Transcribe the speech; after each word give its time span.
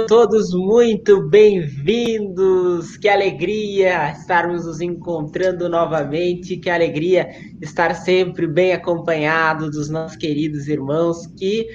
Sejam 0.00 0.06
todos 0.06 0.54
muito 0.54 1.28
bem-vindos. 1.28 2.96
Que 2.96 3.08
alegria 3.08 4.12
estarmos 4.12 4.64
nos 4.64 4.80
encontrando 4.80 5.68
novamente. 5.68 6.56
Que 6.56 6.70
alegria 6.70 7.28
estar 7.60 7.94
sempre 7.94 8.46
bem 8.46 8.72
acompanhado 8.72 9.70
dos 9.70 9.90
nossos 9.90 10.16
queridos 10.16 10.68
irmãos 10.68 11.26
que 11.38 11.66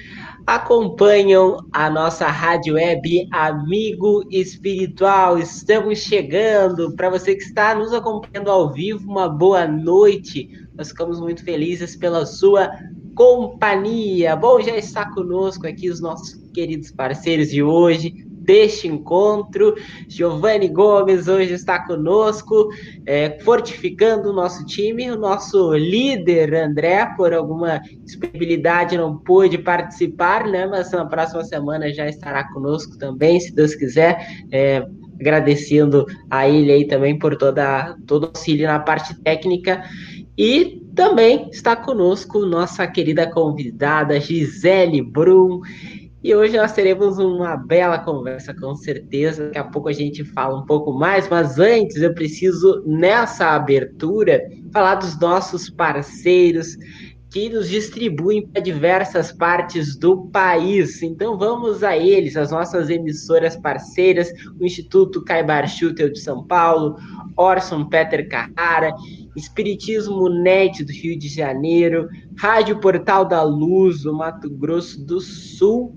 acompanham 0.46 1.58
a 1.72 1.88
nossa 1.88 2.26
rádio 2.26 2.74
web 2.74 3.28
Amigo 3.32 4.24
Espiritual. 4.30 5.38
Estamos 5.38 5.98
chegando. 5.98 6.96
Para 6.96 7.10
você 7.10 7.34
que 7.36 7.44
está 7.44 7.74
nos 7.74 7.92
acompanhando 7.92 8.50
ao 8.50 8.72
vivo, 8.72 9.08
uma 9.08 9.28
boa 9.28 9.68
noite. 9.68 10.48
Nós 10.74 10.88
ficamos 10.88 11.20
muito 11.20 11.44
felizes 11.44 11.94
pela 11.94 12.26
sua 12.26 12.70
companhia. 13.14 14.34
Bom, 14.36 14.60
já 14.60 14.76
está 14.76 15.10
conosco 15.12 15.66
aqui 15.66 15.88
os 15.88 16.00
nossos 16.00 16.45
queridos 16.56 16.90
parceiros 16.90 17.50
de 17.50 17.62
hoje 17.62 18.24
deste 18.26 18.88
encontro. 18.88 19.74
Giovanni 20.08 20.68
Gomes 20.68 21.28
hoje 21.28 21.52
está 21.52 21.84
conosco, 21.84 22.70
é, 23.04 23.38
fortificando 23.40 24.30
o 24.30 24.32
nosso 24.32 24.64
time. 24.64 25.10
O 25.10 25.18
nosso 25.18 25.74
líder, 25.74 26.54
André, 26.54 27.04
por 27.14 27.34
alguma 27.34 27.78
disponibilidade, 28.04 28.96
não 28.96 29.18
pôde 29.18 29.58
participar, 29.58 30.46
né? 30.46 30.66
Mas 30.66 30.90
na 30.92 31.04
próxima 31.04 31.44
semana 31.44 31.92
já 31.92 32.08
estará 32.08 32.50
conosco 32.54 32.96
também, 32.96 33.38
se 33.38 33.54
Deus 33.54 33.74
quiser. 33.74 34.26
É, 34.50 34.86
agradecendo 35.20 36.06
a 36.30 36.46
ele 36.46 36.70
aí 36.70 36.86
também 36.86 37.18
por 37.18 37.36
toda, 37.36 37.96
todo 38.06 38.24
o 38.24 38.26
auxílio 38.28 38.66
na 38.66 38.78
parte 38.78 39.14
técnica. 39.22 39.82
E 40.38 40.82
também 40.94 41.48
está 41.50 41.74
conosco 41.74 42.44
nossa 42.44 42.86
querida 42.86 43.30
convidada 43.30 44.20
Gisele 44.20 45.02
Brum. 45.02 45.60
E 46.26 46.34
hoje 46.34 46.56
nós 46.56 46.72
teremos 46.72 47.18
uma 47.18 47.56
bela 47.56 48.00
conversa, 48.00 48.52
com 48.52 48.74
certeza. 48.74 49.44
Daqui 49.44 49.58
a 49.58 49.62
pouco 49.62 49.88
a 49.88 49.92
gente 49.92 50.24
fala 50.24 50.58
um 50.58 50.66
pouco 50.66 50.92
mais, 50.92 51.28
mas 51.28 51.56
antes 51.56 52.02
eu 52.02 52.12
preciso, 52.12 52.82
nessa 52.84 53.50
abertura, 53.50 54.42
falar 54.72 54.96
dos 54.96 55.16
nossos 55.20 55.70
parceiros 55.70 56.76
que 57.30 57.48
nos 57.48 57.68
distribuem 57.68 58.44
para 58.44 58.60
diversas 58.60 59.30
partes 59.30 59.96
do 59.96 60.26
país. 60.32 61.00
Então 61.00 61.38
vamos 61.38 61.84
a 61.84 61.96
eles, 61.96 62.36
as 62.36 62.50
nossas 62.50 62.90
emissoras 62.90 63.54
parceiras, 63.54 64.28
o 64.58 64.64
Instituto 64.64 65.22
Caibar 65.22 65.68
Schutel 65.68 66.10
de 66.10 66.18
São 66.18 66.44
Paulo, 66.44 66.96
Orson 67.36 67.84
Peter 67.84 68.28
Carrara, 68.28 68.92
Espiritismo 69.36 70.30
NET 70.30 70.82
do 70.82 70.90
Rio 70.90 71.18
de 71.18 71.28
Janeiro, 71.28 72.08
Rádio 72.38 72.80
Portal 72.80 73.26
da 73.26 73.42
Luz 73.42 74.02
do 74.02 74.14
Mato 74.14 74.48
Grosso 74.48 75.04
do 75.04 75.20
Sul, 75.20 75.94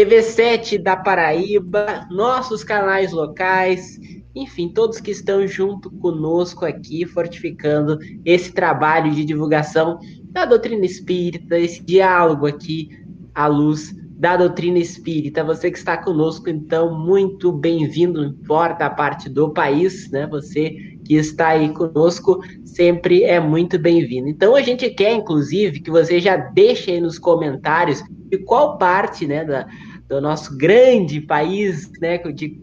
TV7 0.00 0.78
da 0.78 0.96
Paraíba, 0.96 2.08
nossos 2.10 2.64
canais 2.64 3.12
locais, 3.12 4.00
enfim, 4.34 4.70
todos 4.70 4.98
que 4.98 5.10
estão 5.10 5.46
junto 5.46 5.90
conosco 5.90 6.64
aqui, 6.64 7.04
fortificando 7.04 7.98
esse 8.24 8.50
trabalho 8.50 9.12
de 9.12 9.26
divulgação 9.26 9.98
da 10.24 10.46
doutrina 10.46 10.86
espírita, 10.86 11.58
esse 11.58 11.82
diálogo 11.84 12.46
aqui 12.46 12.88
à 13.34 13.46
luz 13.46 13.94
da 14.16 14.38
doutrina 14.38 14.78
espírita. 14.78 15.44
Você 15.44 15.70
que 15.70 15.76
está 15.76 15.98
conosco, 15.98 16.48
então, 16.48 16.98
muito 16.98 17.52
bem-vindo, 17.52 18.22
não 18.22 18.30
importa 18.30 18.86
a 18.86 18.90
parte 18.90 19.28
do 19.28 19.52
país, 19.52 20.10
né? 20.10 20.26
Você 20.28 20.96
que 21.04 21.16
está 21.16 21.48
aí 21.48 21.74
conosco 21.74 22.40
sempre 22.64 23.22
é 23.24 23.38
muito 23.38 23.78
bem-vindo. 23.78 24.28
Então, 24.28 24.56
a 24.56 24.62
gente 24.62 24.88
quer, 24.88 25.12
inclusive, 25.12 25.80
que 25.80 25.90
você 25.90 26.20
já 26.20 26.38
deixe 26.38 26.90
aí 26.90 27.02
nos 27.02 27.18
comentários 27.18 28.02
de 28.30 28.38
qual 28.38 28.78
parte, 28.78 29.26
né, 29.26 29.44
da, 29.44 29.66
do 30.10 30.20
nosso 30.20 30.56
grande 30.58 31.20
país, 31.20 31.88
né, 32.00 32.18
de 32.18 32.60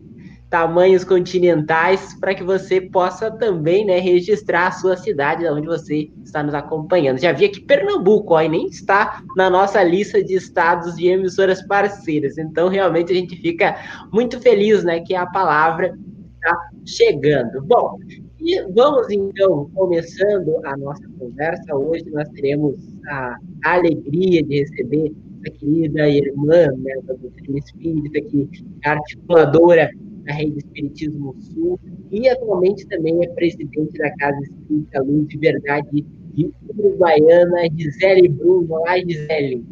tamanhos 0.50 1.04
continentais 1.04 2.14
para 2.20 2.36
que 2.36 2.44
você 2.44 2.80
possa 2.80 3.32
também 3.32 3.86
né, 3.86 4.00
registrar 4.00 4.68
a 4.68 4.72
sua 4.72 4.96
cidade, 4.96 5.48
onde 5.48 5.66
você 5.66 6.10
está 6.24 6.44
nos 6.44 6.54
acompanhando. 6.54 7.20
Já 7.20 7.32
vi 7.32 7.46
aqui 7.46 7.62
Pernambuco, 7.62 8.34
ó, 8.34 8.42
e 8.42 8.50
nem 8.50 8.68
está 8.68 9.24
na 9.36 9.50
nossa 9.50 9.82
lista 9.84 10.24
de 10.24 10.36
estados 10.36 10.96
de 10.96 11.08
emissoras 11.08 11.66
parceiras. 11.66 12.38
Então, 12.38 12.70
realmente, 12.70 13.12
a 13.12 13.16
gente 13.16 13.36
fica 13.38 13.76
muito 14.12 14.40
feliz 14.42 14.84
né, 14.84 15.00
que 15.00 15.16
a 15.16 15.26
palavra 15.26 15.98
está 16.36 16.70
chegando. 16.86 17.62
Bom, 17.64 17.98
e 18.40 18.62
vamos 18.72 19.10
então 19.10 19.70
começando 19.74 20.66
a 20.66 20.78
nossa 20.78 21.04
conversa. 21.20 21.76
Hoje 21.76 22.06
nós 22.10 22.28
teremos 22.30 22.76
a 23.08 23.38
alegria 23.64 24.42
de 24.44 24.60
receber 24.60 25.14
querida 25.52 26.10
irmã 26.10 26.68
né, 26.78 26.94
da 27.04 27.14
doutrina 27.14 27.60
espírita, 27.60 28.22
que 28.22 28.50
é 28.84 28.90
articuladora 28.90 29.90
da 30.24 30.34
Rede 30.34 30.58
Espiritismo 30.58 31.36
Sul, 31.40 31.80
e 32.12 32.28
atualmente 32.30 32.86
também 32.88 33.24
é 33.24 33.28
presidente 33.30 33.98
da 33.98 34.12
Casa 34.18 34.40
Espírita 34.42 35.02
Luz 35.02 35.28
de 35.28 35.38
Verdade 35.38 36.06
de 36.34 36.52
Uruguaiana, 36.78 37.68
Gisele 37.76 38.28
Bruno. 38.28 38.76
Olá, 38.76 38.98
Gisele. 39.00 39.66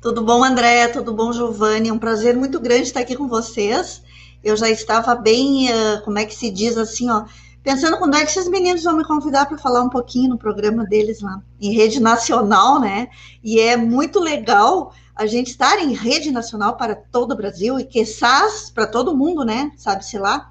Tudo 0.00 0.24
bom, 0.24 0.42
André? 0.42 0.88
Tudo 0.88 1.12
bom, 1.14 1.32
Giovanni? 1.32 1.88
É 1.88 1.92
um 1.92 1.98
prazer 1.98 2.36
muito 2.36 2.58
grande 2.58 2.82
estar 2.82 3.00
aqui 3.00 3.14
com 3.14 3.28
vocês. 3.28 4.02
Eu 4.42 4.56
já 4.56 4.68
estava 4.68 5.14
bem, 5.14 5.68
uh, 5.68 6.02
como 6.04 6.18
é 6.18 6.24
que 6.24 6.34
se 6.34 6.50
diz 6.50 6.76
assim, 6.76 7.08
ó, 7.08 7.24
pensando 7.62 7.98
quando 7.98 8.16
é 8.16 8.24
que 8.24 8.30
esses 8.30 8.48
meninos 8.48 8.82
vão 8.82 8.96
me 8.96 9.04
convidar 9.04 9.46
para 9.46 9.58
falar 9.58 9.82
um 9.82 9.88
pouquinho 9.88 10.30
no 10.30 10.38
programa 10.38 10.84
deles 10.84 11.20
lá, 11.20 11.42
em 11.60 11.72
rede 11.72 12.00
nacional, 12.00 12.80
né? 12.80 13.08
E 13.42 13.60
é 13.60 13.76
muito 13.76 14.18
legal 14.18 14.92
a 15.14 15.26
gente 15.26 15.50
estar 15.50 15.78
em 15.78 15.92
rede 15.92 16.30
nacional 16.30 16.76
para 16.76 16.94
todo 16.94 17.32
o 17.32 17.36
Brasil 17.36 17.78
e 17.78 17.84
que 17.84 18.04
SAS 18.04 18.70
para 18.70 18.86
todo 18.86 19.16
mundo, 19.16 19.44
né? 19.44 19.70
Sabe-se 19.76 20.18
lá. 20.18 20.50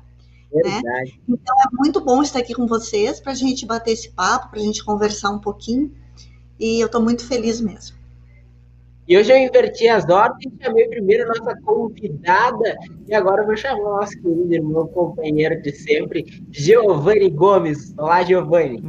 Né? 0.54 0.82
Então 1.28 1.56
é 1.60 1.76
muito 1.78 2.02
bom 2.02 2.22
estar 2.22 2.40
aqui 2.40 2.54
com 2.54 2.68
vocês 2.68 3.20
para 3.20 3.32
a 3.32 3.36
gente 3.36 3.66
bater 3.66 3.92
esse 3.92 4.12
papo, 4.12 4.50
para 4.50 4.60
a 4.60 4.64
gente 4.64 4.84
conversar 4.84 5.32
um 5.32 5.40
pouquinho. 5.40 5.92
E 6.60 6.80
eu 6.80 6.88
estou 6.88 7.02
muito 7.02 7.26
feliz 7.26 7.60
mesmo. 7.60 8.01
E 9.12 9.18
hoje 9.18 9.30
eu 9.30 9.38
inverti 9.38 9.90
as 9.90 10.08
ordens, 10.08 10.54
chamei 10.64 10.88
primeiro 10.88 11.26
a 11.26 11.28
nossa 11.28 11.54
convidada, 11.64 12.78
e 13.10 13.14
agora 13.14 13.42
eu 13.42 13.46
vou 13.46 13.58
chamar 13.58 13.82
o 13.82 14.00
nosso 14.00 14.14
querido 14.14 14.54
irmão, 14.54 14.88
companheiro 14.88 15.62
de 15.62 15.74
sempre, 15.74 16.42
Giovanni 16.50 17.30
Gomes. 17.30 17.94
Olá, 17.98 18.24
Giovanni. 18.24 18.82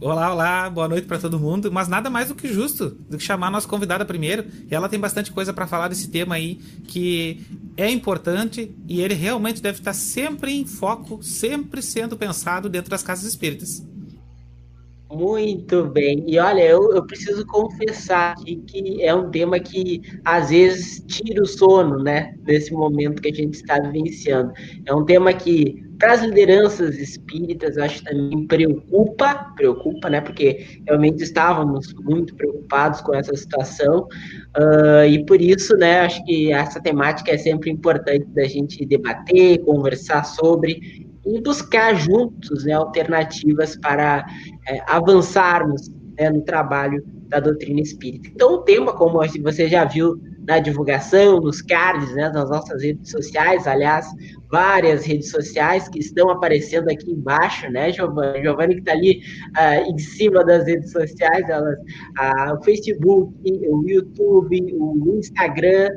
Olá, 0.00 0.32
olá, 0.32 0.68
boa 0.68 0.88
noite 0.88 1.06
para 1.06 1.20
todo 1.20 1.38
mundo. 1.38 1.70
Mas 1.70 1.86
nada 1.86 2.10
mais 2.10 2.26
do 2.26 2.34
que 2.34 2.48
justo 2.48 2.90
do 3.08 3.18
que 3.18 3.22
chamar 3.22 3.46
a 3.46 3.50
nossa 3.52 3.68
convidada 3.68 4.04
primeiro. 4.04 4.46
E 4.68 4.74
ela 4.74 4.88
tem 4.88 4.98
bastante 4.98 5.30
coisa 5.30 5.52
para 5.54 5.68
falar 5.68 5.86
desse 5.86 6.10
tema 6.10 6.34
aí 6.34 6.56
que 6.88 7.40
é 7.76 7.88
importante 7.88 8.74
e 8.88 9.00
ele 9.00 9.14
realmente 9.14 9.62
deve 9.62 9.78
estar 9.78 9.92
sempre 9.92 10.52
em 10.52 10.66
foco, 10.66 11.22
sempre 11.22 11.80
sendo 11.82 12.16
pensado 12.16 12.68
dentro 12.68 12.90
das 12.90 13.04
casas 13.04 13.26
espíritas. 13.26 13.86
Muito 15.10 15.84
bem. 15.84 16.24
E 16.26 16.36
olha, 16.38 16.62
eu, 16.62 16.92
eu 16.92 17.06
preciso 17.06 17.46
confessar 17.46 18.32
aqui 18.32 18.56
que 18.66 19.02
é 19.02 19.14
um 19.14 19.30
tema 19.30 19.60
que 19.60 20.02
às 20.24 20.50
vezes 20.50 21.04
tira 21.06 21.42
o 21.42 21.46
sono, 21.46 22.02
né? 22.02 22.34
Nesse 22.44 22.72
momento 22.72 23.22
que 23.22 23.30
a 23.30 23.34
gente 23.34 23.54
está 23.54 23.78
vivenciando. 23.78 24.52
É 24.84 24.92
um 24.92 25.04
tema 25.04 25.32
que 25.32 25.86
para 25.98 26.12
as 26.12 26.22
lideranças 26.22 26.98
espíritas, 26.98 27.78
acho 27.78 28.02
que 28.02 28.10
também 28.10 28.46
preocupa, 28.46 29.52
preocupa, 29.54 30.10
né? 30.10 30.20
Porque 30.20 30.80
realmente 30.86 31.22
estávamos 31.22 31.94
muito 31.94 32.34
preocupados 32.34 33.00
com 33.00 33.14
essa 33.14 33.34
situação, 33.34 34.08
uh, 34.58 35.06
e 35.08 35.24
por 35.24 35.40
isso, 35.40 35.76
né, 35.76 36.00
acho 36.00 36.22
que 36.24 36.52
essa 36.52 36.80
temática 36.80 37.30
é 37.30 37.38
sempre 37.38 37.70
importante 37.70 38.26
da 38.34 38.44
gente 38.44 38.84
debater, 38.84 39.58
conversar 39.64 40.24
sobre 40.24 41.05
e 41.26 41.40
buscar 41.40 41.94
juntos 41.94 42.64
né, 42.64 42.72
alternativas 42.72 43.76
para 43.76 44.24
é, 44.68 44.80
avançarmos 44.86 45.90
né, 46.18 46.30
no 46.30 46.42
trabalho 46.42 47.02
da 47.28 47.40
doutrina 47.40 47.80
espírita. 47.80 48.28
Então, 48.32 48.54
o 48.54 48.58
tema, 48.58 48.92
como 48.92 49.20
você 49.42 49.68
já 49.68 49.84
viu 49.84 50.16
na 50.46 50.60
divulgação, 50.60 51.40
nos 51.40 51.60
cards, 51.60 52.14
né, 52.14 52.28
nas 52.28 52.48
nossas 52.48 52.80
redes 52.80 53.10
sociais, 53.10 53.66
aliás, 53.66 54.06
várias 54.50 55.04
redes 55.04 55.30
sociais 55.30 55.88
que 55.88 55.98
estão 55.98 56.30
aparecendo 56.30 56.88
aqui 56.88 57.10
embaixo, 57.10 57.68
né, 57.70 57.92
Giovanni? 57.92 58.42
Giovanni 58.42 58.74
que 58.74 58.80
está 58.80 58.92
ali 58.92 59.20
uh, 59.58 59.90
em 59.90 59.98
cima 59.98 60.44
das 60.44 60.64
redes 60.64 60.92
sociais, 60.92 61.48
elas, 61.48 61.76
uh, 61.76 62.54
o 62.56 62.62
Facebook, 62.62 63.34
o 63.68 63.88
YouTube, 63.88 64.72
o 64.78 65.18
Instagram, 65.18 65.88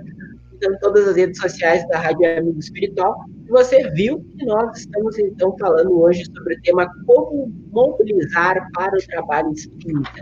então, 0.59 0.77
todas 0.81 1.07
as 1.07 1.15
redes 1.15 1.39
sociais 1.39 1.87
da 1.87 1.97
Rádio 1.99 2.37
Amigo 2.37 2.59
Espiritual. 2.59 3.15
E 3.47 3.49
você 3.49 3.89
viu 3.91 4.19
que 4.37 4.45
nós 4.45 4.77
estamos, 4.77 5.17
então, 5.17 5.55
falando 5.57 6.01
hoje 6.01 6.25
sobre 6.25 6.55
o 6.55 6.61
tema 6.61 6.87
como 7.05 7.49
mobilizar 7.71 8.69
para 8.73 8.97
o 8.97 9.07
trabalho 9.07 9.53
espírita. 9.53 10.21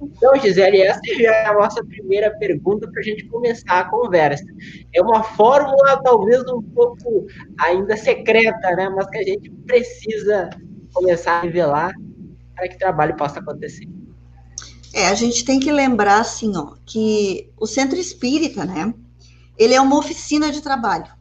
Então, 0.00 0.36
Gisele, 0.36 0.82
essa 0.82 1.00
já 1.18 1.34
é 1.34 1.46
a 1.46 1.54
nossa 1.54 1.84
primeira 1.84 2.30
pergunta 2.38 2.88
para 2.88 3.00
a 3.00 3.02
gente 3.02 3.26
começar 3.26 3.80
a 3.80 3.90
conversa. 3.90 4.44
É 4.94 5.02
uma 5.02 5.24
fórmula 5.24 6.00
talvez 6.04 6.42
um 6.42 6.62
pouco 6.62 7.26
ainda 7.58 7.96
secreta, 7.96 8.76
né? 8.76 8.88
mas 8.88 9.10
que 9.10 9.18
a 9.18 9.24
gente 9.24 9.50
precisa 9.66 10.50
começar 10.92 11.38
a 11.38 11.40
revelar 11.40 11.92
para 12.54 12.68
que 12.68 12.76
o 12.76 12.78
trabalho 12.78 13.16
possa 13.16 13.40
acontecer. 13.40 13.88
É, 14.94 15.08
a 15.08 15.14
gente 15.14 15.44
tem 15.44 15.58
que 15.58 15.72
lembrar, 15.72 16.20
assim, 16.20 16.56
ó, 16.56 16.74
que 16.86 17.50
o 17.58 17.66
centro 17.66 17.98
espírita, 17.98 18.64
né, 18.64 18.94
ele 19.58 19.74
é 19.74 19.80
uma 19.80 19.98
oficina 19.98 20.50
de 20.50 20.60
trabalho. 20.60 21.12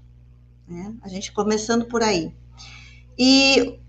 Né? 0.68 0.94
A 1.02 1.08
gente 1.08 1.32
começando 1.32 1.86
por 1.86 2.02
aí. 2.02 2.34
E 3.18 3.80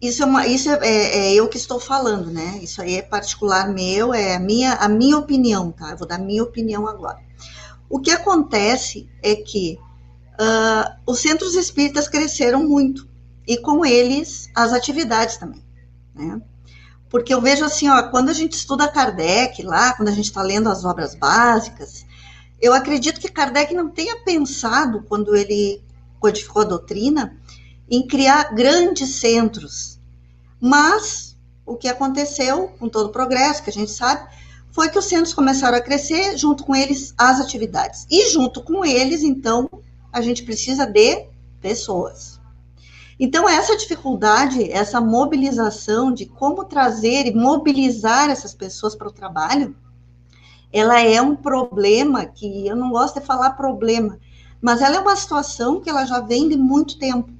isso 0.00 0.22
é, 0.22 0.26
uma, 0.26 0.46
isso 0.46 0.68
é, 0.70 0.78
é, 0.82 1.18
é, 1.18 1.34
eu 1.34 1.48
que 1.48 1.56
estou 1.56 1.80
falando, 1.80 2.30
né? 2.30 2.58
Isso 2.62 2.82
aí 2.82 2.96
é 2.96 3.02
particular 3.02 3.72
meu, 3.72 4.12
é 4.12 4.34
a 4.34 4.40
minha, 4.40 4.74
a 4.74 4.88
minha 4.88 5.16
opinião, 5.16 5.72
tá? 5.72 5.90
Eu 5.90 5.96
vou 5.96 6.06
dar 6.06 6.18
minha 6.18 6.42
opinião 6.42 6.86
agora. 6.86 7.18
O 7.88 7.98
que 8.00 8.10
acontece 8.10 9.08
é 9.22 9.36
que 9.36 9.78
uh, 10.34 11.00
os 11.06 11.20
centros 11.20 11.54
espíritas 11.54 12.08
cresceram 12.08 12.68
muito, 12.68 13.08
e 13.46 13.56
com 13.56 13.86
eles 13.86 14.50
as 14.54 14.72
atividades 14.72 15.36
também, 15.36 15.64
né? 16.14 16.40
Porque 17.08 17.32
eu 17.32 17.40
vejo 17.40 17.64
assim, 17.64 17.88
ó, 17.88 18.10
quando 18.10 18.28
a 18.28 18.32
gente 18.32 18.54
estuda 18.54 18.88
Kardec 18.88 19.62
lá, 19.62 19.94
quando 19.94 20.08
a 20.08 20.12
gente 20.12 20.24
está 20.26 20.42
lendo 20.42 20.68
as 20.68 20.84
obras 20.84 21.14
básicas, 21.14 22.04
eu 22.60 22.72
acredito 22.72 23.20
que 23.20 23.30
Kardec 23.30 23.74
não 23.74 23.90
tenha 23.90 24.20
pensado, 24.22 25.02
quando 25.02 25.34
ele 25.36 25.82
codificou 26.18 26.62
a 26.62 26.66
doutrina, 26.66 27.36
em 27.88 28.06
criar 28.06 28.54
grandes 28.54 29.16
centros. 29.16 29.98
Mas 30.60 31.36
o 31.64 31.76
que 31.76 31.88
aconteceu 31.88 32.68
com 32.78 32.88
todo 32.88 33.06
o 33.06 33.12
progresso, 33.12 33.62
que 33.62 33.70
a 33.70 33.72
gente 33.72 33.90
sabe, 33.90 34.28
foi 34.70 34.88
que 34.88 34.98
os 34.98 35.04
centros 35.06 35.34
começaram 35.34 35.76
a 35.76 35.80
crescer, 35.80 36.36
junto 36.36 36.64
com 36.64 36.74
eles 36.74 37.14
as 37.16 37.40
atividades. 37.40 38.06
E 38.10 38.30
junto 38.30 38.62
com 38.62 38.84
eles, 38.84 39.22
então, 39.22 39.68
a 40.12 40.20
gente 40.20 40.42
precisa 40.42 40.86
de 40.86 41.26
pessoas. 41.60 42.40
Então, 43.18 43.48
essa 43.48 43.76
dificuldade, 43.76 44.70
essa 44.70 45.00
mobilização 45.00 46.12
de 46.12 46.26
como 46.26 46.64
trazer 46.64 47.26
e 47.26 47.34
mobilizar 47.34 48.28
essas 48.28 48.54
pessoas 48.54 48.94
para 48.94 49.08
o 49.08 49.12
trabalho, 49.12 49.74
ela 50.78 51.00
é 51.00 51.22
um 51.22 51.34
problema 51.34 52.26
que 52.26 52.66
eu 52.66 52.76
não 52.76 52.90
gosto 52.90 53.18
de 53.18 53.26
falar 53.26 53.50
problema, 53.52 54.18
mas 54.60 54.82
ela 54.82 54.96
é 54.96 55.00
uma 55.00 55.16
situação 55.16 55.80
que 55.80 55.88
ela 55.88 56.04
já 56.04 56.20
vem 56.20 56.48
de 56.48 56.56
muito 56.56 56.98
tempo. 56.98 57.30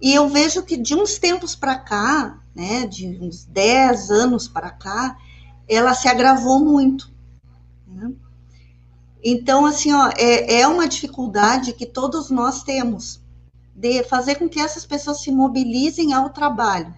E 0.00 0.12
eu 0.12 0.28
vejo 0.28 0.62
que 0.62 0.76
de 0.76 0.94
uns 0.94 1.18
tempos 1.18 1.56
para 1.56 1.78
cá, 1.78 2.38
né, 2.54 2.86
de 2.86 3.06
uns 3.06 3.44
10 3.44 4.10
anos 4.10 4.46
para 4.46 4.70
cá, 4.70 5.16
ela 5.66 5.94
se 5.94 6.06
agravou 6.06 6.60
muito. 6.60 7.10
Né? 7.86 8.12
Então, 9.22 9.64
assim, 9.64 9.94
ó, 9.94 10.10
é, 10.18 10.60
é 10.60 10.68
uma 10.68 10.86
dificuldade 10.86 11.72
que 11.72 11.86
todos 11.86 12.28
nós 12.28 12.62
temos 12.62 13.22
de 13.74 14.04
fazer 14.04 14.34
com 14.34 14.48
que 14.50 14.60
essas 14.60 14.84
pessoas 14.84 15.22
se 15.22 15.32
mobilizem 15.32 16.12
ao 16.12 16.28
trabalho. 16.28 16.94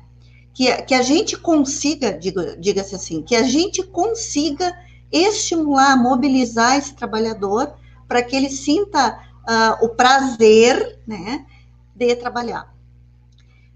Que, 0.52 0.82
que 0.82 0.94
a 0.94 1.02
gente 1.02 1.36
consiga, 1.36 2.18
diga-se 2.58 2.94
assim, 2.96 3.22
que 3.22 3.36
a 3.36 3.44
gente 3.44 3.82
consiga 3.84 4.74
estimular, 5.10 5.96
mobilizar 5.96 6.76
esse 6.76 6.94
trabalhador 6.94 7.74
para 8.08 8.22
que 8.22 8.36
ele 8.36 8.50
sinta 8.50 9.20
uh, 9.46 9.84
o 9.84 9.90
prazer, 9.90 10.98
né, 11.06 11.46
de 11.94 12.14
trabalhar. 12.16 12.74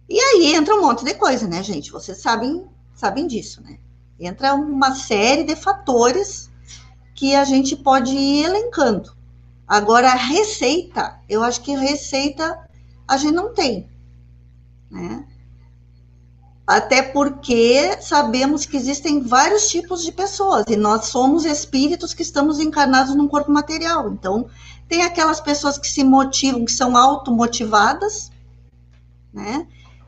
E 0.09 0.19
aí 0.19 0.55
entra 0.55 0.75
um 0.75 0.83
monte 0.83 1.05
de 1.05 1.15
coisa, 1.15 1.47
né, 1.47 1.63
gente? 1.63 1.93
Vocês 1.93 2.19
sabem, 2.19 2.67
sabem 2.95 3.27
disso, 3.27 3.63
né? 3.63 3.79
Entra 4.19 4.55
uma 4.55 4.95
série 4.95 5.45
de 5.45 5.55
fatores 5.55 6.51
que 7.15 7.35
a 7.35 7.45
gente 7.45 7.77
pode 7.77 8.15
ir 8.15 8.45
elencando. 8.45 9.17
Agora, 9.67 10.09
a 10.09 10.17
receita, 10.17 11.21
eu 11.29 11.45
acho 11.45 11.63
que 11.63 11.77
receita 11.77 12.69
a 13.07 13.17
gente 13.17 13.35
não 13.35 13.55
tem, 13.55 13.89
né? 14.91 15.25
Até 16.71 17.03
porque 17.03 18.01
sabemos 18.01 18.65
que 18.65 18.77
existem 18.77 19.21
vários 19.21 19.69
tipos 19.69 20.05
de 20.05 20.13
pessoas 20.13 20.65
e 20.69 20.77
nós 20.77 21.07
somos 21.07 21.45
espíritos 21.45 22.15
que 22.15 22.23
estamos 22.23 22.61
encarnados 22.61 23.13
num 23.17 23.27
corpo 23.27 23.51
material. 23.51 24.13
Então, 24.13 24.47
tem 24.89 25.03
aquelas 25.03 25.41
pessoas 25.41 25.77
que 25.77 25.89
se 25.89 26.05
motivam, 26.05 26.65
que 26.65 26.71
são 26.71 26.97
automotivadas, 26.97 28.31
né? 29.35 29.67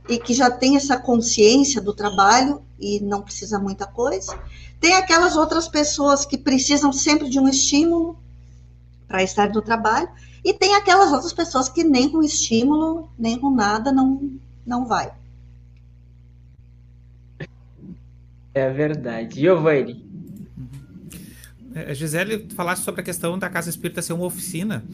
e 0.09 0.21
que 0.21 0.33
já 0.33 0.53
tem 0.53 0.77
essa 0.77 0.97
consciência 0.97 1.81
do 1.81 1.93
trabalho 1.93 2.63
e 2.79 3.01
não 3.01 3.23
precisa 3.23 3.59
muita 3.59 3.85
coisa. 3.85 4.39
Tem 4.79 4.95
aquelas 4.95 5.35
outras 5.35 5.67
pessoas 5.67 6.25
que 6.25 6.39
precisam 6.39 6.93
sempre 6.93 7.29
de 7.29 7.41
um 7.41 7.49
estímulo 7.49 8.17
para 9.09 9.21
estar 9.21 9.49
no 9.49 9.63
trabalho, 9.63 10.09
e 10.45 10.55
tem 10.55 10.77
aquelas 10.77 11.11
outras 11.11 11.33
pessoas 11.33 11.69
que 11.69 11.83
nem 11.83 12.09
com 12.09 12.23
estímulo, 12.23 13.11
nem 13.19 13.37
com 13.37 13.51
nada 13.51 13.91
não 13.91 14.31
não 14.65 14.87
vai. 14.87 15.13
É 18.55 18.71
verdade. 18.71 19.41
Giovanni. 19.41 20.05
É, 21.75 21.95
Gisele, 21.95 22.49
falaste 22.55 22.83
sobre 22.83 23.01
a 23.01 23.05
questão 23.05 23.39
da 23.39 23.49
casa 23.49 23.71
espírita 23.71 24.03
ser 24.03 24.13
uma 24.13 24.27
oficina. 24.27 24.85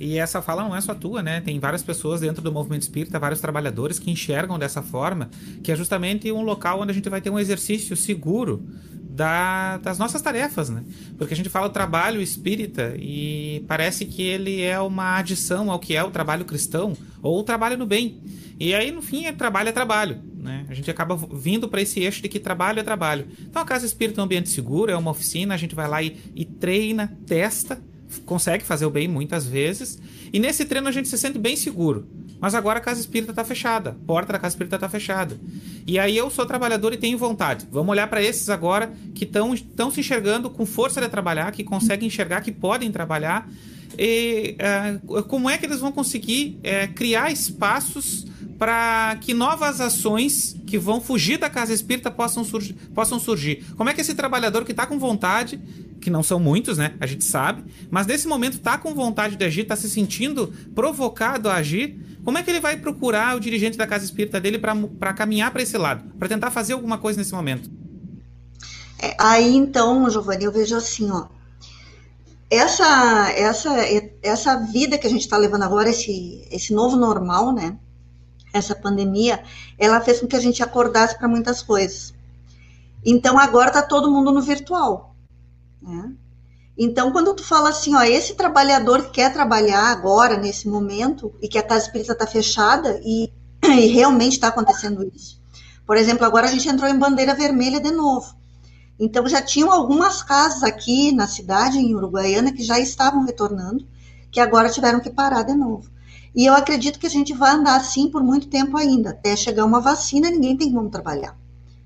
E 0.00 0.18
essa 0.18 0.42
fala 0.42 0.64
não 0.64 0.74
é 0.74 0.80
só 0.80 0.92
tua, 0.94 1.22
né? 1.22 1.40
Tem 1.40 1.58
várias 1.60 1.82
pessoas 1.82 2.20
dentro 2.20 2.42
do 2.42 2.50
movimento 2.50 2.82
espírita, 2.82 3.18
vários 3.18 3.40
trabalhadores 3.40 3.98
que 3.98 4.10
enxergam 4.10 4.58
dessa 4.58 4.82
forma, 4.82 5.30
que 5.62 5.70
é 5.70 5.76
justamente 5.76 6.30
um 6.32 6.42
local 6.42 6.80
onde 6.80 6.90
a 6.90 6.94
gente 6.94 7.08
vai 7.08 7.20
ter 7.20 7.30
um 7.30 7.38
exercício 7.38 7.96
seguro 7.96 8.66
da, 9.14 9.76
das 9.76 9.96
nossas 9.96 10.20
tarefas, 10.20 10.68
né? 10.68 10.82
Porque 11.16 11.32
a 11.32 11.36
gente 11.36 11.48
fala 11.48 11.68
o 11.68 11.70
trabalho 11.70 12.20
espírita 12.20 12.96
e 12.98 13.64
parece 13.68 14.04
que 14.04 14.22
ele 14.22 14.60
é 14.60 14.78
uma 14.80 15.18
adição 15.18 15.70
ao 15.70 15.78
que 15.78 15.94
é 15.94 16.02
o 16.02 16.10
trabalho 16.10 16.44
cristão 16.44 16.96
ou 17.22 17.38
o 17.38 17.44
trabalho 17.44 17.78
no 17.78 17.86
bem. 17.86 18.20
E 18.58 18.74
aí, 18.74 18.90
no 18.90 19.00
fim, 19.00 19.26
é 19.26 19.32
trabalho 19.32 19.68
é 19.68 19.72
trabalho. 19.72 20.20
Né? 20.36 20.66
A 20.68 20.74
gente 20.74 20.90
acaba 20.90 21.16
vindo 21.32 21.68
para 21.68 21.80
esse 21.80 22.00
eixo 22.00 22.20
de 22.20 22.28
que 22.28 22.40
trabalho 22.40 22.80
é 22.80 22.82
trabalho. 22.82 23.28
Então, 23.40 23.62
a 23.62 23.64
Casa 23.64 23.86
Espírita 23.86 24.20
é 24.20 24.22
um 24.22 24.24
ambiente 24.24 24.48
seguro, 24.48 24.90
é 24.90 24.96
uma 24.96 25.12
oficina, 25.12 25.54
a 25.54 25.56
gente 25.56 25.76
vai 25.76 25.88
lá 25.88 26.02
e, 26.02 26.16
e 26.34 26.44
treina, 26.44 27.16
testa, 27.24 27.80
consegue 28.26 28.64
fazer 28.64 28.84
o 28.84 28.90
bem 28.90 29.06
muitas 29.06 29.46
vezes. 29.46 29.96
E 30.32 30.40
nesse 30.40 30.64
treino 30.64 30.88
a 30.88 30.92
gente 30.92 31.08
se 31.08 31.16
sente 31.16 31.38
bem 31.38 31.54
seguro. 31.54 32.08
Mas 32.44 32.54
agora 32.54 32.78
a 32.78 32.82
casa 32.82 33.00
espírita 33.00 33.32
está 33.32 33.42
fechada, 33.42 33.88
a 33.88 34.06
porta 34.06 34.34
da 34.34 34.38
casa 34.38 34.52
espírita 34.52 34.76
está 34.76 34.86
fechada. 34.86 35.40
E 35.86 35.98
aí 35.98 36.14
eu 36.14 36.28
sou 36.28 36.44
trabalhador 36.44 36.92
e 36.92 36.98
tenho 36.98 37.16
vontade. 37.16 37.66
Vamos 37.72 37.88
olhar 37.88 38.06
para 38.06 38.22
esses 38.22 38.50
agora 38.50 38.92
que 39.14 39.24
estão 39.24 39.90
se 39.90 40.00
enxergando 40.00 40.50
com 40.50 40.66
força 40.66 41.00
de 41.00 41.08
trabalhar, 41.08 41.50
que 41.52 41.64
conseguem 41.64 42.06
enxergar 42.06 42.42
que 42.42 42.52
podem 42.52 42.92
trabalhar. 42.92 43.48
E, 43.98 44.58
uh, 45.08 45.22
como 45.22 45.48
é 45.48 45.56
que 45.56 45.64
eles 45.64 45.80
vão 45.80 45.90
conseguir 45.90 46.58
uh, 46.58 46.92
criar 46.92 47.32
espaços 47.32 48.26
para 48.58 49.16
que 49.22 49.32
novas 49.32 49.80
ações 49.80 50.54
que 50.66 50.76
vão 50.76 51.00
fugir 51.00 51.38
da 51.38 51.48
casa 51.48 51.72
espírita 51.72 52.10
possam, 52.10 52.44
possam 52.94 53.18
surgir? 53.18 53.64
Como 53.74 53.88
é 53.88 53.94
que 53.94 54.02
esse 54.02 54.14
trabalhador 54.14 54.66
que 54.66 54.72
está 54.72 54.84
com 54.84 54.98
vontade 54.98 55.58
que 56.04 56.10
não 56.10 56.22
são 56.22 56.38
muitos, 56.38 56.76
né? 56.76 56.94
A 57.00 57.06
gente 57.06 57.24
sabe, 57.24 57.64
mas 57.90 58.06
nesse 58.06 58.28
momento 58.28 58.60
tá 58.60 58.76
com 58.76 58.94
vontade 58.94 59.36
de 59.36 59.44
agir, 59.44 59.64
tá 59.64 59.74
se 59.74 59.88
sentindo 59.88 60.52
provocado 60.74 61.48
a 61.48 61.54
agir. 61.54 61.98
Como 62.22 62.36
é 62.36 62.42
que 62.42 62.50
ele 62.50 62.60
vai 62.60 62.76
procurar 62.76 63.34
o 63.34 63.40
dirigente 63.40 63.78
da 63.78 63.86
casa 63.86 64.04
espírita 64.04 64.38
dele 64.38 64.58
para 64.58 65.14
caminhar 65.14 65.50
para 65.50 65.62
esse 65.62 65.78
lado, 65.78 66.04
para 66.18 66.28
tentar 66.28 66.50
fazer 66.50 66.74
alguma 66.74 66.98
coisa 66.98 67.18
nesse 67.18 67.32
momento? 67.32 67.70
É, 68.98 69.16
aí 69.18 69.56
então, 69.56 70.08
Giovanni, 70.10 70.44
eu 70.44 70.52
vejo 70.52 70.76
assim, 70.76 71.10
ó. 71.10 71.26
Essa, 72.50 73.30
essa, 73.30 73.70
essa 74.22 74.56
vida 74.56 74.98
que 74.98 75.06
a 75.06 75.10
gente 75.10 75.22
está 75.22 75.38
levando 75.38 75.62
agora, 75.62 75.88
esse, 75.88 76.46
esse 76.50 76.74
novo 76.74 76.96
normal, 76.96 77.50
né? 77.52 77.78
Essa 78.52 78.74
pandemia, 78.76 79.42
ela 79.78 80.02
fez 80.02 80.20
com 80.20 80.26
que 80.26 80.36
a 80.36 80.40
gente 80.40 80.62
acordasse 80.62 81.18
para 81.18 81.26
muitas 81.26 81.62
coisas. 81.62 82.12
Então 83.04 83.38
agora 83.38 83.70
tá 83.70 83.82
todo 83.82 84.10
mundo 84.10 84.30
no 84.30 84.42
virtual. 84.42 85.13
Né? 85.84 86.12
Então, 86.76 87.12
quando 87.12 87.34
tu 87.34 87.44
fala 87.44 87.68
assim, 87.68 87.94
ó, 87.94 88.02
esse 88.02 88.34
trabalhador 88.34 89.04
que 89.04 89.12
quer 89.12 89.32
trabalhar 89.32 89.92
agora, 89.92 90.36
nesse 90.36 90.68
momento, 90.68 91.32
e 91.40 91.46
que 91.46 91.58
a 91.58 91.62
casa 91.62 91.86
espírita 91.86 92.12
está 92.12 92.26
fechada, 92.26 93.00
e, 93.04 93.30
e 93.62 93.86
realmente 93.86 94.32
está 94.32 94.48
acontecendo 94.48 95.08
isso. 95.14 95.40
Por 95.86 95.96
exemplo, 95.96 96.24
agora 96.24 96.46
a 96.46 96.50
gente 96.50 96.68
entrou 96.68 96.88
em 96.90 96.98
bandeira 96.98 97.34
vermelha 97.34 97.78
de 97.78 97.90
novo. 97.90 98.34
Então, 98.98 99.28
já 99.28 99.42
tinham 99.42 99.70
algumas 99.70 100.22
casas 100.22 100.62
aqui 100.62 101.12
na 101.12 101.26
cidade, 101.26 101.78
em 101.78 101.94
Uruguaiana, 101.94 102.52
que 102.52 102.62
já 102.62 102.80
estavam 102.80 103.24
retornando, 103.24 103.86
que 104.30 104.40
agora 104.40 104.70
tiveram 104.70 105.00
que 105.00 105.10
parar 105.10 105.42
de 105.42 105.54
novo. 105.54 105.90
E 106.34 106.46
eu 106.46 106.54
acredito 106.54 106.98
que 106.98 107.06
a 107.06 107.10
gente 107.10 107.32
vai 107.32 107.52
andar 107.52 107.76
assim 107.76 108.10
por 108.10 108.22
muito 108.22 108.48
tempo 108.48 108.76
ainda, 108.76 109.10
até 109.10 109.36
chegar 109.36 109.64
uma 109.64 109.80
vacina, 109.80 110.30
ninguém 110.30 110.56
tem 110.56 110.72
como 110.72 110.90
trabalhar. 110.90 111.36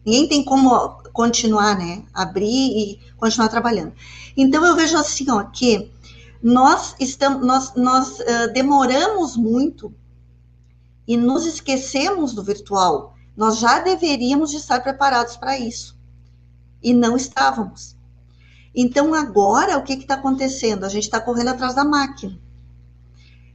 Ninguém 0.09 0.27
tem 0.27 0.43
como 0.43 0.71
continuar, 1.13 1.77
né? 1.77 2.03
Abrir 2.15 2.47
e 2.47 3.01
continuar 3.19 3.49
trabalhando. 3.49 3.93
Então 4.35 4.65
eu 4.65 4.75
vejo 4.75 4.97
assim, 4.97 5.31
ó, 5.31 5.45
que 5.45 5.93
nós 6.43 6.95
estamos, 6.99 7.47
nós, 7.47 7.75
nós 7.75 8.19
uh, 8.21 8.53
demoramos 8.55 9.37
muito 9.37 9.95
e 11.07 11.15
nos 11.15 11.45
esquecemos 11.45 12.33
do 12.33 12.43
virtual. 12.43 13.15
Nós 13.37 13.59
já 13.59 13.81
deveríamos 13.81 14.55
estar 14.55 14.81
preparados 14.83 15.37
para 15.37 15.59
isso 15.59 15.95
e 16.83 16.95
não 16.95 17.15
estávamos. 17.15 17.95
Então 18.75 19.13
agora 19.13 19.77
o 19.77 19.83
que 19.83 19.93
está 19.93 20.15
acontecendo? 20.15 20.85
A 20.85 20.89
gente 20.89 21.05
está 21.05 21.21
correndo 21.21 21.49
atrás 21.49 21.75
da 21.75 21.85
máquina. 21.85 22.41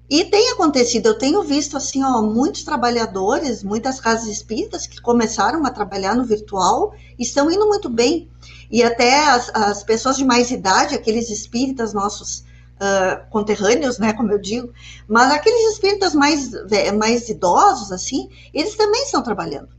E 0.10 0.26
tem 0.26 0.52
acontecido, 0.52 1.08
eu 1.08 1.18
tenho 1.18 1.42
visto 1.44 1.78
assim, 1.78 2.04
ó, 2.04 2.22
muitos 2.22 2.64
trabalhadores, 2.64 3.64
muitas 3.64 4.00
casas 4.00 4.28
espíritas 4.28 4.86
que 4.86 5.02
começaram 5.02 5.66
a 5.66 5.72
trabalhar 5.72 6.16
no 6.16 6.26
virtual 6.26 6.94
estão 7.18 7.50
indo 7.50 7.68
muito 7.68 7.90
bem. 7.90 8.30
E 8.70 8.84
até 8.84 9.26
as, 9.30 9.50
as 9.54 9.84
pessoas 9.84 10.18
de 10.18 10.26
mais 10.26 10.52
idade, 10.52 10.94
aqueles 10.94 11.30
espíritas 11.30 11.94
nossos 11.94 12.40
uh, 12.40 13.30
conterrâneos, 13.30 13.98
né, 13.98 14.14
como 14.14 14.32
eu 14.32 14.40
digo, 14.40 14.72
mas 15.08 15.32
aqueles 15.32 15.74
espíritas 15.74 16.14
mais, 16.14 16.52
mais 16.98 17.30
idosos, 17.30 17.92
assim, 17.92 18.30
eles 18.54 18.76
também 18.76 19.04
estão 19.04 19.24
trabalhando. 19.24 19.70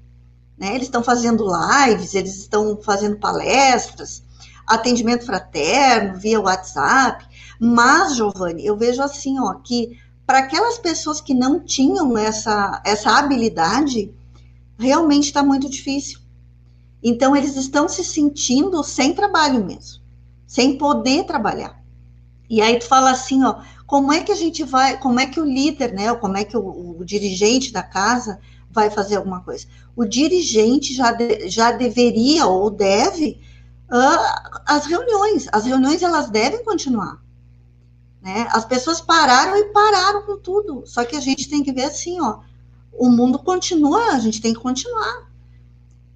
Né? 0.57 0.75
Eles 0.75 0.85
estão 0.85 1.03
fazendo 1.03 1.47
lives, 1.47 2.15
eles 2.15 2.37
estão 2.37 2.81
fazendo 2.83 3.19
palestras, 3.19 4.23
atendimento 4.67 5.27
fraterno, 5.27 6.19
via 6.19 6.41
WhatsApp. 6.41 7.27
Mas, 7.61 8.17
Giovanni, 8.17 8.65
eu 8.65 8.77
vejo 8.77 9.03
assim, 9.03 9.39
ó, 9.39 9.55
que 9.55 9.99
para 10.27 10.39
aquelas 10.39 10.79
pessoas 10.79 11.21
que 11.21 11.35
não 11.35 11.61
tinham 11.61 12.17
essa, 12.17 12.81
essa 12.85 13.11
habilidade, 13.19 14.13
realmente 14.79 15.25
está 15.25 15.43
muito 15.43 15.69
difícil. 15.69 16.21
Então, 17.03 17.37
eles 17.37 17.57
estão 17.57 17.89
se 17.89 18.03
sentindo 18.03 18.83
sem 18.83 19.13
trabalho 19.13 19.65
mesmo, 19.65 20.01
sem 20.47 20.79
poder 20.79 21.25
trabalhar. 21.25 21.83
E 22.49 22.63
aí 22.63 22.79
tu 22.79 22.87
fala 22.87 23.11
assim, 23.11 23.45
ó, 23.45 23.61
como 23.87 24.13
é 24.13 24.23
que 24.23 24.33
a 24.33 24.37
gente 24.37 24.65
vai, 24.65 24.99
como 24.99 25.21
é 25.21 25.27
que 25.27 25.39
o 25.39 25.45
líder, 25.45 25.93
né, 25.93 26.11
ou 26.11 26.19
como 26.19 26.37
é 26.37 26.45
que 26.45 26.57
o, 26.57 26.99
o 26.99 27.05
dirigente 27.05 27.73
da 27.73 27.83
casa 27.83 28.39
vai 28.71 28.91
fazer 28.91 29.17
alguma 29.17 29.41
coisa? 29.43 29.67
O 29.95 30.05
dirigente 30.05 30.95
já, 30.95 31.13
de, 31.13 31.49
já 31.49 31.73
deveria 31.73 32.47
ou 32.47 32.71
deve 32.71 33.41
uh, 33.91 34.61
as 34.67 34.87
reuniões. 34.87 35.47
As 35.53 35.65
reuniões 35.65 36.03
elas 36.03 36.31
devem 36.31 36.65
continuar. 36.65 37.24
Né? 38.25 38.49
As 38.53 38.65
pessoas 38.65 39.03
pararam 39.03 39.55
e 39.55 39.65
pararam 39.65 40.23
com 40.23 40.39
tudo. 40.39 40.83
Só 40.87 41.05
que 41.05 41.15
a 41.15 41.21
gente 41.21 41.47
tem 41.47 41.63
que 41.63 41.75
ver 41.75 41.85
assim, 41.85 42.19
ó, 42.23 42.39
o 42.91 43.11
mundo 43.11 43.39
continua, 43.39 44.13
a 44.13 44.19
gente 44.19 44.41
tem 44.41 44.55
que 44.55 44.61
continuar. 44.61 45.29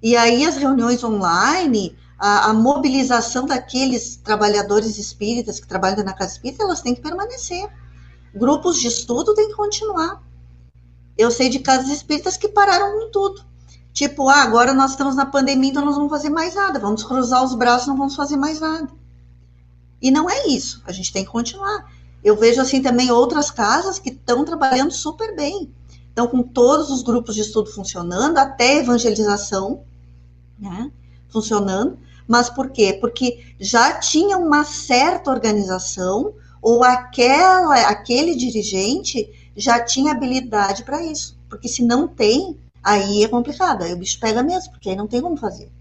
E 0.01 0.15
aí 0.17 0.43
as 0.43 0.57
reuniões 0.57 1.03
online, 1.03 1.95
a, 2.17 2.49
a, 2.49 2.53
mobilização 2.53 3.45
daqueles 3.45 4.15
trabalhadores 4.15 4.97
espíritas 4.97 5.59
que 5.59 5.67
trabalham 5.67 6.03
na 6.03 6.13
casa 6.13 6.33
espírita, 6.33 6.63
elas 6.63 6.81
têm 6.81 6.95
que 6.95 7.01
permanecer. 7.01 7.69
Grupos 8.33 8.79
de 8.79 8.87
estudo 8.87 9.35
têm 9.35 9.49
que 9.49 9.55
continuar. 9.55 10.19
Eu 11.15 11.29
sei 11.29 11.47
de 11.47 11.59
casas 11.59 11.89
espíritas 11.89 12.37
que 12.37 12.47
pararam 12.47 12.97
com 12.97 13.11
tudo. 13.11 13.45
Tipo, 13.93 14.29
ah, 14.29 14.41
agora 14.41 14.73
nós 14.73 14.91
estamos 14.91 15.15
na 15.15 15.27
pandemia, 15.27 15.69
então 15.69 15.85
nós 15.85 15.95
não 15.95 16.07
vamos 16.07 16.17
fazer 16.17 16.31
mais 16.31 16.55
nada. 16.55 16.79
Vamos 16.79 17.03
cruzar 17.03 17.43
os 17.43 17.53
braços, 17.53 17.87
não 17.87 17.97
vamos 17.97 18.15
fazer 18.15 18.37
mais 18.37 18.59
nada. 18.59 18.89
E 20.01 20.09
não 20.09 20.27
é 20.27 20.47
isso. 20.47 20.81
A 20.87 20.91
gente 20.91 21.13
tem 21.13 21.23
que 21.23 21.29
continuar. 21.29 21.98
Eu 22.23 22.35
vejo 22.35 22.61
assim 22.61 22.81
também 22.81 23.11
outras 23.11 23.49
casas 23.49 23.99
que 23.99 24.09
estão 24.09 24.43
trabalhando 24.43 24.91
super 24.91 25.35
bem. 25.35 25.71
Estão 26.09 26.27
com 26.27 26.43
todos 26.43 26.89
os 26.89 27.01
grupos 27.01 27.35
de 27.35 27.41
estudo 27.41 27.71
funcionando, 27.71 28.37
até 28.37 28.77
evangelização, 28.77 29.83
né? 30.57 30.91
Funcionando. 31.29 31.97
Mas 32.27 32.49
por 32.49 32.69
quê? 32.69 32.97
Porque 32.99 33.55
já 33.59 33.93
tinha 33.99 34.37
uma 34.37 34.63
certa 34.63 35.31
organização, 35.31 36.33
ou 36.61 36.83
aquela, 36.83 37.75
aquele 37.87 38.35
dirigente 38.35 39.29
já 39.55 39.83
tinha 39.83 40.11
habilidade 40.11 40.83
para 40.83 41.03
isso. 41.03 41.37
Porque 41.49 41.67
se 41.67 41.83
não 41.83 42.07
tem, 42.07 42.57
aí 42.83 43.23
é 43.23 43.27
complicado, 43.27 43.83
aí 43.83 43.93
o 43.93 43.97
bicho 43.97 44.19
pega 44.19 44.43
mesmo, 44.43 44.71
porque 44.71 44.89
aí 44.89 44.95
não 44.95 45.07
tem 45.07 45.21
como 45.21 45.37
fazer. 45.37 45.71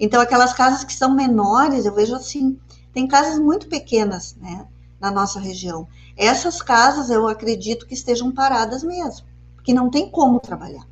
Então, 0.00 0.20
aquelas 0.20 0.52
casas 0.52 0.84
que 0.84 0.92
são 0.92 1.14
menores, 1.14 1.84
eu 1.84 1.94
vejo 1.94 2.14
assim, 2.14 2.58
tem 2.92 3.06
casas 3.06 3.38
muito 3.38 3.68
pequenas, 3.68 4.34
né, 4.40 4.66
na 5.02 5.10
nossa 5.10 5.40
região. 5.40 5.88
Essas 6.16 6.62
casas, 6.62 7.10
eu 7.10 7.26
acredito 7.26 7.86
que 7.86 7.94
estejam 7.94 8.30
paradas 8.30 8.84
mesmo, 8.84 9.26
porque 9.56 9.74
não 9.74 9.90
tem 9.90 10.08
como 10.08 10.38
trabalhar. 10.38 10.86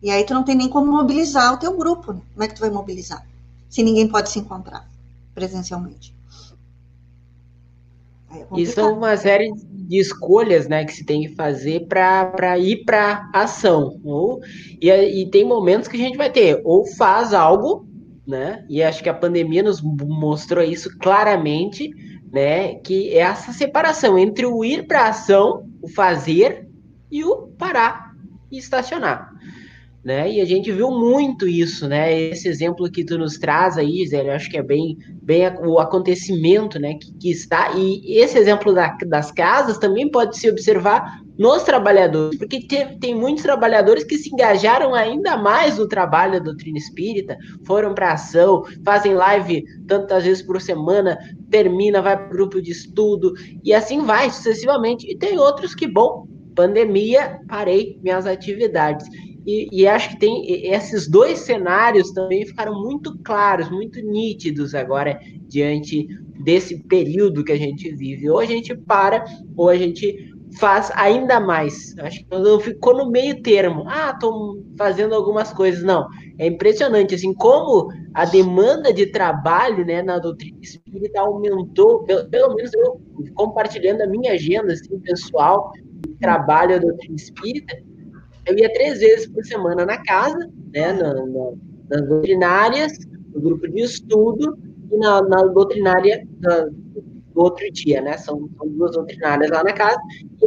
E 0.00 0.10
aí 0.10 0.24
tu 0.24 0.32
não 0.32 0.44
tem 0.44 0.54
nem 0.54 0.68
como 0.68 0.90
mobilizar 0.90 1.52
o 1.52 1.58
teu 1.58 1.76
grupo, 1.76 2.12
né? 2.12 2.22
Como 2.32 2.44
é 2.44 2.48
que 2.48 2.54
tu 2.54 2.60
vai 2.60 2.70
mobilizar? 2.70 3.26
Se 3.68 3.82
ninguém 3.82 4.06
pode 4.06 4.30
se 4.30 4.38
encontrar 4.38 4.88
presencialmente. 5.34 6.14
É 8.30 8.60
Isso 8.60 8.78
é 8.78 8.84
uma 8.84 9.16
série 9.16 9.52
de 9.54 9.98
escolhas 9.98 10.68
né, 10.68 10.84
que 10.84 10.92
se 10.92 11.04
tem 11.04 11.22
que 11.22 11.34
fazer 11.34 11.86
para 11.86 12.58
ir 12.58 12.84
para 12.84 13.28
ação. 13.32 14.00
Ou, 14.04 14.40
e, 14.80 14.88
e 14.90 15.30
tem 15.30 15.44
momentos 15.44 15.88
que 15.88 15.96
a 15.96 16.00
gente 16.00 16.16
vai 16.16 16.30
ter, 16.30 16.60
ou 16.64 16.86
faz 16.86 17.34
algo, 17.34 17.86
né? 18.26 18.64
E 18.68 18.82
acho 18.82 19.02
que 19.02 19.08
a 19.08 19.14
pandemia 19.14 19.62
nos 19.62 19.82
mostrou 19.82 20.64
isso 20.64 20.96
claramente, 20.98 21.90
né? 22.32 22.76
Que 22.76 23.10
é 23.10 23.18
essa 23.18 23.52
separação 23.52 24.18
entre 24.18 24.46
o 24.46 24.64
ir 24.64 24.86
para 24.86 25.08
ação, 25.08 25.68
o 25.82 25.88
fazer, 25.88 26.66
e 27.10 27.22
o 27.24 27.48
parar 27.58 28.14
e 28.50 28.56
estacionar 28.56 29.32
né? 30.04 30.30
E 30.32 30.40
a 30.40 30.44
gente 30.44 30.72
viu 30.72 30.90
muito 30.90 31.46
isso, 31.46 31.86
né? 31.88 32.12
Esse 32.12 32.48
exemplo 32.48 32.90
que 32.90 33.04
tu 33.04 33.16
nos 33.16 33.38
traz 33.38 33.78
aí, 33.78 34.06
Zé, 34.06 34.26
eu 34.26 34.32
acho 34.32 34.50
que 34.50 34.56
é 34.56 34.62
bem, 34.62 34.98
bem 35.22 35.42
o 35.64 35.78
acontecimento, 35.78 36.78
né? 36.78 36.94
Que, 36.94 37.12
que 37.14 37.30
está 37.30 37.72
e 37.76 38.18
esse 38.18 38.36
exemplo 38.36 38.74
da, 38.74 38.96
das 39.06 39.30
casas 39.30 39.78
também 39.78 40.10
pode 40.10 40.36
se 40.36 40.50
observar 40.50 41.21
nos 41.38 41.62
trabalhadores, 41.62 42.38
porque 42.38 42.66
tem, 42.66 42.98
tem 42.98 43.14
muitos 43.14 43.42
trabalhadores 43.42 44.04
que 44.04 44.18
se 44.18 44.30
engajaram 44.32 44.94
ainda 44.94 45.36
mais 45.36 45.78
no 45.78 45.88
trabalho 45.88 46.34
da 46.34 46.38
doutrina 46.38 46.78
espírita, 46.78 47.36
foram 47.64 47.94
para 47.94 48.12
ação, 48.12 48.64
fazem 48.84 49.14
live 49.14 49.64
tantas 49.86 50.24
vezes 50.24 50.42
por 50.42 50.60
semana, 50.60 51.18
termina, 51.50 52.02
vai 52.02 52.16
para 52.16 52.28
grupo 52.28 52.60
de 52.60 52.70
estudo 52.70 53.32
e 53.64 53.72
assim 53.72 54.04
vai 54.04 54.30
sucessivamente. 54.30 55.10
E 55.10 55.16
tem 55.16 55.38
outros 55.38 55.74
que, 55.74 55.86
bom, 55.86 56.26
pandemia, 56.54 57.40
parei 57.48 57.98
minhas 58.02 58.26
atividades. 58.26 59.06
E, 59.44 59.68
e, 59.72 59.88
acho 59.88 60.10
que 60.10 60.20
tem 60.20 60.72
esses 60.72 61.08
dois 61.08 61.40
cenários 61.40 62.12
também 62.12 62.46
ficaram 62.46 62.80
muito 62.80 63.18
claros, 63.24 63.68
muito 63.70 64.00
nítidos 64.00 64.72
agora 64.72 65.18
diante 65.48 66.06
desse 66.44 66.78
período 66.84 67.42
que 67.42 67.50
a 67.50 67.58
gente 67.58 67.92
vive. 67.92 68.30
Ou 68.30 68.38
a 68.38 68.44
gente 68.44 68.72
para, 68.74 69.24
ou 69.56 69.68
a 69.68 69.76
gente 69.76 70.31
faz 70.58 70.90
ainda 70.94 71.40
mais. 71.40 71.96
Acho 71.98 72.24
que 72.24 72.26
não 72.30 72.60
ficou 72.60 72.96
no 72.96 73.10
meio 73.10 73.42
termo. 73.42 73.84
Ah, 73.86 74.10
estou 74.12 74.62
fazendo 74.76 75.14
algumas 75.14 75.52
coisas. 75.52 75.82
Não, 75.82 76.06
é 76.38 76.46
impressionante 76.46 77.14
assim 77.14 77.32
como 77.34 77.88
a 78.14 78.24
demanda 78.24 78.92
de 78.92 79.06
trabalho, 79.06 79.84
né, 79.84 80.02
na 80.02 80.18
doutrina 80.18 80.58
espírita 80.60 81.20
aumentou. 81.20 82.04
Pelo, 82.04 82.28
pelo 82.28 82.54
menos 82.54 82.72
eu 82.74 83.00
compartilhando 83.34 84.02
a 84.02 84.06
minha 84.06 84.32
agenda 84.32 84.72
assim, 84.72 84.98
pessoal, 85.00 85.72
trabalho 86.20 86.80
da 86.80 86.86
doutrina 86.86 87.16
espírita 87.16 87.76
eu 88.46 88.58
ia 88.58 88.72
três 88.72 88.98
vezes 88.98 89.28
por 89.28 89.44
semana 89.44 89.86
na 89.86 89.98
casa, 89.98 90.50
né, 90.74 90.92
na, 90.92 91.14
na, 91.14 91.52
nas 91.90 92.08
doutrinárias, 92.08 92.92
no 93.32 93.40
grupo 93.40 93.68
de 93.68 93.82
estudo 93.82 94.58
e 94.90 94.96
na, 94.96 95.22
na 95.22 95.42
doutrinária 95.44 96.26
do 96.40 97.40
outro 97.40 97.64
dia, 97.72 98.00
né? 98.00 98.16
São, 98.18 98.48
duas 98.66 98.92
doutrinárias 98.92 99.50
lá 99.50 99.62
na 99.62 99.72
casa 99.72 99.98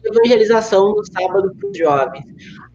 evangelização 0.05 0.95
no 0.95 1.05
sábado 1.05 1.53
para 1.55 1.69
os 1.69 1.77
jovens. 1.77 2.25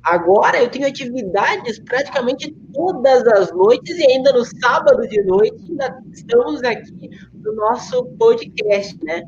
Agora 0.02 0.62
eu 0.62 0.68
tenho 0.70 0.86
atividades 0.86 1.78
praticamente 1.80 2.50
todas 2.72 3.26
as 3.26 3.52
noites 3.52 3.98
e 3.98 4.04
ainda 4.04 4.32
no 4.32 4.44
sábado 4.44 5.06
de 5.06 5.22
noite 5.24 5.62
ainda 5.68 6.02
estamos 6.12 6.62
aqui 6.62 7.10
no 7.34 7.54
nosso 7.54 8.04
podcast, 8.18 8.98
né? 9.04 9.22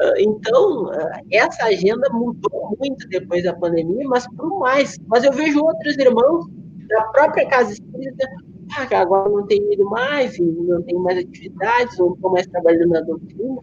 Ah, 0.00 0.14
então, 0.18 0.90
ah, 0.92 1.20
essa 1.30 1.66
agenda 1.66 2.08
mudou 2.10 2.76
muito 2.80 3.06
depois 3.08 3.44
da 3.44 3.54
pandemia, 3.54 4.06
mas 4.08 4.26
por 4.34 4.58
mais. 4.58 4.98
Mas 5.06 5.24
eu 5.24 5.32
vejo 5.32 5.62
outros 5.62 5.96
irmãos 5.96 6.46
da 6.88 7.02
própria 7.04 7.48
casa 7.48 7.72
espírita, 7.72 8.28
ah, 8.76 9.00
agora 9.00 9.28
não 9.28 9.46
tem 9.46 9.72
ido 9.72 9.84
mais, 9.84 10.36
não 10.38 10.82
tem 10.82 10.96
mais 10.96 11.18
atividades, 11.18 11.98
não 11.98 12.14
estão 12.14 12.30
mais 12.30 12.46
trabalhando 12.46 12.88
na 12.88 13.00
doutrina. 13.02 13.60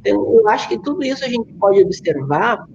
Então, 0.00 0.34
eu 0.34 0.48
acho 0.48 0.68
que 0.68 0.78
tudo 0.78 1.02
isso 1.02 1.24
a 1.24 1.28
gente 1.28 1.52
pode 1.54 1.82
observar 1.82 2.66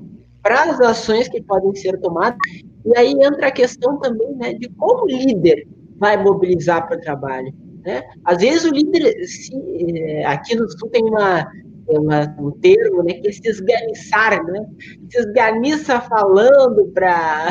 para 0.48 0.64
as 0.64 0.80
ações 0.80 1.28
que 1.28 1.44
podem 1.44 1.76
ser 1.76 2.00
tomadas. 2.00 2.40
E 2.86 2.98
aí 2.98 3.12
entra 3.12 3.48
a 3.48 3.52
questão 3.52 4.00
também 4.00 4.34
né, 4.38 4.54
de 4.54 4.70
como 4.70 5.04
o 5.04 5.08
líder 5.08 5.68
vai 5.98 6.16
mobilizar 6.16 6.88
para 6.88 6.96
o 6.96 7.02
trabalho. 7.02 7.54
Né? 7.86 8.02
Às 8.24 8.38
vezes 8.38 8.64
o 8.64 8.74
líder, 8.74 9.14
se, 9.26 9.54
eh, 9.54 10.26
aqui 10.26 10.56
no 10.56 10.70
Sul 10.72 10.90
tem 10.90 11.04
uma 11.04 11.46
uma, 11.90 12.36
um 12.38 12.52
termo, 12.52 13.02
né, 13.02 13.14
que 13.14 13.30
é 13.30 13.32
se 13.32 13.48
esganiçar, 13.48 14.44
né? 14.44 14.66
Se 15.10 15.20
esganiça 15.20 16.02
falando 16.02 16.86
para 16.94 17.48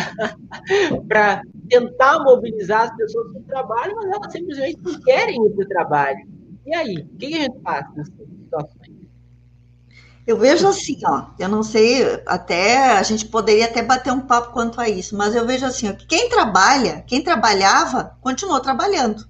tentar 1.71 2.23
mobilizar 2.23 2.83
as 2.83 2.97
pessoas 2.97 3.33
para 3.33 3.41
o 3.41 3.45
trabalho, 3.45 3.97
mas 3.97 4.11
elas 4.15 4.33
simplesmente 4.33 4.79
não 4.85 5.01
querem 5.01 5.43
ir 5.43 5.51
para 5.55 5.65
o 5.65 5.69
trabalho. 5.69 6.19
E 6.67 6.75
aí, 6.75 6.97
o 6.99 7.17
que 7.17 7.35
a 7.35 7.39
gente 7.45 7.63
faz 7.63 7.87
nessas 7.97 8.29
situações? 8.29 8.96
Eu 10.27 10.37
vejo 10.37 10.67
assim, 10.67 10.99
ó, 11.05 11.27
eu 11.39 11.49
não 11.49 11.63
sei, 11.63 12.21
até 12.27 12.99
a 12.99 13.03
gente 13.05 13.27
poderia 13.27 13.67
até 13.67 13.81
bater 13.81 14.13
um 14.13 14.21
papo 14.21 14.53
quanto 14.53 14.81
a 14.81 14.89
isso, 14.89 15.17
mas 15.17 15.37
eu 15.37 15.47
vejo 15.47 15.65
assim, 15.65 15.89
ó, 15.89 15.93
que 15.93 16.05
quem 16.05 16.29
trabalha, 16.29 17.05
quem 17.07 17.23
trabalhava, 17.23 18.17
continuou 18.21 18.59
trabalhando. 18.59 19.25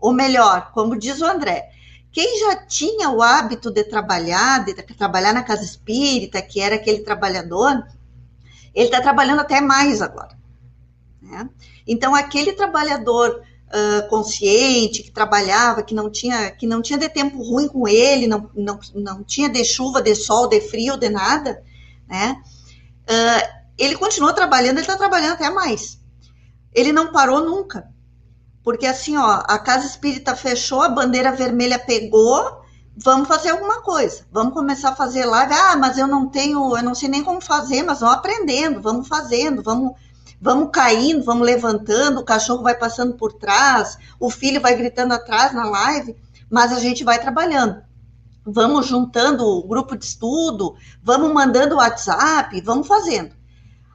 Ou 0.00 0.12
melhor, 0.12 0.72
como 0.72 0.98
diz 0.98 1.20
o 1.20 1.26
André, 1.26 1.70
quem 2.10 2.40
já 2.40 2.56
tinha 2.66 3.08
o 3.08 3.22
hábito 3.22 3.70
de 3.70 3.84
trabalhar, 3.84 4.64
de 4.64 4.74
trabalhar 4.74 5.32
na 5.32 5.44
casa 5.44 5.62
espírita, 5.62 6.42
que 6.42 6.60
era 6.60 6.74
aquele 6.74 7.00
trabalhador, 7.00 7.86
ele 8.74 8.86
está 8.86 9.00
trabalhando 9.00 9.40
até 9.40 9.60
mais 9.60 10.02
agora. 10.02 10.36
Né? 11.22 11.48
Então, 11.86 12.14
aquele 12.16 12.52
trabalhador 12.52 13.42
uh, 13.72 14.08
consciente, 14.08 15.02
que 15.02 15.10
trabalhava, 15.10 15.82
que 15.82 15.94
não 15.94 16.10
tinha, 16.10 16.50
que 16.50 16.66
não 16.66 16.82
tinha 16.82 16.98
de 16.98 17.08
tempo 17.08 17.42
ruim 17.42 17.66
com 17.66 17.88
ele, 17.88 18.26
não, 18.26 18.50
não, 18.54 18.78
não 18.94 19.24
tinha 19.24 19.48
de 19.48 19.64
chuva, 19.64 20.02
de 20.02 20.14
sol, 20.14 20.48
de 20.48 20.60
frio, 20.60 20.96
de 20.96 21.08
nada, 21.08 21.62
né? 22.06 22.36
Uh, 23.04 23.62
ele 23.78 23.96
continuou 23.96 24.32
trabalhando, 24.32 24.74
ele 24.74 24.80
está 24.82 24.96
trabalhando 24.96 25.32
até 25.32 25.50
mais. 25.50 25.98
Ele 26.72 26.92
não 26.92 27.10
parou 27.10 27.40
nunca. 27.40 27.90
Porque 28.62 28.86
assim, 28.86 29.16
ó, 29.16 29.42
a 29.44 29.58
casa 29.58 29.86
espírita 29.86 30.36
fechou, 30.36 30.82
a 30.82 30.88
bandeira 30.88 31.32
vermelha 31.32 31.78
pegou, 31.78 32.62
vamos 32.96 33.26
fazer 33.26 33.50
alguma 33.50 33.82
coisa. 33.82 34.24
Vamos 34.30 34.54
começar 34.54 34.90
a 34.90 34.96
fazer 34.96 35.24
live. 35.24 35.52
Ah, 35.52 35.76
mas 35.76 35.98
eu 35.98 36.06
não 36.06 36.28
tenho, 36.28 36.76
eu 36.76 36.82
não 36.82 36.94
sei 36.94 37.08
nem 37.08 37.24
como 37.24 37.40
fazer, 37.40 37.82
mas 37.82 38.00
vamos 38.00 38.16
aprendendo, 38.16 38.80
vamos 38.80 39.08
fazendo, 39.08 39.62
vamos 39.62 39.94
vamos 40.42 40.70
caindo, 40.72 41.24
vamos 41.24 41.46
levantando, 41.46 42.18
o 42.18 42.24
cachorro 42.24 42.64
vai 42.64 42.76
passando 42.76 43.14
por 43.14 43.32
trás, 43.34 43.96
o 44.18 44.28
filho 44.28 44.60
vai 44.60 44.74
gritando 44.74 45.14
atrás 45.14 45.54
na 45.54 45.64
live, 45.64 46.16
mas 46.50 46.72
a 46.72 46.80
gente 46.80 47.04
vai 47.04 47.20
trabalhando. 47.20 47.80
Vamos 48.44 48.86
juntando 48.86 49.46
o 49.46 49.62
grupo 49.62 49.96
de 49.96 50.04
estudo, 50.04 50.74
vamos 51.00 51.32
mandando 51.32 51.76
WhatsApp, 51.76 52.60
vamos 52.60 52.88
fazendo. 52.88 53.36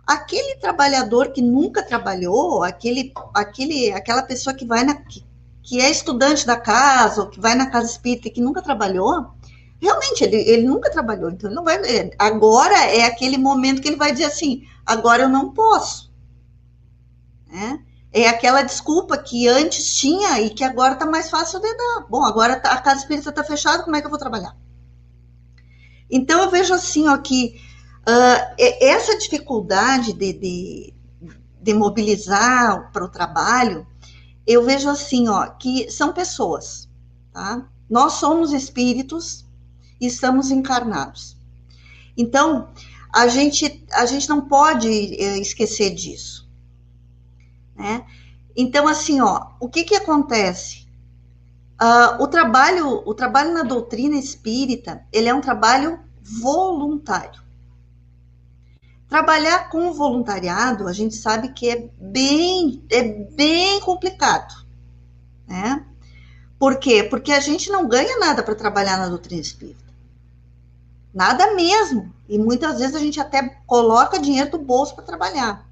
Aquele 0.08 0.56
trabalhador 0.56 1.34
que 1.34 1.42
nunca 1.42 1.84
trabalhou, 1.84 2.64
aquele, 2.64 3.12
aquele, 3.34 3.92
aquela 3.92 4.24
pessoa 4.24 4.54
que 4.54 4.66
vai 4.66 4.86
na, 4.86 4.96
que, 4.96 5.26
que 5.62 5.82
é 5.82 5.92
estudante 5.92 6.48
da 6.48 6.56
casa, 6.56 7.24
ou 7.24 7.28
que 7.28 7.42
vai 7.42 7.56
na 7.56 7.70
casa 7.70 7.92
espírita 7.92 8.30
e 8.30 8.32
que 8.32 8.40
nunca 8.40 8.62
trabalhou, 8.62 9.34
realmente 9.82 10.24
ele, 10.24 10.38
ele 10.38 10.66
nunca 10.66 10.90
trabalhou, 10.90 11.30
então 11.30 11.50
ele 11.50 11.56
não 11.58 11.66
vai. 11.66 11.78
Agora 12.18 12.86
é 12.86 13.04
aquele 13.04 13.38
momento 13.38 13.82
que 13.82 13.90
ele 13.90 13.98
vai 13.98 14.14
dizer 14.14 14.26
assim: 14.26 14.62
agora 14.86 15.24
eu 15.24 15.30
não 15.30 15.52
posso 15.52 16.07
né? 17.50 17.80
É 18.12 18.28
aquela 18.28 18.62
desculpa 18.62 19.18
que 19.18 19.48
antes 19.48 19.96
tinha 19.96 20.42
e 20.42 20.50
que 20.50 20.64
agora 20.64 20.94
está 20.94 21.06
mais 21.06 21.30
fácil 21.30 21.60
de 21.60 21.72
dar. 21.76 22.06
Bom, 22.10 22.24
agora 22.24 22.60
tá, 22.60 22.72
a 22.72 22.82
casa 22.82 23.02
espírita 23.02 23.30
está 23.30 23.44
fechada, 23.44 23.84
como 23.84 23.96
é 23.96 24.02
que 24.02 24.08
eu 24.08 24.12
vou 24.12 24.20
trabalhar? 24.20 24.56
Então 26.10 26.42
eu 26.42 26.50
vejo 26.50 26.74
assim, 26.74 27.08
ó, 27.08 27.18
que 27.18 27.60
uh, 28.08 28.56
essa 28.82 29.18
dificuldade 29.18 30.14
de, 30.14 30.34
de, 30.34 30.94
de 31.62 31.74
mobilizar 31.74 32.92
para 32.92 33.04
o 33.04 33.10
trabalho, 33.10 33.86
eu 34.46 34.64
vejo 34.64 34.90
assim, 34.90 35.28
ó, 35.28 35.48
que 35.48 35.92
são 35.92 36.14
pessoas, 36.14 36.90
tá? 37.34 37.68
Nós 37.90 38.14
somos 38.14 38.54
espíritos 38.54 39.46
e 40.00 40.08
estamos 40.08 40.50
encarnados. 40.52 41.38
Então, 42.16 42.70
a 43.14 43.28
gente, 43.28 43.86
a 43.94 44.06
gente 44.06 44.28
não 44.30 44.42
pode 44.42 44.90
eh, 44.90 45.40
esquecer 45.40 45.94
disso. 45.94 46.47
Né? 47.78 48.06
Então, 48.56 48.88
assim, 48.88 49.22
ó, 49.22 49.52
o 49.60 49.70
que 49.70 49.84
que 49.84 49.96
acontece? 49.96 50.88
Uh, 51.80 52.24
o 52.24 52.28
trabalho, 52.28 53.04
o 53.06 53.14
trabalho 53.14 53.54
na 53.54 53.62
doutrina 53.62 54.18
espírita, 54.18 55.06
ele 55.14 55.30
é 55.30 55.34
um 55.34 55.42
trabalho 55.42 56.00
voluntário. 56.24 57.46
Trabalhar 59.08 59.70
com 59.70 59.88
o 59.88 59.94
voluntariado, 59.94 60.88
a 60.88 60.92
gente 60.92 61.16
sabe 61.16 61.54
que 61.54 61.70
é 61.70 61.90
bem, 62.00 62.84
é 62.90 63.04
bem 63.04 63.80
complicado, 63.80 64.66
né? 65.48 65.86
Por 66.60 66.78
quê? 66.78 67.04
Porque 67.04 67.32
a 67.32 67.40
gente 67.40 67.70
não 67.70 67.88
ganha 67.88 68.18
nada 68.18 68.42
para 68.42 68.56
trabalhar 68.56 68.98
na 68.98 69.08
doutrina 69.08 69.42
espírita. 69.42 69.94
Nada 71.14 71.54
mesmo. 71.54 72.14
E 72.28 72.38
muitas 72.38 72.80
vezes 72.80 72.96
a 72.96 73.00
gente 73.00 73.20
até 73.20 73.48
coloca 73.66 74.20
dinheiro 74.20 74.52
do 74.52 74.58
bolso 74.58 74.96
para 74.96 75.06
trabalhar. 75.06 75.66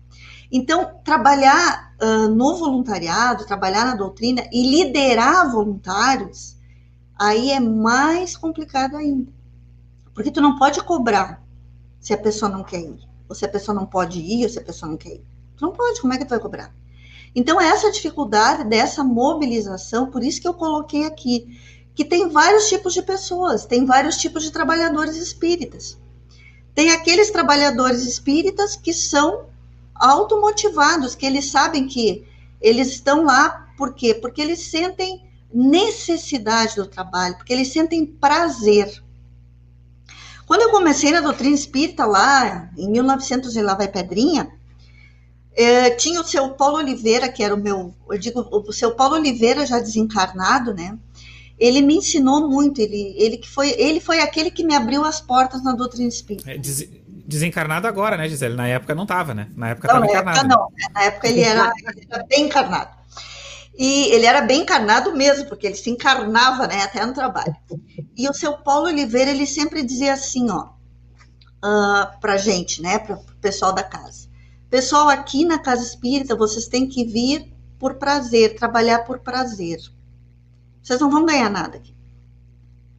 Então, 0.51 0.99
trabalhar 1.03 1.84
uh, 2.01 2.27
no 2.29 2.55
voluntariado, 2.55 3.45
trabalhar 3.45 3.85
na 3.85 3.95
doutrina 3.95 4.47
e 4.51 4.69
liderar 4.69 5.51
voluntários, 5.51 6.55
aí 7.17 7.51
é 7.51 7.59
mais 7.59 8.35
complicado 8.35 8.95
ainda. 8.97 9.31
Porque 10.13 10.31
tu 10.31 10.41
não 10.41 10.57
pode 10.57 10.81
cobrar 10.83 11.43
se 11.99 12.13
a 12.13 12.17
pessoa 12.17 12.49
não 12.49 12.63
quer 12.63 12.81
ir, 12.81 12.99
ou 13.27 13.35
se 13.35 13.45
a 13.45 13.49
pessoa 13.49 13.75
não 13.75 13.85
pode 13.85 14.19
ir, 14.19 14.43
ou 14.43 14.49
se 14.49 14.59
a 14.59 14.63
pessoa 14.63 14.89
não 14.89 14.97
quer 14.97 15.15
ir. 15.15 15.25
Tu 15.57 15.65
não 15.65 15.71
pode, 15.71 16.01
como 16.01 16.13
é 16.13 16.17
que 16.17 16.25
tu 16.25 16.29
vai 16.29 16.39
cobrar? 16.39 16.73
Então, 17.35 17.59
essa 17.59 17.91
dificuldade 17.91 18.63
dessa 18.63 19.03
mobilização, 19.03 20.09
por 20.09 20.23
isso 20.23 20.39
que 20.39 20.47
eu 20.47 20.53
coloquei 20.53 21.05
aqui, 21.05 21.59
que 21.93 22.05
tem 22.05 22.29
vários 22.29 22.67
tipos 22.69 22.93
de 22.93 23.01
pessoas, 23.01 23.65
tem 23.65 23.85
vários 23.85 24.17
tipos 24.17 24.43
de 24.43 24.51
trabalhadores 24.51 25.15
espíritas. 25.15 25.97
Tem 26.73 26.91
aqueles 26.91 27.31
trabalhadores 27.31 28.05
espíritas 28.05 28.75
que 28.75 28.93
são 28.93 29.45
automotivados, 29.95 31.15
que 31.15 31.25
eles 31.25 31.49
sabem 31.49 31.87
que 31.87 32.25
eles 32.61 32.89
estão 32.89 33.23
lá, 33.23 33.67
por 33.77 33.93
quê? 33.93 34.13
Porque 34.13 34.41
eles 34.41 34.59
sentem 34.59 35.23
necessidade 35.53 36.75
do 36.75 36.85
trabalho, 36.85 37.35
porque 37.37 37.53
eles 37.53 37.71
sentem 37.71 38.05
prazer. 38.05 39.01
Quando 40.45 40.61
eu 40.61 40.69
comecei 40.69 41.11
na 41.11 41.21
doutrina 41.21 41.55
espírita 41.55 42.05
lá, 42.05 42.69
em 42.77 42.89
1900 42.89 43.55
e 43.55 43.61
lá 43.61 43.73
vai 43.73 43.87
pedrinha, 43.87 44.51
é, 45.55 45.89
tinha 45.91 46.19
o 46.19 46.25
seu 46.25 46.49
Paulo 46.49 46.77
Oliveira, 46.77 47.29
que 47.29 47.41
era 47.41 47.55
o 47.55 47.57
meu, 47.57 47.93
eu 48.09 48.17
digo, 48.17 48.45
o 48.51 48.73
seu 48.73 48.93
Paulo 48.93 49.15
Oliveira 49.15 49.65
já 49.65 49.79
desencarnado, 49.79 50.73
né? 50.73 50.97
Ele 51.57 51.81
me 51.81 51.95
ensinou 51.95 52.49
muito, 52.49 52.81
ele, 52.81 53.15
ele 53.17 53.37
que 53.37 53.49
foi, 53.49 53.69
ele 53.77 54.01
foi 54.01 54.19
aquele 54.19 54.51
que 54.51 54.63
me 54.63 54.75
abriu 54.75 55.05
as 55.05 55.21
portas 55.21 55.63
na 55.63 55.71
doutrina 55.71 56.09
espírita. 56.09 56.51
É, 56.51 56.57
diz, 56.57 56.85
desencarnado 57.27 57.87
agora, 57.87 58.17
né, 58.17 58.29
Gisele? 58.29 58.55
Na 58.55 58.67
época 58.67 58.95
não 58.95 59.03
estava, 59.03 59.33
né? 59.33 59.49
Na 59.55 59.69
época 59.69 59.87
estava 59.87 60.05
encarnado. 60.05 60.39
Época 60.39 60.55
não, 60.55 60.67
na 60.93 61.03
época 61.03 61.27
ele 61.27 61.41
era, 61.41 61.71
ele 61.77 62.07
era, 62.09 62.23
bem 62.25 62.45
encarnado. 62.45 62.95
E 63.77 64.13
ele 64.13 64.25
era 64.25 64.41
bem 64.41 64.61
encarnado 64.61 65.13
mesmo, 65.13 65.45
porque 65.47 65.67
ele 65.67 65.75
se 65.75 65.89
encarnava, 65.89 66.67
né, 66.67 66.83
até 66.83 67.05
no 67.05 67.13
trabalho. 67.13 67.55
E 68.15 68.29
o 68.29 68.33
seu 68.33 68.53
Paulo 68.53 68.87
Oliveira, 68.87 69.31
ele 69.31 69.45
sempre 69.45 69.83
dizia 69.83 70.13
assim, 70.13 70.49
ó, 70.49 70.69
uh, 71.63 72.19
pra 72.21 72.37
gente, 72.37 72.81
né, 72.81 72.99
para 72.99 73.15
o 73.15 73.23
pessoal 73.41 73.73
da 73.73 73.83
casa. 73.83 74.29
Pessoal, 74.69 75.09
aqui 75.09 75.43
na 75.43 75.59
Casa 75.59 75.83
Espírita, 75.83 76.35
vocês 76.35 76.67
têm 76.67 76.87
que 76.87 77.05
vir 77.05 77.53
por 77.77 77.95
prazer, 77.95 78.55
trabalhar 78.55 78.99
por 78.99 79.19
prazer. 79.19 79.79
Vocês 80.81 80.99
não 80.99 81.09
vão 81.09 81.25
ganhar 81.25 81.49
nada 81.49 81.77
aqui 81.77 81.94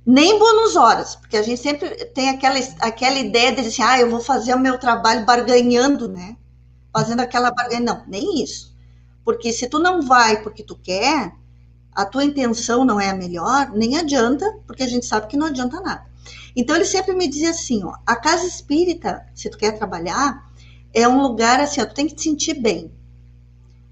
nem 0.07 0.39
bônus 0.39 0.77
horas, 0.77 1.17
porque 1.17 1.37
a 1.37 1.43
gente 1.43 1.61
sempre 1.61 1.89
tem 2.07 2.31
aquela, 2.31 2.57
aquela 2.81 3.19
ideia 3.19 3.53
de 3.53 3.67
assim, 3.67 3.83
ah, 3.83 3.99
eu 3.99 4.09
vou 4.09 4.21
fazer 4.21 4.55
o 4.55 4.59
meu 4.59 4.79
trabalho 4.79 5.27
barganhando, 5.27 6.07
né? 6.07 6.37
Fazendo 6.93 7.21
aquela 7.21 7.51
barganha. 7.51 7.81
Não, 7.81 8.05
nem 8.07 8.41
isso. 8.41 8.73
Porque 9.25 9.53
se 9.53 9.69
tu 9.69 9.81
não 9.81 10.01
vai 10.03 10.41
porque 10.43 10.63
tu 10.63 10.77
quer, 10.77 11.33
a 11.93 12.05
tua 12.05 12.25
intenção 12.25 12.85
não 12.85 13.01
é 13.01 13.11
a 13.11 13.17
melhor, 13.17 13.73
nem 13.75 13.99
adianta, 13.99 14.47
porque 14.65 14.85
a 14.85 14.89
gente 14.89 15.05
sabe 15.05 15.27
que 15.27 15.37
não 15.37 15.49
adianta 15.49 15.81
nada. 15.81 16.07
Então 16.55 16.77
ele 16.77 16.85
sempre 16.85 17.13
me 17.13 17.27
dizia 17.27 17.51
assim, 17.51 17.83
ó, 17.83 17.95
a 18.07 18.15
casa 18.15 18.47
espírita, 18.47 19.27
se 19.35 19.51
tu 19.51 19.59
quer 19.59 19.73
trabalhar, 19.73 20.49
é 20.95 21.09
um 21.09 21.21
lugar 21.21 21.59
assim, 21.59 21.81
ó, 21.81 21.85
tu 21.85 21.95
tem 21.95 22.07
que 22.07 22.15
te 22.15 22.23
sentir 22.23 22.55
bem. 22.55 22.93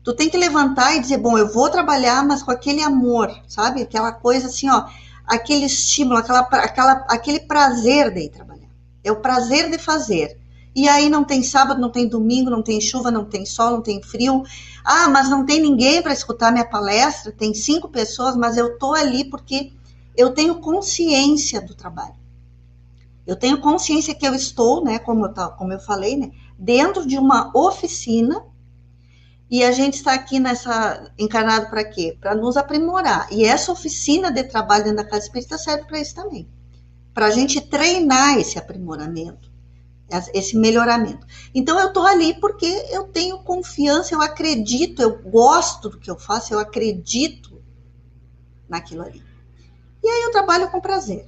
Tu 0.04 0.14
tem 0.14 0.30
que 0.30 0.36
levantar 0.36 0.94
e 0.94 1.00
dizer, 1.00 1.18
bom, 1.18 1.36
eu 1.36 1.52
vou 1.52 1.68
trabalhar, 1.68 2.24
mas 2.24 2.42
com 2.42 2.52
aquele 2.52 2.82
amor, 2.82 3.34
sabe? 3.48 3.82
Aquela 3.82 4.12
coisa 4.12 4.46
assim, 4.46 4.70
ó, 4.70 4.86
aquele 5.26 5.66
estímulo, 5.66 6.18
aquela, 6.18 6.40
aquela, 6.40 6.92
aquele 7.08 7.40
prazer 7.40 8.12
de 8.12 8.20
ir 8.20 8.30
trabalhar. 8.30 8.68
É 9.02 9.10
o 9.10 9.20
prazer 9.20 9.70
de 9.70 9.78
fazer. 9.78 10.38
E 10.74 10.88
aí 10.88 11.08
não 11.08 11.22
tem 11.22 11.42
sábado, 11.42 11.80
não 11.80 11.90
tem 11.90 12.08
domingo, 12.08 12.50
não 12.50 12.62
tem 12.62 12.80
chuva, 12.80 13.10
não 13.10 13.24
tem 13.24 13.46
sol, 13.46 13.70
não 13.70 13.82
tem 13.82 14.02
frio. 14.02 14.42
Ah, 14.84 15.08
mas 15.08 15.30
não 15.30 15.46
tem 15.46 15.60
ninguém 15.60 16.02
para 16.02 16.12
escutar 16.12 16.50
minha 16.50 16.68
palestra, 16.68 17.30
tem 17.30 17.54
cinco 17.54 17.88
pessoas, 17.88 18.36
mas 18.36 18.56
eu 18.56 18.76
tô 18.78 18.92
ali 18.92 19.24
porque 19.24 19.72
eu 20.16 20.34
tenho 20.34 20.56
consciência 20.56 21.60
do 21.60 21.74
trabalho. 21.74 22.16
Eu 23.26 23.36
tenho 23.36 23.60
consciência 23.60 24.14
que 24.14 24.26
eu 24.26 24.34
estou, 24.34 24.84
né, 24.84 24.98
como 24.98 25.26
eu, 25.26 25.32
como 25.56 25.72
eu 25.72 25.80
falei, 25.80 26.16
né, 26.16 26.30
dentro 26.58 27.06
de 27.06 27.16
uma 27.16 27.50
oficina 27.54 28.44
e 29.50 29.62
a 29.62 29.72
gente 29.72 29.94
está 29.94 30.14
aqui 30.14 30.40
nessa 30.40 31.12
encarnado 31.18 31.68
para 31.68 31.84
quê? 31.84 32.16
Para 32.20 32.34
nos 32.34 32.56
aprimorar. 32.56 33.28
E 33.30 33.44
essa 33.44 33.70
oficina 33.72 34.30
de 34.30 34.42
trabalho 34.44 34.84
dentro 34.84 34.98
da 34.98 35.04
casa 35.04 35.26
espírita 35.26 35.58
serve 35.58 35.84
para 35.84 36.00
isso 36.00 36.14
também. 36.14 36.48
Para 37.12 37.26
a 37.26 37.30
gente 37.30 37.60
treinar 37.60 38.38
esse 38.38 38.58
aprimoramento, 38.58 39.52
esse 40.32 40.56
melhoramento. 40.56 41.26
Então 41.54 41.78
eu 41.78 41.88
estou 41.88 42.06
ali 42.06 42.34
porque 42.40 42.66
eu 42.90 43.04
tenho 43.04 43.38
confiança, 43.40 44.14
eu 44.14 44.22
acredito, 44.22 45.00
eu 45.00 45.22
gosto 45.22 45.90
do 45.90 45.98
que 45.98 46.10
eu 46.10 46.18
faço, 46.18 46.52
eu 46.52 46.58
acredito 46.58 47.62
naquilo 48.68 49.02
ali. 49.02 49.22
E 50.02 50.08
aí 50.08 50.22
eu 50.22 50.32
trabalho 50.32 50.70
com 50.70 50.80
prazer. 50.80 51.26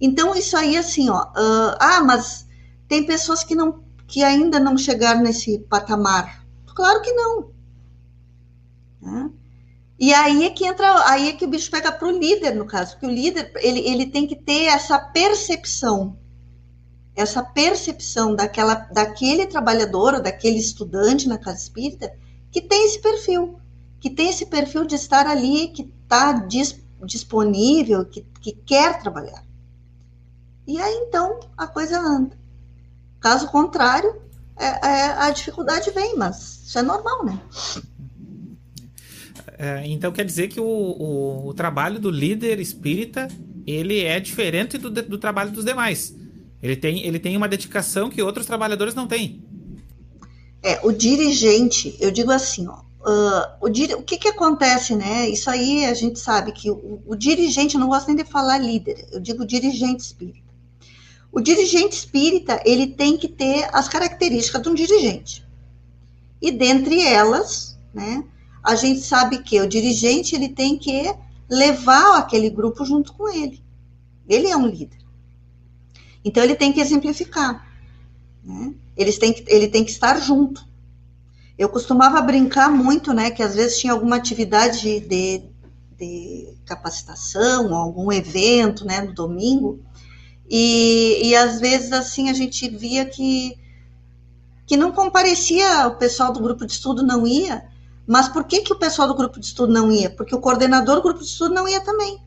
Então 0.00 0.34
isso 0.34 0.56
aí 0.56 0.76
assim, 0.76 1.08
ó, 1.10 1.22
uh, 1.22 1.76
ah, 1.78 2.00
mas 2.02 2.46
tem 2.88 3.06
pessoas 3.06 3.44
que 3.44 3.54
não 3.54 3.84
que 4.06 4.22
ainda 4.22 4.60
não 4.60 4.76
chegaram 4.76 5.22
nesse 5.22 5.58
patamar 5.60 6.43
Claro 6.74 7.00
que 7.02 7.12
não. 7.12 7.50
Né? 9.00 9.30
E 9.98 10.12
aí 10.12 10.44
é 10.44 10.50
que 10.50 10.66
entra, 10.66 11.08
aí 11.08 11.28
é 11.28 11.32
que 11.32 11.44
o 11.44 11.48
bicho 11.48 11.70
pega 11.70 11.92
para 11.92 12.08
o 12.08 12.18
líder, 12.18 12.54
no 12.54 12.66
caso, 12.66 12.92
porque 12.92 13.06
o 13.06 13.10
líder 13.10 13.52
ele, 13.56 13.80
ele 13.80 14.06
tem 14.06 14.26
que 14.26 14.34
ter 14.34 14.64
essa 14.64 14.98
percepção, 14.98 16.18
essa 17.14 17.42
percepção 17.42 18.34
daquela, 18.34 18.74
daquele 18.74 19.46
trabalhador 19.46 20.14
ou 20.14 20.22
daquele 20.22 20.58
estudante 20.58 21.28
na 21.28 21.38
casa 21.38 21.58
espírita 21.58 22.12
que 22.50 22.60
tem 22.60 22.86
esse 22.86 23.00
perfil, 23.00 23.58
que 24.00 24.10
tem 24.10 24.28
esse 24.28 24.46
perfil 24.46 24.84
de 24.84 24.96
estar 24.96 25.26
ali, 25.26 25.68
que 25.68 25.90
está 26.02 26.32
dis, 26.32 26.80
disponível, 27.04 28.04
que, 28.04 28.22
que 28.40 28.52
quer 28.52 29.00
trabalhar. 29.00 29.44
E 30.66 30.80
aí 30.80 30.94
então 31.06 31.38
a 31.56 31.66
coisa 31.66 31.98
anda. 31.98 32.36
Caso 33.20 33.48
contrário, 33.48 34.23
é, 34.58 34.66
é, 34.66 35.04
a 35.18 35.30
dificuldade 35.30 35.90
vem, 35.90 36.16
mas 36.16 36.62
isso 36.66 36.78
é 36.78 36.82
normal, 36.82 37.24
né? 37.24 37.40
É, 39.58 39.86
então 39.86 40.12
quer 40.12 40.24
dizer 40.24 40.48
que 40.48 40.60
o, 40.60 40.64
o, 40.64 41.48
o, 41.48 41.54
trabalho 41.54 41.98
do 42.00 42.10
líder 42.10 42.58
espírita 42.58 43.28
ele 43.66 44.02
é 44.02 44.18
diferente 44.18 44.76
do, 44.78 44.90
do 44.90 45.18
trabalho 45.18 45.50
dos 45.50 45.64
demais. 45.64 46.14
Ele 46.62 46.76
tem, 46.76 47.06
ele 47.06 47.18
tem 47.18 47.36
uma 47.36 47.48
dedicação 47.48 48.10
que 48.10 48.22
outros 48.22 48.46
trabalhadores 48.46 48.94
não 48.94 49.06
têm. 49.06 49.44
É, 50.62 50.80
o 50.82 50.92
dirigente, 50.92 51.96
eu 52.00 52.10
digo 52.10 52.30
assim, 52.30 52.66
ó, 52.66 52.80
uh, 53.04 53.46
o, 53.60 53.68
o 53.68 54.02
que 54.02 54.16
que 54.16 54.28
acontece, 54.28 54.96
né? 54.96 55.28
Isso 55.28 55.50
aí 55.50 55.84
a 55.84 55.94
gente 55.94 56.18
sabe 56.18 56.52
que 56.52 56.70
o, 56.70 57.02
o 57.06 57.14
dirigente, 57.14 57.74
eu 57.74 57.80
não 57.80 57.88
gosto 57.88 58.06
nem 58.06 58.16
de 58.16 58.24
falar 58.24 58.58
líder, 58.58 59.06
eu 59.12 59.20
digo 59.20 59.46
dirigente 59.46 60.04
espírita. 60.04 60.43
O 61.34 61.40
dirigente 61.40 61.96
espírita, 61.96 62.62
ele 62.64 62.86
tem 62.86 63.16
que 63.18 63.26
ter 63.26 63.68
as 63.72 63.88
características 63.88 64.62
de 64.62 64.68
um 64.68 64.74
dirigente. 64.74 65.44
E 66.40 66.52
dentre 66.52 67.02
elas, 67.02 67.76
né, 67.92 68.22
a 68.62 68.76
gente 68.76 69.00
sabe 69.00 69.38
que 69.42 69.60
o 69.60 69.68
dirigente, 69.68 70.36
ele 70.36 70.48
tem 70.48 70.78
que 70.78 71.12
levar 71.50 72.18
aquele 72.18 72.48
grupo 72.48 72.84
junto 72.84 73.12
com 73.14 73.28
ele. 73.28 73.60
Ele 74.28 74.46
é 74.46 74.56
um 74.56 74.68
líder. 74.68 74.98
Então, 76.24 76.44
ele 76.44 76.54
tem 76.54 76.72
que 76.72 76.80
exemplificar. 76.80 77.66
Né? 78.44 78.72
Eles 78.96 79.18
têm 79.18 79.32
que, 79.32 79.44
ele 79.48 79.66
tem 79.66 79.84
que 79.84 79.90
estar 79.90 80.20
junto. 80.20 80.64
Eu 81.58 81.68
costumava 81.68 82.22
brincar 82.22 82.70
muito, 82.70 83.12
né, 83.12 83.32
que 83.32 83.42
às 83.42 83.56
vezes 83.56 83.80
tinha 83.80 83.92
alguma 83.92 84.14
atividade 84.14 85.00
de, 85.00 85.42
de 85.98 86.54
capacitação, 86.64 87.74
algum 87.74 88.12
evento, 88.12 88.84
né, 88.84 89.00
no 89.00 89.12
domingo, 89.12 89.83
e, 90.48 91.28
e 91.28 91.36
às 91.36 91.60
vezes 91.60 91.92
assim 91.92 92.28
a 92.28 92.32
gente 92.32 92.68
via 92.68 93.04
que 93.04 93.56
que 94.66 94.76
não 94.76 94.92
comparecia, 94.92 95.86
o 95.88 95.96
pessoal 95.96 96.32
do 96.32 96.40
grupo 96.40 96.64
de 96.64 96.72
estudo 96.72 97.02
não 97.02 97.26
ia, 97.26 97.64
mas 98.06 98.28
por 98.28 98.44
que, 98.44 98.62
que 98.62 98.72
o 98.72 98.78
pessoal 98.78 99.08
do 99.08 99.14
grupo 99.14 99.38
de 99.38 99.46
estudo 99.46 99.72
não 99.72 99.90
ia? 99.90 100.10
Porque 100.10 100.34
o 100.34 100.40
coordenador 100.40 100.96
do 100.96 101.02
grupo 101.02 101.20
de 101.20 101.26
estudo 101.26 101.54
não 101.54 101.68
ia 101.68 101.82
também. 101.82 102.18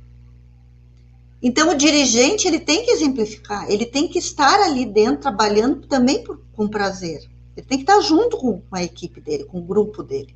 Então, 1.42 1.70
o 1.70 1.76
dirigente 1.76 2.48
ele 2.48 2.60
tem 2.60 2.84
que 2.84 2.92
exemplificar, 2.92 3.70
ele 3.70 3.86
tem 3.86 4.08
que 4.08 4.18
estar 4.18 4.60
ali 4.62 4.86
dentro 4.86 5.22
trabalhando 5.22 5.88
também 5.88 6.24
por, 6.24 6.42
com 6.54 6.68
prazer. 6.68 7.30
Ele 7.56 7.66
tem 7.66 7.78
que 7.78 7.84
estar 7.84 8.00
junto 8.02 8.38
com 8.38 8.62
a 8.72 8.84
equipe 8.84 9.22
dele, 9.22 9.44
com 9.44 9.60
o 9.60 9.64
grupo 9.64 10.02
dele. 10.02 10.36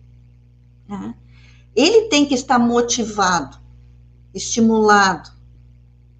Né? 0.88 1.16
Ele 1.76 2.08
tem 2.08 2.26
que 2.26 2.36
estar 2.36 2.60
motivado, 2.60 3.58
estimulado. 4.34 5.32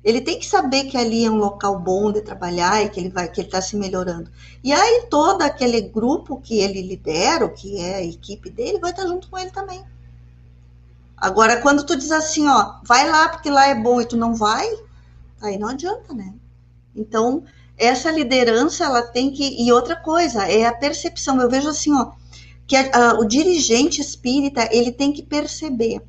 Ele 0.04 0.20
tem 0.20 0.40
que 0.40 0.46
saber 0.46 0.86
que 0.86 0.98
ali 0.98 1.26
é 1.26 1.30
um 1.30 1.38
local 1.38 1.78
bom 1.78 2.12
de 2.12 2.22
trabalhar 2.22 2.84
e 2.84 2.90
que 2.90 3.00
ele 3.00 3.10
vai, 3.10 3.28
que 3.30 3.42
ele 3.42 3.48
está 3.48 3.62
se 3.62 3.76
melhorando. 3.76 4.32
E 4.64 4.74
aí 4.74 5.06
todo 5.10 5.44
aquele 5.44 5.80
grupo 5.82 6.42
que 6.42 6.60
ele 6.60 6.82
lidera, 6.82 7.48
que 7.50 7.80
é 7.80 7.96
a 7.96 8.04
equipe 8.04 8.50
dele, 8.50 8.80
vai 8.80 8.92
estar 8.92 9.06
junto 9.06 9.30
com 9.30 9.38
ele 9.38 9.52
também. 9.52 9.84
Agora, 11.16 11.62
quando 11.62 11.86
tu 11.86 11.96
diz 11.96 12.12
assim, 12.12 12.48
ó, 12.48 12.80
vai 12.84 13.08
lá 13.08 13.30
porque 13.30 13.50
lá 13.50 13.68
é 13.68 13.76
bom 13.76 14.02
e 14.02 14.06
tu 14.06 14.18
não 14.18 14.34
vai, 14.34 14.68
aí 15.40 15.56
não 15.56 15.68
adianta, 15.68 16.16
né? 16.16 16.34
Então, 16.96 17.44
essa 17.78 18.10
liderança, 18.10 18.86
ela 18.86 19.04
tem 19.04 19.32
que. 19.32 19.64
E 19.64 19.72
outra 19.72 19.96
coisa, 19.96 20.48
é 20.48 20.66
a 20.66 20.74
percepção. 20.74 21.40
Eu 21.40 21.50
vejo 21.50 21.70
assim, 21.70 21.94
ó, 21.94 22.12
que 22.66 22.76
a, 22.76 23.12
a, 23.12 23.20
o 23.20 23.26
dirigente 23.26 24.02
espírita, 24.02 24.68
ele 24.72 24.92
tem 24.92 25.14
que 25.14 25.22
perceber 25.22 26.02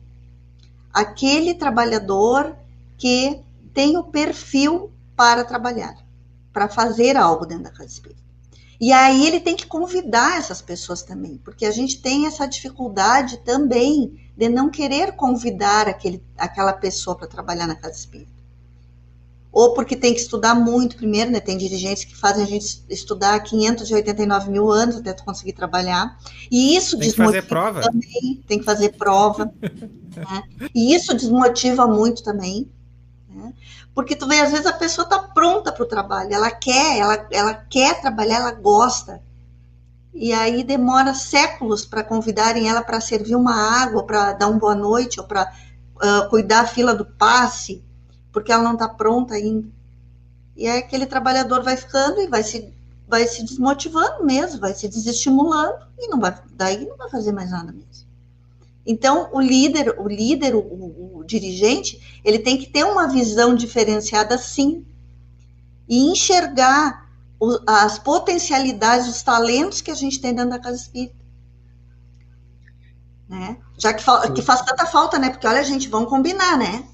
aquele 0.93 1.55
trabalhador 1.55 2.57
que 2.97 3.41
tem 3.73 3.97
o 3.97 4.05
perfil 4.05 4.93
para 5.17 5.45
trabalhar, 5.45 5.95
para 6.53 6.69
fazer 6.69 7.17
algo 7.17 7.47
dentro 7.47 7.65
da 7.65 7.71
casa 7.71 7.87
espírita. 7.87 8.23
E 8.81 8.93
aí 8.93 9.27
ele 9.27 9.39
tem 9.39 9.55
que 9.55 9.67
convidar 9.67 10.39
essas 10.39 10.61
pessoas 10.61 11.03
também, 11.03 11.39
porque 11.45 11.65
a 11.65 11.71
gente 11.71 12.03
tem 12.03 12.27
essa 12.27 12.47
dificuldade 12.47 13.37
também 13.45 14.21
de 14.37 14.49
não 14.49 14.69
querer 14.69 15.13
convidar 15.13 15.87
aquele, 15.87 16.21
aquela 16.37 16.73
pessoa 16.73 17.17
para 17.17 17.29
trabalhar 17.29 17.69
na 17.69 17.77
casa 17.77 17.95
espírita. 17.95 18.43
Ou 19.53 19.75
porque 19.75 19.95
tem 19.95 20.15
que 20.15 20.21
estudar 20.21 20.55
muito 20.55 20.97
primeiro, 20.97 21.31
né? 21.31 21.39
Tem 21.39 21.59
dirigentes 21.59 22.05
que 22.05 22.17
fazem 22.17 22.43
a 22.43 22.47
gente 22.47 22.83
estudar 22.89 23.39
589 23.41 24.51
mil 24.51 24.71
anos 24.71 24.97
até 24.97 25.13
conseguir 25.13 25.53
trabalhar. 25.53 26.19
E 26.51 26.75
isso 26.75 26.99
tem 26.99 27.11
que 27.11 27.17
fazer 27.17 27.43
prova. 27.43 27.83
também, 27.83 28.43
tem 28.49 28.59
que 28.59 28.65
fazer 28.65 28.97
prova. 28.97 29.53
né? 30.17 30.43
E 30.75 30.95
isso 30.95 31.15
desmotiva 31.15 31.87
muito 31.87 32.23
também. 32.23 32.69
Né? 33.35 33.53
Porque 33.95 34.15
tu 34.15 34.27
vê, 34.27 34.41
às 34.41 34.51
vezes 34.51 34.67
a 34.67 34.73
pessoa 34.73 35.05
está 35.05 35.19
pronta 35.19 35.73
para 35.73 35.83
o 35.83 35.89
trabalho, 35.89 36.33
ela 36.33 36.51
quer, 36.51 36.99
ela, 36.99 37.27
ela 37.31 37.55
quer 37.55 38.01
trabalhar, 38.01 38.37
ela 38.37 38.53
gosta. 38.53 39.23
E 40.15 40.33
aí 40.33 40.63
demora 40.63 41.15
séculos 41.15 41.87
para 41.87 42.05
convidarem 42.05 42.69
ela 42.69 42.83
para 42.83 43.01
servir 43.01 43.35
uma 43.35 43.55
água, 43.55 44.05
para 44.05 44.33
dar 44.35 44.49
uma 44.49 44.59
boa 44.59 44.75
noite, 44.75 45.19
ou 45.19 45.27
para 45.27 45.51
uh, 45.97 46.29
cuidar 46.29 46.61
a 46.61 46.67
fila 46.67 46.95
do 46.95 47.05
passe, 47.05 47.83
porque 48.31 48.53
ela 48.53 48.63
não 48.63 48.75
está 48.75 48.89
pronta 48.89 49.35
ainda. 49.35 49.69
E 50.55 50.69
aí 50.69 50.79
aquele 50.79 51.07
trabalhador 51.07 51.63
vai 51.63 51.77
ficando 51.77 52.21
e 52.21 52.29
vai 52.29 52.43
se, 52.43 52.73
vai 53.09 53.27
se 53.27 53.43
desmotivando 53.43 54.23
mesmo, 54.25 54.61
vai 54.61 54.75
se 54.75 54.87
desestimulando, 54.87 55.87
e 55.99 56.09
não 56.09 56.21
vai, 56.21 56.39
daí 56.53 56.85
não 56.87 56.97
vai 56.99 57.09
fazer 57.09 57.33
mais 57.33 57.51
nada 57.51 57.73
mesmo. 57.73 58.12
Então, 58.85 59.29
o 59.33 59.41
líder, 59.41 59.95
o 59.99 60.09
líder, 60.09 60.55
o, 60.55 60.61
o, 60.61 61.19
o 61.19 61.25
dirigente, 61.25 62.21
ele 62.25 62.39
tem 62.39 62.59
que 62.59 62.67
ter 62.67 62.85
uma 62.85 63.07
visão 63.09 63.55
diferenciada, 63.55 64.37
sim, 64.37 64.85
e 65.89 66.11
enxergar 66.11 67.09
o, 67.39 67.59
as 67.67 67.99
potencialidades, 67.99 69.09
os 69.09 69.23
talentos 69.23 69.81
que 69.81 69.91
a 69.91 69.95
gente 69.95 70.21
tem 70.21 70.35
dentro 70.35 70.51
da 70.51 70.59
casa 70.59 70.77
espírita. 70.77 71.23
Né? 73.29 73.57
Já 73.79 73.95
que, 73.95 74.05
que 74.35 74.43
faz 74.43 74.63
tanta 74.63 74.85
falta, 74.85 75.19
né? 75.19 75.31
Porque, 75.31 75.47
olha, 75.47 75.65
gente, 75.65 75.89
vamos 75.89 76.11
combinar, 76.11 76.59
né? 76.59 76.87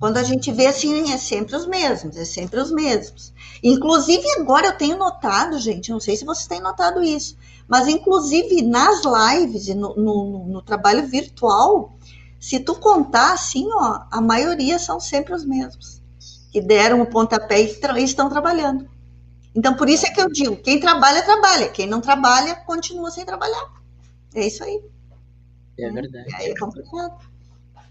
Quando 0.00 0.16
a 0.16 0.22
gente 0.22 0.50
vê 0.50 0.66
assim, 0.66 1.12
é 1.12 1.18
sempre 1.18 1.54
os 1.54 1.66
mesmos, 1.66 2.16
é 2.16 2.24
sempre 2.24 2.58
os 2.58 2.72
mesmos. 2.72 3.34
Inclusive, 3.62 4.26
agora 4.38 4.68
eu 4.68 4.78
tenho 4.78 4.96
notado, 4.96 5.58
gente, 5.58 5.90
não 5.90 6.00
sei 6.00 6.16
se 6.16 6.24
vocês 6.24 6.46
têm 6.46 6.62
notado 6.62 7.02
isso, 7.02 7.36
mas, 7.68 7.86
inclusive, 7.86 8.62
nas 8.62 9.02
lives 9.04 9.68
e 9.68 9.74
no, 9.74 9.94
no, 9.94 10.46
no 10.46 10.62
trabalho 10.62 11.06
virtual, 11.06 11.98
se 12.40 12.58
tu 12.58 12.74
contar 12.76 13.34
assim, 13.34 13.68
ó, 13.74 14.00
a 14.10 14.22
maioria 14.22 14.78
são 14.78 14.98
sempre 14.98 15.34
os 15.34 15.44
mesmos. 15.44 16.00
Que 16.50 16.62
deram 16.62 17.02
o 17.02 17.06
pontapé 17.06 17.60
e, 17.60 17.74
tra 17.74 18.00
estão 18.00 18.30
trabalhando. 18.30 18.88
Então, 19.54 19.76
por 19.76 19.88
isso 19.88 20.06
é 20.06 20.10
que 20.10 20.20
eu 20.20 20.28
digo: 20.28 20.56
quem 20.56 20.80
trabalha, 20.80 21.22
trabalha. 21.22 21.68
Quem 21.68 21.86
não 21.86 22.00
trabalha, 22.00 22.56
continua 22.56 23.10
sem 23.10 23.24
trabalhar. 23.24 23.70
É 24.34 24.46
isso 24.46 24.64
aí. 24.64 24.82
É 25.78 25.90
verdade. 25.90 26.28
E 26.30 26.34
aí 26.34 26.50
é 26.50 26.58
complicado. 26.58 27.29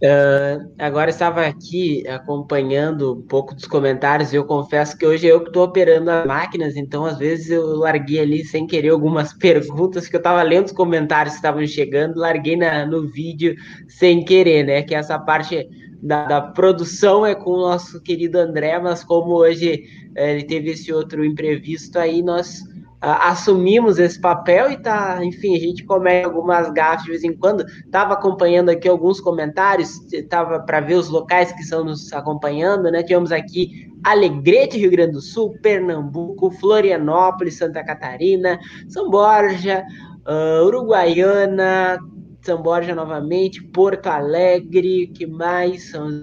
Uh, 0.02 0.72
agora 0.78 1.10
estava 1.10 1.46
aqui 1.46 2.08
acompanhando 2.08 3.18
um 3.18 3.22
pouco 3.22 3.54
dos 3.54 3.66
comentários 3.66 4.32
e 4.32 4.38
eu 4.38 4.46
confesso 4.46 4.98
que 4.98 5.06
hoje 5.06 5.28
eu 5.28 5.42
que 5.42 5.50
estou 5.50 5.66
operando 5.66 6.10
as 6.10 6.26
máquinas, 6.26 6.78
então 6.78 7.04
às 7.04 7.18
vezes 7.18 7.50
eu 7.50 7.76
larguei 7.76 8.20
ali 8.22 8.46
sem 8.46 8.66
querer 8.66 8.90
algumas 8.90 9.34
perguntas 9.38 10.08
que 10.08 10.16
eu 10.16 10.20
estava 10.20 10.42
lendo 10.42 10.68
os 10.68 10.72
comentários 10.72 11.34
que 11.34 11.40
estavam 11.40 11.68
chegando, 11.68 12.18
larguei 12.18 12.56
na, 12.56 12.86
no 12.86 13.10
vídeo 13.10 13.56
sem 13.90 14.24
querer, 14.24 14.64
né? 14.64 14.84
Que 14.84 14.96
essa 14.96 15.20
parte 15.20 15.68
da, 16.02 16.26
da, 16.26 16.42
produção 16.42 17.26
é 17.26 17.36
com 17.36 17.52
o 17.52 17.60
nosso 17.60 18.02
querido 18.02 18.38
André, 18.38 18.80
mas 18.80 19.04
como 19.04 19.34
hoje 19.34 19.84
eh, 20.16 20.32
ele 20.32 20.44
teve 20.46 20.72
esse 20.72 20.94
outro 20.94 21.26
imprevisto 21.26 22.00
aí, 22.00 22.22
nós 22.22 22.64
assumimos 23.02 23.98
esse 23.98 24.20
papel 24.20 24.72
e 24.72 24.78
tá, 24.78 25.24
enfim, 25.24 25.56
a 25.56 25.60
gente 25.60 25.86
comete 25.86 26.26
algumas 26.26 26.70
gafas 26.72 27.04
de 27.04 27.12
vez 27.12 27.24
em 27.24 27.36
quando. 27.36 27.66
Tava 27.90 28.14
acompanhando 28.14 28.70
aqui 28.70 28.88
alguns 28.90 29.22
comentários, 29.22 30.00
tava 30.30 30.60
para 30.60 30.82
ver 30.82 30.96
os 30.96 31.10
locais 31.10 31.52
que 31.52 31.62
estão 31.62 31.84
nos 31.84 32.12
acompanhando, 32.12 32.92
né? 32.92 33.02
Tivemos 33.02 33.32
aqui 33.32 33.90
Alegrete, 34.04 34.78
Rio 34.78 34.92
Grande 34.92 35.14
do 35.14 35.22
Sul, 35.22 35.58
Pernambuco, 35.62 36.52
Florianópolis, 36.52 37.58
Santa 37.58 37.84
Catarina, 37.84 38.60
São 38.90 39.10
Borja, 39.10 39.84
uh, 40.28 40.66
Uruguaiana, 40.66 42.00
São 42.42 42.62
Borja 42.62 42.94
novamente, 42.94 43.64
Porto 43.64 44.08
Alegre, 44.08 45.08
que 45.08 45.26
mais? 45.26 45.92
Vamos. 45.92 46.22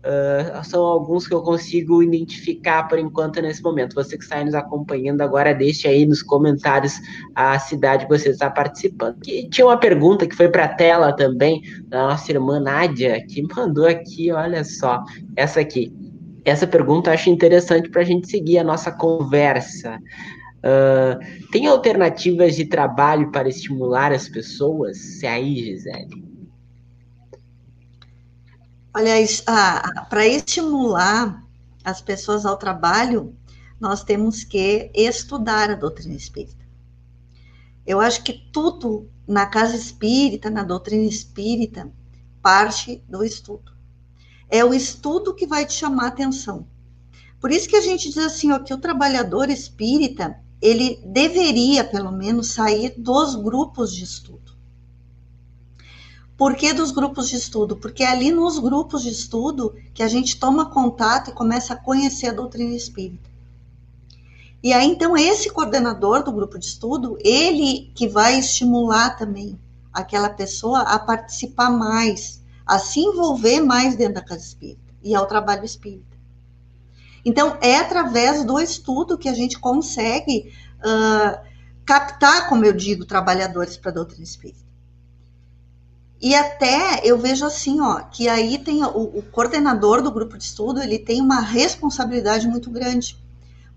Uh, 0.00 0.64
são 0.64 0.82
alguns 0.82 1.28
que 1.28 1.34
eu 1.34 1.42
consigo 1.42 2.02
identificar 2.02 2.84
por 2.88 2.98
enquanto 2.98 3.42
nesse 3.42 3.62
momento. 3.62 3.94
Você 3.94 4.16
que 4.16 4.24
está 4.24 4.42
nos 4.42 4.54
acompanhando 4.54 5.20
agora, 5.20 5.54
deixe 5.54 5.86
aí 5.86 6.06
nos 6.06 6.22
comentários 6.22 6.98
a 7.34 7.58
cidade 7.58 8.06
que 8.06 8.18
você 8.18 8.30
está 8.30 8.50
participando. 8.50 9.20
Que 9.20 9.48
tinha 9.50 9.66
uma 9.66 9.76
pergunta 9.76 10.26
que 10.26 10.34
foi 10.34 10.48
para 10.48 10.64
a 10.64 10.74
tela 10.74 11.12
também, 11.12 11.60
da 11.86 12.08
nossa 12.08 12.32
irmã 12.32 12.58
Nádia, 12.58 13.22
que 13.26 13.42
mandou 13.54 13.86
aqui, 13.86 14.32
olha 14.32 14.64
só, 14.64 15.04
essa 15.36 15.60
aqui. 15.60 15.92
Essa 16.46 16.66
pergunta 16.66 17.10
eu 17.10 17.14
acho 17.14 17.28
interessante 17.28 17.90
para 17.90 18.00
a 18.00 18.04
gente 18.04 18.30
seguir 18.30 18.58
a 18.58 18.64
nossa 18.64 18.90
conversa. 18.90 19.98
Uh, 20.60 21.50
tem 21.50 21.66
alternativas 21.66 22.56
de 22.56 22.64
trabalho 22.64 23.30
para 23.30 23.50
estimular 23.50 24.12
as 24.12 24.28
pessoas? 24.28 24.96
Se 24.96 25.26
aí, 25.26 25.56
Gisele. 25.56 26.29
Olha, 28.92 29.14
para 30.08 30.26
estimular 30.26 31.46
as 31.84 32.00
pessoas 32.00 32.44
ao 32.44 32.56
trabalho, 32.56 33.36
nós 33.78 34.02
temos 34.02 34.42
que 34.42 34.90
estudar 34.94 35.70
a 35.70 35.76
doutrina 35.76 36.14
espírita. 36.14 36.64
Eu 37.86 38.00
acho 38.00 38.22
que 38.24 38.32
tudo 38.52 39.08
na 39.26 39.46
casa 39.46 39.76
espírita, 39.76 40.50
na 40.50 40.64
doutrina 40.64 41.04
espírita, 41.04 41.90
parte 42.42 43.02
do 43.08 43.24
estudo. 43.24 43.72
É 44.48 44.64
o 44.64 44.74
estudo 44.74 45.34
que 45.34 45.46
vai 45.46 45.64
te 45.64 45.72
chamar 45.74 46.06
a 46.06 46.08
atenção. 46.08 46.66
Por 47.40 47.52
isso 47.52 47.68
que 47.68 47.76
a 47.76 47.80
gente 47.80 48.08
diz 48.08 48.18
assim, 48.18 48.50
ó, 48.50 48.58
que 48.58 48.74
o 48.74 48.78
trabalhador 48.78 49.48
espírita, 49.48 50.36
ele 50.60 51.00
deveria, 51.06 51.84
pelo 51.84 52.10
menos, 52.10 52.48
sair 52.48 52.92
dos 52.98 53.36
grupos 53.36 53.94
de 53.94 54.02
estudo. 54.02 54.52
Por 56.40 56.56
que 56.56 56.72
dos 56.72 56.90
grupos 56.90 57.28
de 57.28 57.36
estudo? 57.36 57.76
Porque 57.76 58.02
é 58.02 58.06
ali 58.06 58.30
nos 58.30 58.58
grupos 58.58 59.02
de 59.02 59.10
estudo 59.10 59.74
que 59.92 60.02
a 60.02 60.08
gente 60.08 60.40
toma 60.40 60.70
contato 60.70 61.28
e 61.28 61.34
começa 61.34 61.74
a 61.74 61.76
conhecer 61.76 62.28
a 62.28 62.32
doutrina 62.32 62.74
espírita. 62.74 63.28
E 64.62 64.72
aí, 64.72 64.86
então, 64.86 65.14
esse 65.14 65.50
coordenador 65.50 66.22
do 66.22 66.32
grupo 66.32 66.58
de 66.58 66.64
estudo, 66.64 67.18
ele 67.22 67.92
que 67.94 68.08
vai 68.08 68.38
estimular 68.38 69.18
também 69.18 69.60
aquela 69.92 70.30
pessoa 70.30 70.80
a 70.80 70.98
participar 70.98 71.68
mais, 71.68 72.42
a 72.64 72.78
se 72.78 73.00
envolver 73.00 73.60
mais 73.60 73.94
dentro 73.94 74.14
da 74.14 74.24
casa 74.24 74.42
espírita 74.42 74.94
e 75.02 75.14
ao 75.14 75.26
trabalho 75.26 75.66
espírita. 75.66 76.16
Então, 77.22 77.58
é 77.60 77.76
através 77.76 78.46
do 78.46 78.58
estudo 78.58 79.18
que 79.18 79.28
a 79.28 79.34
gente 79.34 79.58
consegue 79.58 80.50
uh, 80.78 81.38
captar, 81.84 82.48
como 82.48 82.64
eu 82.64 82.72
digo, 82.72 83.04
trabalhadores 83.04 83.76
para 83.76 83.90
a 83.90 83.94
doutrina 83.94 84.24
espírita. 84.24 84.69
E 86.20 86.34
até 86.34 87.00
eu 87.02 87.16
vejo 87.16 87.46
assim, 87.46 87.80
ó, 87.80 88.00
que 88.00 88.28
aí 88.28 88.58
tem 88.58 88.84
o, 88.84 88.88
o, 88.88 89.22
coordenador 89.22 90.02
do 90.02 90.12
grupo 90.12 90.36
de 90.36 90.44
estudo, 90.44 90.82
ele 90.82 90.98
tem 90.98 91.20
uma 91.20 91.40
responsabilidade 91.40 92.46
muito 92.46 92.70
grande. 92.70 93.16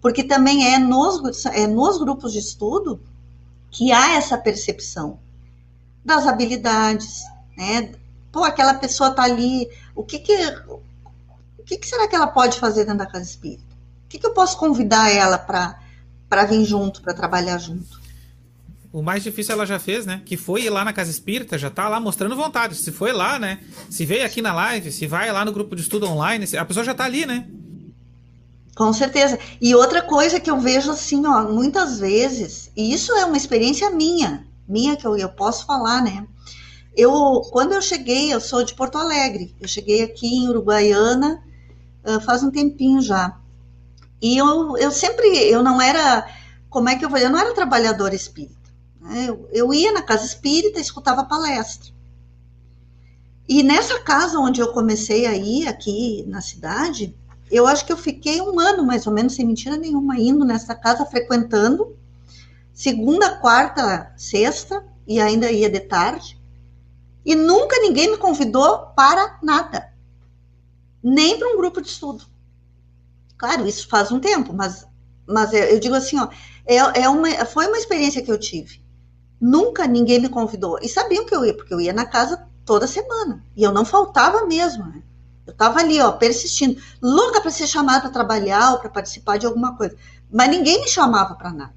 Porque 0.02 0.24
também 0.24 0.74
é 0.74 0.78
nos, 0.78 1.46
é 1.46 1.66
nos 1.66 1.98
grupos 1.98 2.34
de 2.34 2.40
estudo 2.40 3.00
que 3.72 3.94
há 3.94 4.16
essa 4.16 4.38
percepção 4.38 5.20
das 6.04 6.28
habilidades, 6.28 7.24
né? 7.56 7.94
Pô, 8.30 8.44
aquela 8.44 8.74
pessoa 8.74 9.12
tá 9.12 9.24
ali, 9.24 9.70
o 9.96 10.04
que 10.04 10.20
que, 10.20 10.36
o 10.68 11.64
que, 11.64 11.78
que 11.78 11.88
será 11.88 12.10
que 12.10 12.16
ela 12.16 12.28
pode 12.28 12.60
fazer 12.60 12.84
dentro 12.84 12.98
da 13.00 13.06
casa 13.06 13.24
espírita? 13.24 13.74
O 14.06 14.10
que, 14.10 14.20
que 14.20 14.26
eu 14.26 14.34
posso 14.34 14.58
convidar 14.58 15.10
ela 15.10 15.38
para 15.38 16.44
vir 16.46 16.66
junto, 16.66 17.02
para 17.02 17.14
trabalhar 17.14 17.58
junto? 17.58 18.03
O 18.94 19.02
mais 19.02 19.24
difícil 19.24 19.54
ela 19.54 19.66
já 19.66 19.80
fez, 19.80 20.06
né? 20.06 20.22
Que 20.24 20.38
foi 20.38 20.66
ir 20.66 20.70
lá 20.70 20.86
na 20.86 20.94
Casa 20.94 21.10
Espírita, 21.10 21.58
já 21.58 21.72
tá 21.72 21.90
lá 21.90 22.00
mostrando 22.00 22.36
vontade. 22.36 22.76
Se 22.76 22.92
foi 22.92 23.12
lá, 23.12 23.40
né? 23.40 23.60
Se 23.90 24.06
veio 24.06 24.24
aqui 24.24 24.40
na 24.40 24.54
live, 24.54 24.92
se 24.92 25.08
vai 25.08 25.32
lá 25.32 25.44
no 25.44 25.52
grupo 25.52 25.76
de 25.76 25.82
estudo 25.82 26.08
online, 26.08 26.46
a 26.56 26.64
pessoa 26.64 26.84
já 26.84 26.94
tá 26.94 27.04
ali, 27.04 27.26
né? 27.26 27.48
Com 28.76 28.94
certeza. 28.94 29.40
E 29.60 29.74
outra 29.74 30.04
coisa 30.04 30.40
que 30.40 30.50
eu 30.50 30.60
vejo 30.60 30.92
assim, 30.92 31.26
ó, 31.26 31.52
muitas 31.52 32.00
vezes, 32.00 32.72
e 32.78 32.94
isso 32.94 33.12
é 33.14 33.26
uma 33.26 33.36
experiência 33.36 33.90
minha, 33.90 34.46
minha 34.68 34.96
que 34.96 35.08
eu, 35.08 35.18
eu 35.18 35.30
posso 35.30 35.66
falar, 35.66 36.04
né? 36.04 36.28
Eu, 36.96 37.42
quando 37.52 37.74
eu 37.74 37.82
cheguei, 37.82 38.32
eu 38.32 38.40
sou 38.40 38.64
de 38.64 38.76
Porto 38.76 39.00
Alegre, 39.00 39.56
eu 39.60 39.68
cheguei 39.68 40.04
aqui 40.04 40.28
em 40.28 40.48
Uruguaiana 40.48 41.44
uh, 42.06 42.20
faz 42.22 42.44
um 42.44 42.52
tempinho 42.52 43.02
já. 43.02 43.36
E 44.22 44.38
eu, 44.38 44.78
eu 44.78 44.92
sempre, 44.92 45.28
eu 45.50 45.64
não 45.64 45.82
era, 45.82 46.28
como 46.70 46.90
é 46.90 46.96
que 46.96 47.04
eu 47.04 47.10
vou, 47.10 47.18
eu 47.18 47.32
não 47.32 47.40
era 47.40 47.56
trabalhadora 47.56 48.14
espírita. 48.14 48.62
Eu, 49.12 49.48
eu 49.52 49.74
ia 49.74 49.92
na 49.92 50.02
casa 50.02 50.26
espírita, 50.26 50.80
escutava 50.80 51.26
palestra. 51.26 51.92
E 53.48 53.62
nessa 53.62 54.00
casa 54.00 54.39
onde 54.39 54.62
eu 54.62 54.72
comecei 54.72 55.26
a 55.26 55.36
ir, 55.36 55.68
aqui 55.68 56.24
na 56.28 56.42
cidade, 56.42 57.16
eu 57.52 57.68
acho 57.68 57.86
que 57.86 57.92
eu 57.92 57.98
fiquei 57.98 58.42
um 58.42 58.60
ano, 58.60 58.86
mais 58.86 59.06
ou 59.06 59.13
menos, 59.13 59.36
sem 59.36 59.46
mentira 59.46 59.76
nenhuma, 59.76 60.18
indo 60.18 60.46
nessa 60.46 60.74
casa, 60.74 61.06
frequentando, 61.06 61.98
segunda, 62.74 63.38
quarta, 63.38 64.13
sexta, 64.16 64.84
e 65.06 65.20
ainda 65.20 65.52
ia 65.52 65.70
de 65.70 65.82
tarde. 65.82 66.42
E 67.26 67.36
nunca 67.36 67.80
ninguém 67.80 68.12
me 68.12 68.18
convidou 68.18 68.88
para 68.96 69.39
nada. 69.42 69.94
Nem 71.02 71.38
para 71.38 71.50
um 71.50 71.58
grupo 71.58 71.82
de 71.82 71.89
estudo. 71.89 72.26
Claro, 73.38 73.68
isso 73.68 73.89
faz 73.89 74.12
um 74.12 74.20
tempo, 74.20 74.54
mas, 74.54 74.88
mas 75.28 75.54
eu 75.54 75.80
digo 75.80 75.96
assim, 75.96 76.18
ó, 76.18 76.30
é, 76.66 77.02
é 77.02 77.10
uma, 77.10 77.30
foi 77.46 77.68
uma 77.68 77.78
experiência 77.78 78.22
que 78.22 78.32
eu 78.32 78.39
tive. 78.39 78.83
Nunca 79.46 79.86
ninguém 79.86 80.22
me 80.22 80.30
convidou. 80.30 80.80
E 80.82 80.88
sabiam 80.88 81.26
que 81.26 81.36
eu 81.36 81.44
ia, 81.44 81.54
porque 81.54 81.74
eu 81.74 81.82
ia 81.82 81.92
na 81.92 82.06
casa 82.06 82.48
toda 82.64 82.88
semana. 82.88 83.44
E 83.58 83.62
eu 83.62 83.74
não 83.74 83.84
faltava 83.84 84.46
mesmo, 84.46 84.86
né? 84.86 85.04
Eu 85.46 85.52
estava 85.52 85.82
ali, 85.82 86.00
ó, 86.00 86.14
persistindo, 86.14 86.82
louca 87.02 87.42
para 87.42 87.52
ser 87.52 87.68
chamada 87.68 88.00
para 88.00 88.10
trabalhar 88.10 88.72
ou 88.72 88.80
para 88.80 88.90
participar 88.90 89.38
de 89.38 89.46
alguma 89.46 89.76
coisa. 89.76 89.98
Mas 90.32 90.50
ninguém 90.50 90.80
me 90.80 90.88
chamava 90.88 91.36
para 91.36 91.52
nada. 91.52 91.76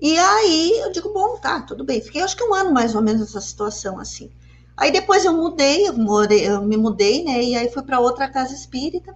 E 0.00 0.18
aí 0.18 0.80
eu 0.80 0.90
digo, 0.90 1.12
bom, 1.12 1.36
tá, 1.36 1.60
tudo 1.60 1.84
bem. 1.84 2.00
Fiquei 2.00 2.22
acho 2.22 2.34
que 2.34 2.44
um 2.44 2.54
ano 2.54 2.72
mais 2.72 2.94
ou 2.94 3.02
menos 3.02 3.20
nessa 3.20 3.42
situação 3.42 3.98
assim. 3.98 4.30
Aí 4.74 4.90
depois 4.90 5.26
eu 5.26 5.34
mudei, 5.34 5.86
eu, 5.86 5.98
morei, 5.98 6.48
eu 6.48 6.62
me 6.62 6.78
mudei, 6.78 7.24
né? 7.24 7.42
E 7.42 7.56
aí 7.56 7.70
fui 7.70 7.82
para 7.82 8.00
outra 8.00 8.26
casa 8.26 8.54
espírita. 8.54 9.14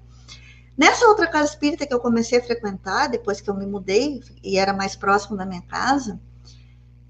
Nessa 0.77 1.07
outra 1.07 1.27
casa 1.27 1.49
espírita 1.49 1.87
que 1.87 1.95
eu 1.95 2.01
comecei 2.01 2.39
a 2.39 2.45
frequentar, 2.45 3.09
depois 3.09 3.41
que 3.41 3.49
eu 3.49 3.55
me 3.55 3.65
mudei, 3.65 4.21
e 4.45 4.59
era 4.59 4.75
mais 4.75 4.95
próximo 4.95 5.35
da 5.35 5.47
minha 5.47 5.63
casa, 5.63 6.21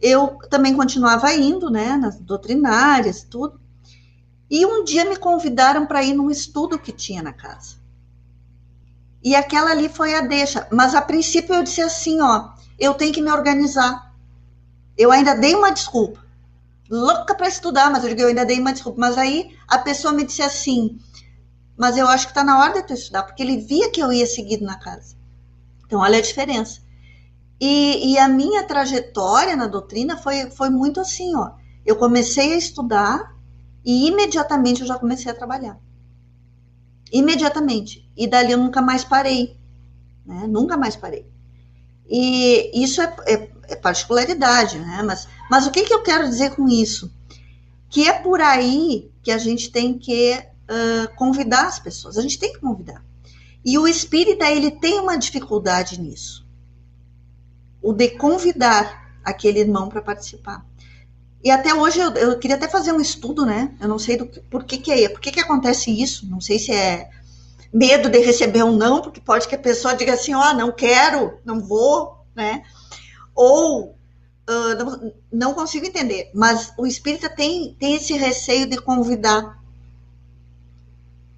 eu 0.02 0.36
também 0.50 0.74
continuava 0.74 1.32
indo, 1.32 1.70
né, 1.70 1.96
nas 1.96 2.18
doutrinárias, 2.18 3.22
tudo. 3.22 3.60
E 4.50 4.66
um 4.66 4.82
dia 4.82 5.04
me 5.04 5.16
convidaram 5.16 5.86
para 5.86 6.02
ir 6.02 6.12
num 6.12 6.28
estudo 6.28 6.78
que 6.78 6.90
tinha 6.90 7.22
na 7.22 7.32
casa. 7.32 7.76
E 9.22 9.36
aquela 9.36 9.70
ali 9.70 9.88
foi 9.88 10.14
a 10.14 10.20
deixa. 10.20 10.66
Mas 10.72 10.94
a 10.96 11.00
princípio 11.00 11.54
eu 11.54 11.62
disse 11.62 11.80
assim, 11.80 12.20
ó, 12.20 12.50
eu 12.78 12.92
tenho 12.94 13.14
que 13.14 13.22
me 13.22 13.30
organizar. 13.30 14.12
Eu 14.98 15.12
ainda 15.12 15.34
dei 15.34 15.54
uma 15.54 15.70
desculpa. 15.70 16.20
Louca 16.90 17.34
para 17.34 17.48
estudar, 17.48 17.90
mas 17.90 18.02
eu 18.02 18.10
digo, 18.10 18.22
eu 18.22 18.28
ainda 18.28 18.44
dei 18.44 18.58
uma 18.58 18.72
desculpa. 18.72 19.00
Mas 19.00 19.16
aí 19.16 19.56
a 19.68 19.78
pessoa 19.78 20.12
me 20.12 20.24
disse 20.24 20.42
assim, 20.42 20.98
mas 21.76 21.96
eu 21.96 22.08
acho 22.08 22.26
que 22.26 22.32
está 22.32 22.42
na 22.42 22.58
hora 22.58 22.74
de 22.74 22.82
tu 22.82 22.92
estudar, 22.92 23.22
porque 23.22 23.42
ele 23.42 23.58
via 23.58 23.90
que 23.90 24.02
eu 24.02 24.12
ia 24.12 24.26
seguido 24.26 24.64
na 24.64 24.78
casa. 24.78 25.16
Então, 25.86 26.00
olha 26.00 26.18
a 26.18 26.22
diferença. 26.22 26.80
E, 27.64 28.14
e, 28.14 28.18
a 28.18 28.28
minha 28.28 28.64
trajetória 28.64 29.54
na 29.54 29.68
doutrina 29.68 30.16
foi, 30.16 30.50
foi 30.50 30.68
muito 30.68 30.98
assim, 30.98 31.32
ó. 31.36 31.52
Eu 31.86 31.94
comecei 31.94 32.54
a 32.54 32.56
estudar 32.56 33.36
e 33.84 34.08
imediatamente 34.08 34.80
eu 34.80 34.86
já 34.88 34.98
comecei 34.98 35.30
a 35.30 35.34
trabalhar. 35.34 35.78
Imediatamente. 37.12 38.10
E 38.16 38.26
dali 38.26 38.50
eu 38.50 38.58
nunca 38.58 38.82
mais 38.82 39.04
parei. 39.04 39.56
Né? 40.26 40.48
Nunca 40.48 40.76
mais 40.76 40.96
parei. 40.96 41.24
E 42.04 42.82
isso 42.82 43.00
é, 43.00 43.14
é, 43.28 43.50
é 43.68 43.76
particularidade, 43.76 44.80
né? 44.80 45.00
Mas, 45.06 45.28
mas 45.48 45.64
o 45.64 45.70
que, 45.70 45.84
que 45.84 45.94
eu 45.94 46.02
quero 46.02 46.28
dizer 46.28 46.56
com 46.56 46.68
isso? 46.68 47.14
Que 47.88 48.08
é 48.08 48.12
por 48.12 48.40
aí 48.40 49.08
que 49.22 49.30
a 49.30 49.38
gente 49.38 49.70
tem 49.70 49.96
que 49.96 50.34
uh, 50.34 51.14
convidar 51.14 51.68
as 51.68 51.78
pessoas. 51.78 52.18
A 52.18 52.22
gente 52.22 52.40
tem 52.40 52.52
que 52.52 52.58
convidar. 52.58 53.04
E 53.64 53.78
o 53.78 53.86
espírita, 53.86 54.50
ele 54.50 54.72
tem 54.72 54.98
uma 54.98 55.16
dificuldade 55.16 56.00
nisso 56.00 56.41
o 57.82 57.92
de 57.92 58.10
convidar 58.10 59.10
aquele 59.24 59.60
irmão 59.60 59.88
para 59.88 60.00
participar. 60.00 60.64
E 61.42 61.50
até 61.50 61.74
hoje 61.74 61.98
eu, 61.98 62.10
eu, 62.12 62.38
queria 62.38 62.56
até 62.56 62.68
fazer 62.68 62.92
um 62.92 63.00
estudo, 63.00 63.44
né? 63.44 63.74
Eu 63.80 63.88
não 63.88 63.98
sei 63.98 64.16
do, 64.16 64.26
por 64.26 64.64
que, 64.64 64.78
que 64.78 64.92
é, 64.92 65.08
por 65.08 65.20
que, 65.20 65.32
que 65.32 65.40
acontece 65.40 65.90
isso. 65.90 66.24
Não 66.26 66.40
sei 66.40 66.58
se 66.58 66.72
é 66.72 67.10
medo 67.72 68.08
de 68.08 68.18
receber 68.18 68.62
um 68.62 68.76
não, 68.76 69.00
porque 69.00 69.20
pode 69.20 69.48
que 69.48 69.54
a 69.54 69.58
pessoa 69.58 69.96
diga 69.96 70.12
assim, 70.12 70.34
ó, 70.34 70.50
oh, 70.50 70.54
não 70.54 70.70
quero, 70.70 71.38
não 71.44 71.60
vou, 71.60 72.24
né? 72.34 72.62
Ou 73.34 73.96
uh, 74.48 74.74
não, 74.78 75.12
não, 75.32 75.54
consigo 75.54 75.86
entender. 75.86 76.30
Mas 76.32 76.72
o 76.78 76.86
espírita 76.86 77.28
tem, 77.28 77.74
tem 77.78 77.96
esse 77.96 78.12
receio 78.12 78.66
de 78.66 78.76
convidar. 78.76 79.60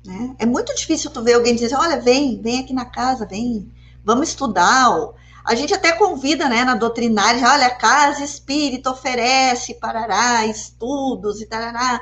Né? 0.05 0.35
É 0.39 0.45
muito 0.45 0.75
difícil 0.75 1.11
tu 1.11 1.23
ver 1.23 1.35
alguém 1.35 1.55
dizer, 1.55 1.75
olha, 1.77 1.99
vem, 1.99 2.43
vem 2.43 2.61
aqui 2.61 2.75
na 2.75 2.85
casa, 2.85 3.25
vem, 3.25 3.73
vamos 4.05 4.29
estudar. 4.29 4.91
Ou, 4.91 5.15
a 5.45 5.55
gente 5.55 5.75
até 5.75 5.93
convida, 5.93 6.49
né, 6.49 6.65
na 6.65 6.75
doutrinária, 6.75 7.47
olha, 7.47 7.67
a 7.67 7.75
casa 7.75 8.25
espírita 8.25 8.91
oferece 8.91 9.75
parará, 9.75 10.47
estudos 10.47 11.41
e 11.43 11.47
tarará. 11.47 12.01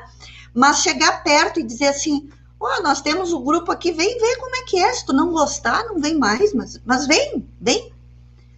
Mas 0.53 0.81
chegar 0.81 1.23
perto 1.23 1.59
e 1.59 1.63
dizer 1.63 1.87
assim, 1.87 2.29
ó, 2.57 2.77
oh, 2.77 2.81
nós 2.81 3.01
temos 3.01 3.33
o 3.33 3.39
um 3.39 3.43
grupo 3.43 3.71
aqui, 3.71 3.91
vem 3.91 4.17
ver 4.17 4.37
como 4.37 4.55
é 4.55 4.63
que 4.63 4.79
é. 4.79 4.93
Se 4.93 5.05
tu 5.05 5.11
não 5.11 5.31
gostar, 5.31 5.83
não 5.83 5.99
vem 5.99 6.17
mais, 6.17 6.53
mas, 6.53 6.79
mas 6.85 7.05
vem, 7.05 7.45
vem. 7.59 7.91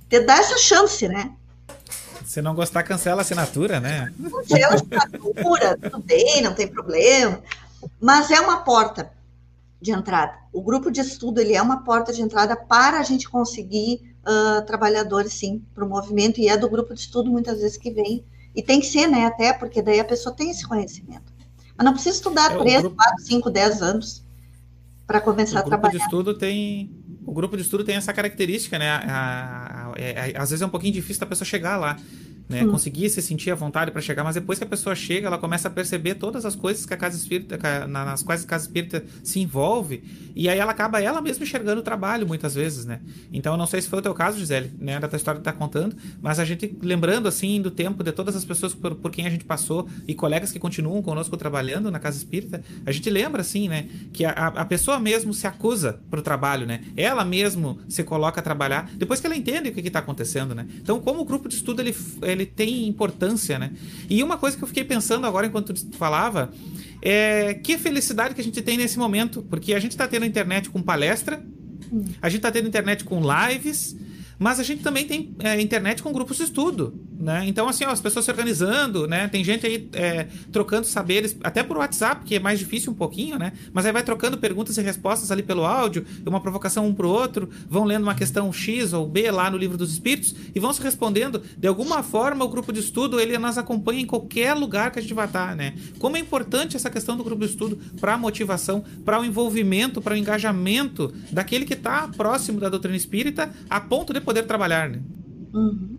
Te 0.07 0.19
dá 0.19 0.37
essa 0.37 0.57
chance, 0.57 1.07
né? 1.07 1.31
Se 2.23 2.41
não 2.41 2.53
gostar, 2.53 2.83
cancela 2.83 3.21
a 3.21 3.23
assinatura, 3.23 3.79
né? 3.79 4.13
Cancela 4.21 4.73
a 4.73 4.75
assinatura, 4.75 5.77
tudo 5.81 5.99
bem, 6.03 6.43
não 6.43 6.53
tem 6.53 6.67
problema. 6.67 7.41
Mas 7.99 8.29
é 8.29 8.39
uma 8.39 8.57
porta 8.57 9.11
de 9.81 9.91
entrada. 9.91 10.35
O 10.53 10.61
grupo 10.61 10.91
de 10.91 11.01
estudo 11.01 11.39
ele 11.39 11.55
é 11.55 11.61
uma 11.61 11.83
porta 11.83 12.13
de 12.13 12.21
entrada 12.21 12.55
para 12.55 12.99
a 12.99 13.03
gente 13.03 13.29
conseguir 13.29 14.14
uh, 14.25 14.65
trabalhadores, 14.65 15.33
sim, 15.33 15.63
para 15.73 15.85
o 15.85 15.89
movimento, 15.89 16.39
e 16.39 16.47
é 16.47 16.57
do 16.57 16.69
grupo 16.69 16.93
de 16.93 17.01
estudo 17.01 17.31
muitas 17.31 17.59
vezes 17.59 17.77
que 17.77 17.91
vem, 17.91 18.25
e 18.55 18.61
tem 18.61 18.79
que 18.79 18.87
ser, 18.87 19.07
né, 19.07 19.25
até 19.25 19.53
porque 19.53 19.81
daí 19.81 19.99
a 19.99 20.05
pessoa 20.05 20.35
tem 20.35 20.49
esse 20.49 20.67
conhecimento. 20.67 21.33
Mas 21.77 21.85
não 21.85 21.93
precisa 21.93 22.15
estudar 22.15 22.51
é, 22.51 22.57
3, 22.57 22.81
grupo... 22.81 22.95
4, 22.95 23.23
5, 23.23 23.49
10 23.49 23.81
anos 23.81 24.25
para 25.05 25.21
começar 25.21 25.59
a 25.59 25.63
trabalhar. 25.63 25.89
O 25.89 25.91
grupo 25.91 25.97
de 25.97 26.03
estudo 26.03 26.37
tem 26.37 26.91
o 27.25 27.33
grupo 27.33 27.57
de 27.57 27.63
estudo 27.63 27.83
tem 27.83 27.95
essa 27.95 28.13
característica, 28.13 28.77
né? 28.77 28.89
A, 28.89 28.97
a, 28.97 29.87
a, 29.87 29.93
é, 29.97 30.33
às 30.37 30.51
vezes 30.51 30.61
é 30.61 30.65
um 30.65 30.69
pouquinho 30.69 30.93
difícil 30.93 31.19
da 31.19 31.25
pessoa 31.25 31.45
chegar 31.45 31.75
lá 31.75 31.97
né? 32.47 32.63
Hum. 32.63 32.71
Conseguir 32.71 33.09
se 33.09 33.21
sentir 33.21 33.51
à 33.51 33.55
vontade 33.55 33.91
para 33.91 34.01
chegar, 34.01 34.23
mas 34.23 34.35
depois 34.35 34.57
que 34.57 34.63
a 34.63 34.67
pessoa 34.67 34.95
chega, 34.95 35.27
ela 35.27 35.37
começa 35.37 35.67
a 35.67 35.71
perceber 35.71 36.15
todas 36.15 36.45
as 36.45 36.55
coisas 36.55 36.85
que 36.85 36.93
a 36.93 36.97
casa 36.97 37.17
espírita, 37.17 37.57
nas 37.87 38.23
quais 38.23 38.43
a 38.43 38.47
casa 38.47 38.65
espírita 38.65 39.03
se 39.23 39.39
envolve, 39.39 40.03
e 40.35 40.47
aí 40.47 40.57
ela 40.57 40.71
acaba 40.71 41.01
ela 41.01 41.21
mesma 41.21 41.43
enxergando 41.43 41.81
o 41.81 41.83
trabalho 41.83 42.27
muitas 42.27 42.55
vezes, 42.55 42.85
né? 42.85 43.01
Então 43.31 43.53
eu 43.53 43.57
não 43.57 43.65
sei 43.65 43.81
se 43.81 43.89
foi 43.89 43.99
o 43.99 44.01
teu 44.01 44.13
caso, 44.13 44.37
Gisele, 44.37 44.71
né, 44.79 44.99
da 44.99 45.07
tua 45.07 45.17
história 45.17 45.39
que 45.39 45.45
tá 45.45 45.53
contando, 45.53 45.95
mas 46.21 46.39
a 46.39 46.45
gente 46.45 46.77
lembrando 46.81 47.27
assim 47.27 47.61
do 47.61 47.71
tempo 47.71 48.03
de 48.03 48.11
todas 48.11 48.35
as 48.35 48.45
pessoas 48.45 48.73
por, 48.73 48.95
por 48.95 49.11
quem 49.11 49.25
a 49.25 49.29
gente 49.29 49.43
passou 49.43 49.87
e 50.07 50.13
colegas 50.13 50.51
que 50.51 50.59
continuam 50.59 51.01
conosco 51.01 51.35
trabalhando 51.37 51.89
na 51.89 51.99
casa 51.99 52.17
espírita, 52.17 52.63
a 52.85 52.91
gente 52.91 53.09
lembra 53.09 53.41
assim, 53.41 53.67
né, 53.67 53.87
que 54.13 54.25
a, 54.25 54.31
a 54.31 54.65
pessoa 54.65 54.99
mesmo 54.99 55.33
se 55.33 55.47
acusa 55.47 55.99
pro 56.09 56.21
trabalho, 56.21 56.65
né? 56.67 56.83
Ela 56.95 57.25
mesmo 57.25 57.79
se 57.89 58.03
coloca 58.03 58.39
a 58.39 58.43
trabalhar 58.43 58.89
depois 58.95 59.19
que 59.19 59.25
ela 59.25 59.35
entende 59.35 59.69
o 59.69 59.73
que 59.73 59.81
está 59.81 59.99
acontecendo, 59.99 60.53
né? 60.53 60.67
Então, 60.77 60.99
como 60.99 61.21
o 61.21 61.25
grupo 61.25 61.47
de 61.49 61.55
estudo 61.55 61.81
ele 61.81 61.95
ele 62.21 62.34
tem 62.43 62.87
importância, 62.87 63.59
né? 63.59 63.71
E 64.09 64.23
uma 64.23 64.35
coisa 64.35 64.57
que 64.57 64.63
eu 64.63 64.67
fiquei 64.67 64.83
pensando 64.83 65.27
agora 65.27 65.45
enquanto 65.45 65.75
tu 65.75 65.95
falava 65.95 66.51
é 67.03 67.53
que 67.53 67.77
felicidade 67.77 68.33
que 68.33 68.41
a 68.41 68.43
gente 68.43 68.63
tem 68.63 68.77
nesse 68.77 68.97
momento, 68.97 69.43
porque 69.47 69.75
a 69.75 69.79
gente 69.79 69.91
está 69.91 70.07
tendo 70.07 70.25
internet 70.25 70.71
com 70.71 70.81
palestra, 70.81 71.45
a 72.19 72.29
gente 72.29 72.39
está 72.39 72.51
tendo 72.51 72.67
internet 72.67 73.03
com 73.03 73.21
lives, 73.21 73.95
mas 74.37 74.59
a 74.59 74.63
gente 74.63 74.83
também 74.83 75.05
tem 75.05 75.35
é, 75.39 75.59
internet 75.61 76.03
com 76.03 76.11
grupos 76.11 76.37
de 76.37 76.43
estudo, 76.43 76.93
né? 77.19 77.43
Então, 77.47 77.67
assim, 77.67 77.85
ó, 77.85 77.91
as 77.91 78.01
pessoas 78.01 78.25
se 78.25 78.31
organizando, 78.31 79.07
né? 79.07 79.27
Tem 79.27 79.43
gente 79.43 79.65
aí 79.65 79.89
é, 79.93 80.27
trocando 80.51 80.85
saberes, 80.85 81.35
até 81.43 81.63
por 81.63 81.77
WhatsApp, 81.77 82.25
que 82.25 82.35
é 82.35 82.39
mais 82.39 82.59
difícil 82.59 82.91
um 82.91 82.95
pouquinho, 82.95 83.37
né? 83.37 83.53
Mas 83.73 83.85
aí 83.85 83.91
vai 83.91 84.03
trocando 84.03 84.37
perguntas 84.37 84.77
e 84.77 84.81
respostas 84.81 85.31
ali 85.31 85.41
pelo 85.41 85.65
áudio, 85.65 86.05
uma 86.25 86.39
provocação 86.39 86.85
um 86.85 86.93
pro 86.93 87.09
outro, 87.09 87.49
vão 87.69 87.83
lendo 87.83 88.03
uma 88.03 88.15
questão 88.15 88.51
X 88.51 88.93
ou 88.93 89.07
B 89.07 89.31
lá 89.31 89.49
no 89.49 89.57
livro 89.57 89.77
dos 89.77 89.91
espíritos 89.91 90.35
e 90.53 90.59
vão 90.59 90.73
se 90.73 90.81
respondendo. 90.81 91.41
De 91.57 91.67
alguma 91.67 92.03
forma, 92.03 92.43
o 92.43 92.49
grupo 92.49 92.73
de 92.73 92.79
estudo, 92.79 93.19
ele 93.19 93.37
nos 93.37 93.57
acompanha 93.57 94.01
em 94.01 94.05
qualquer 94.05 94.53
lugar 94.53 94.91
que 94.91 94.99
a 94.99 95.01
gente 95.01 95.13
vai 95.13 95.25
estar, 95.25 95.55
né? 95.55 95.73
Como 95.99 96.17
é 96.17 96.19
importante 96.19 96.75
essa 96.75 96.89
questão 96.89 97.15
do 97.15 97.23
grupo 97.23 97.45
de 97.45 97.51
estudo 97.51 97.79
para 97.99 98.13
a 98.13 98.17
motivação, 98.17 98.83
para 99.03 99.19
o 99.19 99.25
envolvimento, 99.25 100.01
para 100.01 100.13
o 100.13 100.17
engajamento 100.17 101.13
daquele 101.31 101.65
que 101.65 101.73
está 101.73 102.07
próximo 102.07 102.59
da 102.59 102.69
doutrina 102.69 102.97
espírita, 102.97 103.51
a 103.69 103.79
ponto 103.79 104.13
de 104.13 104.21
poder 104.25 104.43
trabalhar, 104.43 104.89
né? 104.89 105.01
Uhum. 105.53 105.97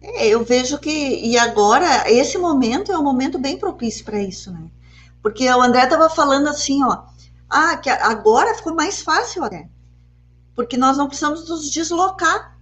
É, 0.00 0.28
eu 0.28 0.44
vejo 0.44 0.78
que, 0.78 0.90
e 0.90 1.36
agora, 1.38 2.10
esse 2.10 2.38
momento 2.38 2.92
é 2.92 2.98
um 2.98 3.02
momento 3.02 3.38
bem 3.38 3.58
propício 3.58 4.04
para 4.04 4.22
isso, 4.22 4.52
né? 4.52 4.70
Porque 5.22 5.48
o 5.48 5.62
André 5.62 5.84
estava 5.84 6.08
falando 6.10 6.48
assim, 6.48 6.82
ó, 6.84 7.04
ah, 7.48 7.76
que 7.76 7.88
agora 7.88 8.54
ficou 8.54 8.74
mais 8.74 9.00
fácil 9.00 9.42
porque 10.54 10.76
nós 10.76 10.96
não 10.96 11.08
precisamos 11.08 11.48
nos 11.48 11.70
deslocar, 11.70 12.56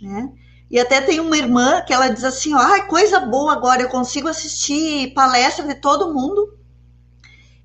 né? 0.00 0.32
E 0.70 0.80
até 0.80 1.00
tem 1.00 1.20
uma 1.20 1.36
irmã 1.36 1.82
que 1.82 1.92
ela 1.92 2.08
diz 2.08 2.24
assim, 2.24 2.54
ó, 2.54 2.58
ah, 2.58 2.82
coisa 2.86 3.20
boa 3.20 3.52
agora, 3.52 3.82
eu 3.82 3.88
consigo 3.88 4.28
assistir 4.28 5.12
palestra 5.14 5.66
de 5.66 5.74
todo 5.74 6.12
mundo 6.12 6.58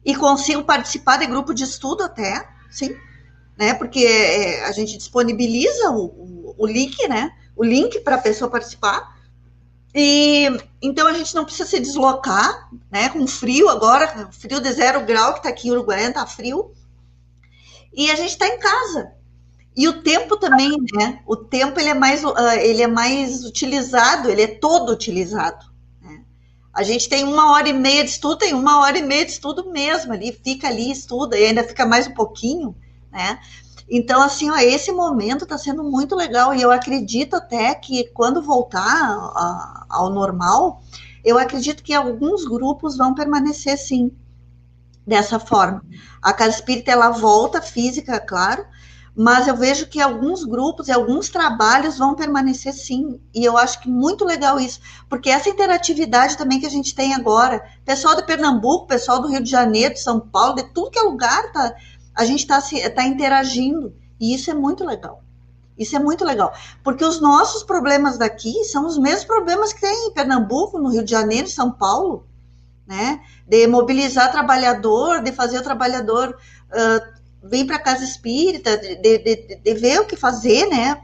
e 0.05 0.15
consigo 0.15 0.63
participar 0.63 1.17
de 1.17 1.25
grupo 1.25 1.53
de 1.53 1.63
estudo 1.63 2.03
até, 2.03 2.47
sim, 2.69 2.95
né? 3.61 3.75
Porque 3.75 3.99
é, 3.99 4.65
a 4.65 4.71
gente 4.71 4.97
disponibiliza 4.97 5.91
o, 5.91 6.55
o, 6.57 6.65
link, 6.65 7.07
né? 7.07 7.31
O 7.55 7.63
link 7.63 7.99
para 7.99 8.15
a 8.15 8.21
pessoa 8.21 8.49
participar. 8.49 9.15
E 9.93 10.47
então 10.81 11.05
a 11.05 11.13
gente 11.13 11.35
não 11.35 11.45
precisa 11.45 11.69
se 11.69 11.79
deslocar, 11.79 12.69
né? 12.91 13.09
Com 13.09 13.27
frio 13.27 13.69
agora, 13.69 14.29
frio 14.31 14.59
de 14.59 14.73
zero 14.73 15.05
grau 15.05 15.33
que 15.33 15.39
está 15.39 15.49
aqui 15.49 15.67
em 15.67 15.71
Uruguaiana, 15.73 16.11
tá 16.11 16.25
frio. 16.25 16.71
E 17.93 18.09
a 18.09 18.15
gente 18.15 18.31
está 18.31 18.47
em 18.47 18.57
casa. 18.57 19.11
E 19.77 19.87
o 19.87 20.01
tempo 20.01 20.37
também, 20.37 20.75
né? 20.95 21.21
O 21.27 21.35
tempo 21.35 21.79
ele 21.79 21.89
é 21.89 21.93
mais, 21.93 22.23
uh, 22.23 22.33
ele 22.59 22.81
é 22.81 22.87
mais 22.87 23.45
utilizado, 23.45 24.27
ele 24.27 24.41
é 24.41 24.47
todo 24.47 24.91
utilizado. 24.91 25.67
Né? 26.01 26.23
A 26.73 26.81
gente 26.81 27.07
tem 27.07 27.23
uma 27.25 27.51
hora 27.51 27.69
e 27.69 27.73
meia 27.73 28.03
de 28.03 28.09
estudo, 28.09 28.37
tem 28.37 28.55
uma 28.55 28.79
hora 28.79 28.97
e 28.97 29.03
meia 29.03 29.23
de 29.23 29.33
estudo 29.33 29.69
mesmo 29.71 30.13
ali, 30.13 30.31
fica 30.43 30.67
ali, 30.67 30.89
estuda, 30.89 31.37
e 31.37 31.45
ainda 31.45 31.63
fica 31.63 31.85
mais 31.85 32.07
um 32.07 32.13
pouquinho 32.15 32.75
né? 33.11 33.39
Então, 33.89 34.21
assim, 34.21 34.49
ó, 34.49 34.55
esse 34.57 34.91
momento 34.91 35.43
está 35.43 35.57
sendo 35.57 35.83
muito 35.83 36.15
legal 36.15 36.53
e 36.53 36.61
eu 36.61 36.71
acredito 36.71 37.35
até 37.35 37.75
que 37.75 38.05
quando 38.13 38.41
voltar 38.41 38.81
a, 38.81 39.85
ao 39.89 40.09
normal, 40.09 40.81
eu 41.25 41.37
acredito 41.37 41.83
que 41.83 41.93
alguns 41.93 42.45
grupos 42.45 42.95
vão 42.95 43.13
permanecer 43.13 43.77
sim 43.77 44.11
dessa 45.05 45.39
forma. 45.39 45.83
A 46.21 46.31
casa 46.31 46.55
espírita 46.55 46.91
ela 46.91 47.09
volta 47.09 47.61
física, 47.61 48.19
claro, 48.19 48.65
mas 49.15 49.47
eu 49.47 49.57
vejo 49.57 49.87
que 49.87 49.99
alguns 49.99 50.45
grupos 50.45 50.87
e 50.87 50.91
alguns 50.91 51.29
trabalhos 51.29 51.97
vão 51.97 52.15
permanecer 52.15 52.73
sim, 52.73 53.19
e 53.33 53.43
eu 53.43 53.57
acho 53.57 53.81
que 53.81 53.89
muito 53.89 54.23
legal 54.23 54.57
isso, 54.57 54.79
porque 55.09 55.29
essa 55.29 55.49
interatividade 55.49 56.37
também 56.37 56.59
que 56.59 56.65
a 56.65 56.69
gente 56.69 56.95
tem 56.95 57.13
agora, 57.13 57.61
pessoal 57.83 58.15
de 58.15 58.25
Pernambuco, 58.25 58.87
pessoal 58.87 59.21
do 59.21 59.27
Rio 59.27 59.43
de 59.43 59.51
Janeiro, 59.51 59.95
de 59.95 59.99
São 59.99 60.19
Paulo, 60.19 60.55
de 60.55 60.63
tudo 60.73 60.91
que 60.91 60.99
é 60.99 61.01
lugar, 61.01 61.51
tá, 61.51 61.75
a 62.21 62.25
gente 62.25 62.41
está 62.41 62.61
tá 62.93 63.03
interagindo. 63.05 63.93
E 64.19 64.35
isso 64.35 64.51
é 64.51 64.53
muito 64.53 64.85
legal. 64.85 65.23
Isso 65.77 65.95
é 65.95 65.99
muito 65.99 66.23
legal. 66.23 66.53
Porque 66.83 67.03
os 67.03 67.19
nossos 67.19 67.63
problemas 67.63 68.17
daqui 68.17 68.63
são 68.65 68.85
os 68.85 68.97
mesmos 68.97 69.25
problemas 69.25 69.73
que 69.73 69.81
tem 69.81 70.07
em 70.07 70.13
Pernambuco, 70.13 70.77
no 70.77 70.89
Rio 70.89 71.03
de 71.03 71.09
Janeiro, 71.09 71.47
São 71.47 71.71
Paulo. 71.71 72.27
Né? 72.85 73.21
De 73.47 73.65
mobilizar 73.67 74.31
trabalhador, 74.31 75.21
de 75.23 75.31
fazer 75.31 75.57
o 75.57 75.63
trabalhador 75.63 76.37
uh, 76.69 77.47
vir 77.49 77.65
para 77.65 77.79
casa 77.79 78.03
espírita, 78.03 78.77
de, 78.77 78.97
de, 78.97 79.57
de, 79.63 79.73
ver 79.73 80.01
o 80.01 80.05
que 80.05 80.15
fazer, 80.15 80.67
né? 80.67 81.01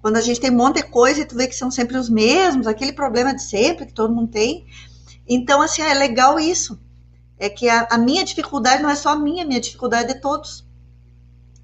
Quando 0.00 0.16
a 0.16 0.20
gente 0.20 0.40
tem 0.40 0.50
um 0.50 0.56
monte 0.56 0.76
de 0.76 0.84
coisa 0.84 1.20
e 1.20 1.24
tu 1.24 1.36
vê 1.36 1.46
que 1.46 1.54
são 1.54 1.70
sempre 1.70 1.96
os 1.96 2.08
mesmos, 2.08 2.66
aquele 2.66 2.92
problema 2.92 3.34
de 3.34 3.42
sempre 3.42 3.86
que 3.86 3.92
todo 3.92 4.14
mundo 4.14 4.30
tem. 4.32 4.66
Então, 5.28 5.60
assim, 5.60 5.82
é 5.82 5.94
legal 5.94 6.40
isso 6.40 6.78
é 7.38 7.48
que 7.48 7.68
a, 7.68 7.86
a 7.90 7.98
minha 7.98 8.24
dificuldade 8.24 8.82
não 8.82 8.90
é 8.90 8.94
só 8.94 9.10
a 9.10 9.16
minha, 9.16 9.44
a 9.44 9.46
minha 9.46 9.60
dificuldade 9.60 10.10
é 10.10 10.14
de 10.14 10.20
todos. 10.20 10.66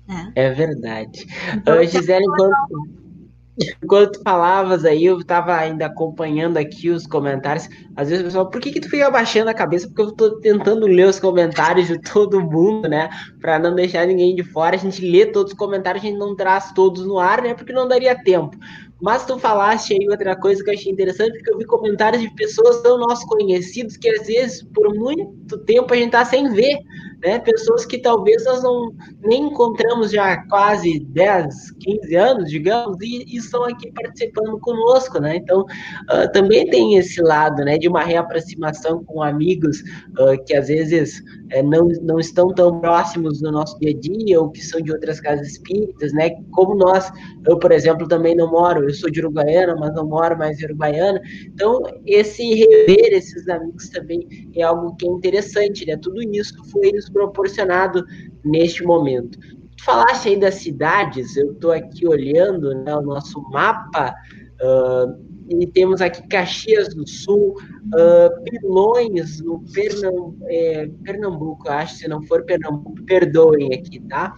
Né? 0.07 0.33
É 0.35 0.51
verdade. 0.51 1.27
Então, 1.55 1.81
uh, 1.81 1.87
Gisele, 1.87 2.25
enquanto, 2.25 2.89
enquanto 3.83 4.23
falavas 4.23 4.85
aí, 4.85 5.05
eu 5.05 5.18
estava 5.18 5.55
ainda 5.55 5.87
acompanhando 5.87 6.57
aqui 6.57 6.91
os 6.91 7.07
comentários. 7.07 7.68
Às 7.97 8.09
vezes 8.09 8.23
o 8.23 8.27
pessoal, 8.27 8.51
por 8.51 8.61
que, 8.61 8.73
que 8.73 8.81
tu 8.81 8.91
fica 8.91 9.07
abaixando 9.07 9.49
a 9.49 9.55
cabeça? 9.55 9.87
Porque 9.87 10.03
eu 10.03 10.09
estou 10.09 10.41
tentando 10.41 10.87
ler 10.87 11.07
os 11.07 11.20
comentários 11.20 11.89
de 11.89 11.99
todo 11.99 12.41
mundo, 12.41 12.89
né? 12.89 13.09
Para 13.41 13.59
não 13.59 13.75
deixar 13.75 14.07
ninguém 14.07 14.35
de 14.35 14.43
fora. 14.43 14.77
A 14.77 14.79
gente 14.79 15.01
lê 15.09 15.27
todos 15.27 15.53
os 15.53 15.59
comentários, 15.59 16.05
a 16.05 16.07
gente 16.07 16.18
não 16.18 16.37
traz 16.37 16.73
todos 16.73 17.07
no 17.07 17.18
ar, 17.18 17.41
né? 17.43 17.55
Porque 17.55 17.73
não 17.73 17.89
daria 17.89 18.20
tempo. 18.23 18.57
Mas 19.03 19.27
tu 19.27 19.37
falaste 19.37 19.95
aí 19.95 20.09
outra 20.09 20.37
coisa 20.37 20.63
que 20.63 20.71
eu 20.71 20.75
achei 20.75 20.93
interessante, 20.93 21.33
porque 21.33 21.53
eu 21.53 21.59
vi 21.59 21.65
comentários 21.65 22.23
de 22.23 22.33
pessoas 22.37 22.81
tão 22.83 22.97
nossos 22.99 23.25
conhecidos 23.25 23.97
que 23.97 24.09
às 24.09 24.27
vezes 24.29 24.63
por 24.63 24.95
muito 24.95 25.59
tempo 25.59 25.93
a 25.93 25.97
gente 25.97 26.13
tá 26.13 26.25
sem 26.25 26.49
ver, 26.51 26.79
né? 27.23 27.39
Pessoas 27.39 27.87
que 27.87 27.99
talvez 27.99 28.45
nós 28.45 28.63
não 28.63 28.93
nem 29.25 29.47
encontramos 29.47 30.11
já 30.11 30.33
há 30.33 30.49
quase 30.49 31.01
10, 31.01 31.73
15 31.81 32.15
anos, 32.17 32.51
digamos, 32.51 32.97
e, 33.01 33.25
e 33.27 33.37
estão 33.37 33.65
aqui 33.65 33.93
participando 33.93 34.59
conosco, 34.59 35.21
né? 35.21 35.37
Então, 35.37 35.63
uh, 35.63 36.33
também 36.33 36.69
tem 36.69 36.97
esse 36.97 37.21
lado, 37.23 37.65
né, 37.65 37.79
de 37.79 37.89
uma 37.89 38.03
reaproximação 38.03 39.05
com 39.05 39.23
amigos 39.23 39.81
uh, 39.81 40.43
que 40.45 40.55
às 40.55 40.69
vezes 40.69 41.21
uh, 41.57 41.63
não, 41.65 41.89
não 42.03 42.19
estão 42.19 42.49
tão 42.49 42.81
próximos 42.81 43.41
no 43.41 43.53
nosso 43.53 43.79
dia 43.79 43.91
a 43.91 44.01
dia 44.01 44.41
ou 44.41 44.51
que 44.51 44.61
são 44.61 44.81
de 44.81 44.93
outras 44.93 45.21
casas 45.21 45.47
espíritas, 45.47 46.13
né? 46.13 46.31
Como 46.51 46.75
nós, 46.75 47.11
eu, 47.47 47.59
por 47.59 47.71
exemplo, 47.71 48.09
também 48.09 48.35
não 48.35 48.51
moro, 48.51 48.91
eu 48.93 48.97
sou 48.97 49.11
de 49.11 49.20
Uruguaiana, 49.20 49.74
mas 49.74 49.95
não 49.95 50.07
moro 50.07 50.36
mais 50.38 50.61
em 50.61 50.64
Uruguaiana. 50.66 51.20
Então, 51.47 51.82
esse 52.07 52.43
rever 52.55 53.12
esses 53.12 53.49
amigos 53.49 53.88
também 53.88 54.51
é 54.55 54.62
algo 54.62 54.95
que 54.97 55.07
é 55.07 55.11
interessante, 55.11 55.86
né? 55.86 55.97
Tudo 55.97 56.22
isso 56.22 56.55
foi 56.70 56.93
nos 56.93 57.09
proporcionado 57.09 58.05
neste 58.45 58.84
momento. 58.84 59.38
Tu 59.76 59.84
falaste 59.84 60.28
aí 60.28 60.38
das 60.38 60.57
cidades, 60.57 61.36
eu 61.36 61.53
estou 61.53 61.72
aqui 61.72 62.07
olhando 62.07 62.74
né, 62.74 62.95
o 62.95 63.03
nosso 63.03 63.40
mapa, 63.51 64.14
uh, 64.61 65.32
e 65.49 65.66
temos 65.66 66.01
aqui 66.01 66.26
Caxias 66.28 66.95
do 66.95 67.09
Sul, 67.09 67.55
uh, 67.55 68.45
Pilões, 68.45 69.40
no 69.40 69.62
Pernambuco, 69.72 70.36
é, 70.47 70.88
Pernambuco, 71.03 71.68
acho, 71.68 71.97
se 71.97 72.09
não 72.09 72.22
for 72.22 72.45
Pernambuco, 72.45 73.03
perdoem 73.05 73.74
aqui, 73.74 74.01
tá? 74.01 74.34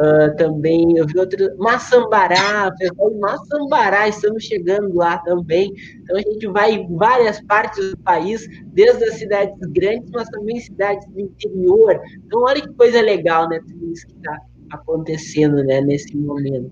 Uh, 0.00 0.36
também 0.36 0.96
eu 0.96 1.06
vi 1.06 1.18
outro 1.18 1.56
Maçambará, 1.58 2.70
pessoal 2.78 3.12
Maçambará, 3.18 4.08
estamos 4.08 4.44
chegando 4.44 4.94
lá 4.94 5.18
também. 5.18 5.72
Então 6.02 6.16
a 6.16 6.20
gente 6.20 6.46
vai 6.46 6.72
em 6.74 6.96
várias 6.96 7.40
partes 7.46 7.90
do 7.90 7.98
país, 7.98 8.46
desde 8.66 9.04
as 9.04 9.14
cidades 9.14 9.58
grandes, 9.70 10.08
mas 10.12 10.28
também 10.28 10.60
cidades 10.60 11.06
do 11.08 11.20
interior. 11.20 12.00
Então 12.24 12.42
olha 12.42 12.62
que 12.62 12.72
coisa 12.74 13.00
legal, 13.00 13.48
né? 13.48 13.58
Tudo 13.66 13.92
isso 13.92 14.06
que 14.06 14.14
está 14.14 14.38
acontecendo 14.70 15.64
né, 15.64 15.80
nesse 15.80 16.16
momento. 16.16 16.70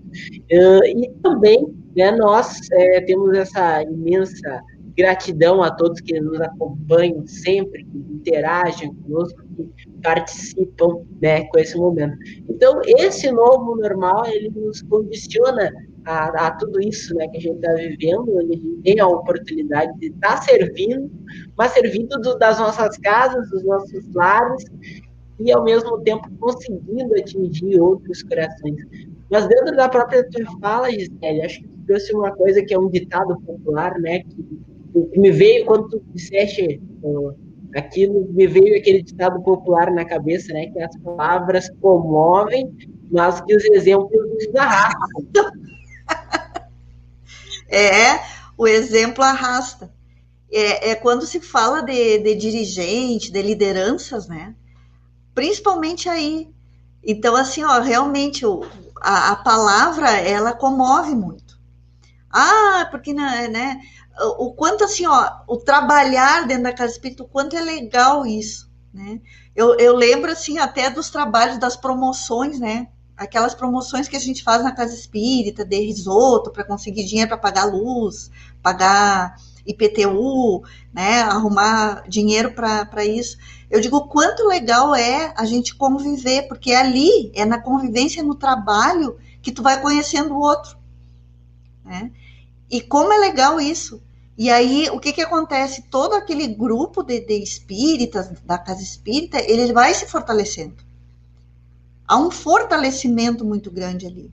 Uh, 0.51 0.85
e 0.85 1.11
também 1.21 1.65
né, 1.95 2.11
nós 2.11 2.59
é, 2.71 3.01
temos 3.01 3.35
essa 3.35 3.81
imensa 3.83 4.63
Gratidão 4.97 5.61
a 5.61 5.69
todos 5.69 6.01
que 6.01 6.19
nos 6.19 6.41
acompanham 6.41 7.25
sempre, 7.27 7.83
que 7.85 7.97
interagem 7.97 8.93
conosco, 8.95 9.43
que 9.55 9.89
participam 10.01 11.01
né, 11.21 11.45
com 11.45 11.59
esse 11.59 11.77
momento. 11.77 12.17
Então, 12.49 12.81
esse 12.85 13.31
novo 13.31 13.75
normal, 13.75 14.25
ele 14.25 14.49
nos 14.49 14.81
condiciona 14.81 15.71
a, 16.05 16.47
a 16.47 16.51
tudo 16.51 16.81
isso 16.81 17.13
né, 17.15 17.27
que 17.27 17.37
a 17.37 17.41
gente 17.41 17.57
está 17.57 17.73
vivendo, 17.73 18.37
a 18.37 18.41
gente 18.41 18.81
tem 18.83 18.99
a 18.99 19.07
oportunidade 19.07 19.93
de 19.99 20.07
estar 20.07 20.35
tá 20.35 20.41
servindo, 20.41 21.11
mas 21.57 21.73
servindo 21.73 22.19
do, 22.19 22.37
das 22.37 22.59
nossas 22.59 22.97
casas, 22.97 23.49
dos 23.49 23.63
nossos 23.63 24.13
lares, 24.13 24.65
e 25.39 25.51
ao 25.51 25.63
mesmo 25.63 25.99
tempo 26.01 26.27
conseguindo 26.39 27.13
atingir 27.15 27.79
outros 27.79 28.23
corações. 28.23 28.77
Mas 29.29 29.47
dentro 29.47 29.75
da 29.75 29.89
própria 29.89 30.27
tua 30.29 30.59
fala, 30.59 30.91
Gisele, 30.91 31.41
acho 31.41 31.61
que 31.61 31.69
trouxe 31.85 32.13
uma 32.15 32.31
coisa 32.35 32.63
que 32.63 32.73
é 32.73 32.79
um 32.79 32.89
ditado 32.89 33.39
popular, 33.41 33.99
né? 33.99 34.19
Que, 34.19 34.43
que 35.05 35.19
me 35.19 35.31
veio 35.31 35.65
quando 35.65 35.89
tu 35.89 36.01
disseste 36.13 36.81
aquilo, 37.75 38.27
me 38.31 38.47
veio 38.47 38.77
aquele 38.77 39.01
ditado 39.03 39.41
popular 39.43 39.91
na 39.91 40.05
cabeça, 40.05 40.53
né? 40.53 40.67
Que 40.67 40.79
as 40.81 40.97
palavras 40.97 41.69
comovem, 41.81 42.75
mas 43.11 43.41
que 43.41 43.55
os 43.55 43.63
exemplos 43.65 44.11
nos 44.11 44.55
arrastam. 44.55 45.51
É, 47.69 48.21
o 48.57 48.65
exemplo 48.65 49.21
arrasta. 49.21 49.93
É, 50.49 50.91
é 50.91 50.95
quando 50.95 51.25
se 51.25 51.41
fala 51.41 51.81
de, 51.81 52.19
de 52.19 52.33
dirigente, 52.33 53.29
de 53.29 53.41
lideranças, 53.41 54.25
né? 54.29 54.55
Principalmente 55.35 56.07
aí. 56.07 56.49
Então, 57.03 57.35
assim, 57.35 57.65
ó, 57.65 57.81
realmente 57.81 58.45
o, 58.45 58.63
a, 59.01 59.31
a 59.31 59.35
palavra 59.35 60.11
ela 60.11 60.53
comove 60.53 61.13
muito. 61.13 61.59
Ah, 62.29 62.87
porque 62.89 63.13
né, 63.13 63.47
né? 63.47 63.81
O 64.39 64.53
quanto 64.53 64.83
assim, 64.83 65.05
ó, 65.05 65.31
o 65.47 65.57
trabalhar 65.57 66.47
dentro 66.47 66.63
da 66.63 66.73
casa 66.73 66.93
espírita, 66.93 67.23
o 67.23 67.27
quanto 67.27 67.55
é 67.55 67.61
legal 67.61 68.25
isso, 68.25 68.69
né? 68.93 69.21
Eu, 69.55 69.75
eu 69.77 69.95
lembro 69.95 70.31
assim 70.31 70.57
até 70.57 70.89
dos 70.89 71.09
trabalhos 71.09 71.59
das 71.59 71.75
promoções, 71.75 72.59
né? 72.59 72.87
Aquelas 73.15 73.53
promoções 73.53 74.07
que 74.07 74.15
a 74.15 74.19
gente 74.19 74.43
faz 74.43 74.63
na 74.63 74.71
casa 74.71 74.93
espírita, 74.93 75.65
de 75.65 75.79
risoto, 75.79 76.51
para 76.51 76.63
conseguir 76.63 77.05
dinheiro 77.05 77.29
para 77.29 77.37
pagar 77.37 77.65
luz, 77.65 78.31
pagar 78.61 79.35
IPTU, 79.65 80.63
né? 80.93 81.21
Arrumar 81.21 82.03
dinheiro 82.07 82.53
para 82.53 83.05
isso. 83.05 83.37
Eu 83.69 83.81
digo 83.81 84.07
quanto 84.07 84.47
legal 84.47 84.95
é 84.95 85.33
a 85.35 85.45
gente 85.45 85.75
conviver, 85.75 86.47
porque 86.47 86.71
é 86.71 86.77
ali, 86.77 87.31
é 87.35 87.45
na 87.45 87.61
convivência, 87.61 88.23
no 88.23 88.33
trabalho, 88.33 89.17
que 89.41 89.51
tu 89.51 89.61
vai 89.61 89.81
conhecendo 89.81 90.33
o 90.33 90.39
outro. 90.39 90.77
Né? 91.83 92.11
E 92.69 92.81
como 92.81 93.11
é 93.11 93.17
legal 93.17 93.59
isso. 93.59 94.01
E 94.37 94.51
aí, 94.51 94.87
o 94.91 94.99
que, 94.99 95.11
que 95.11 95.21
acontece? 95.21 95.81
Todo 95.89 96.13
aquele 96.13 96.47
grupo 96.47 97.01
de, 97.01 97.19
de 97.21 97.41
espíritas, 97.41 98.29
da 98.45 98.57
casa 98.57 98.83
espírita, 98.83 99.39
ele 99.41 99.73
vai 99.73 99.93
se 99.95 100.05
fortalecendo. 100.05 100.75
Há 102.07 102.17
um 102.17 102.29
fortalecimento 102.29 103.43
muito 103.43 103.71
grande 103.71 104.05
ali. 104.05 104.31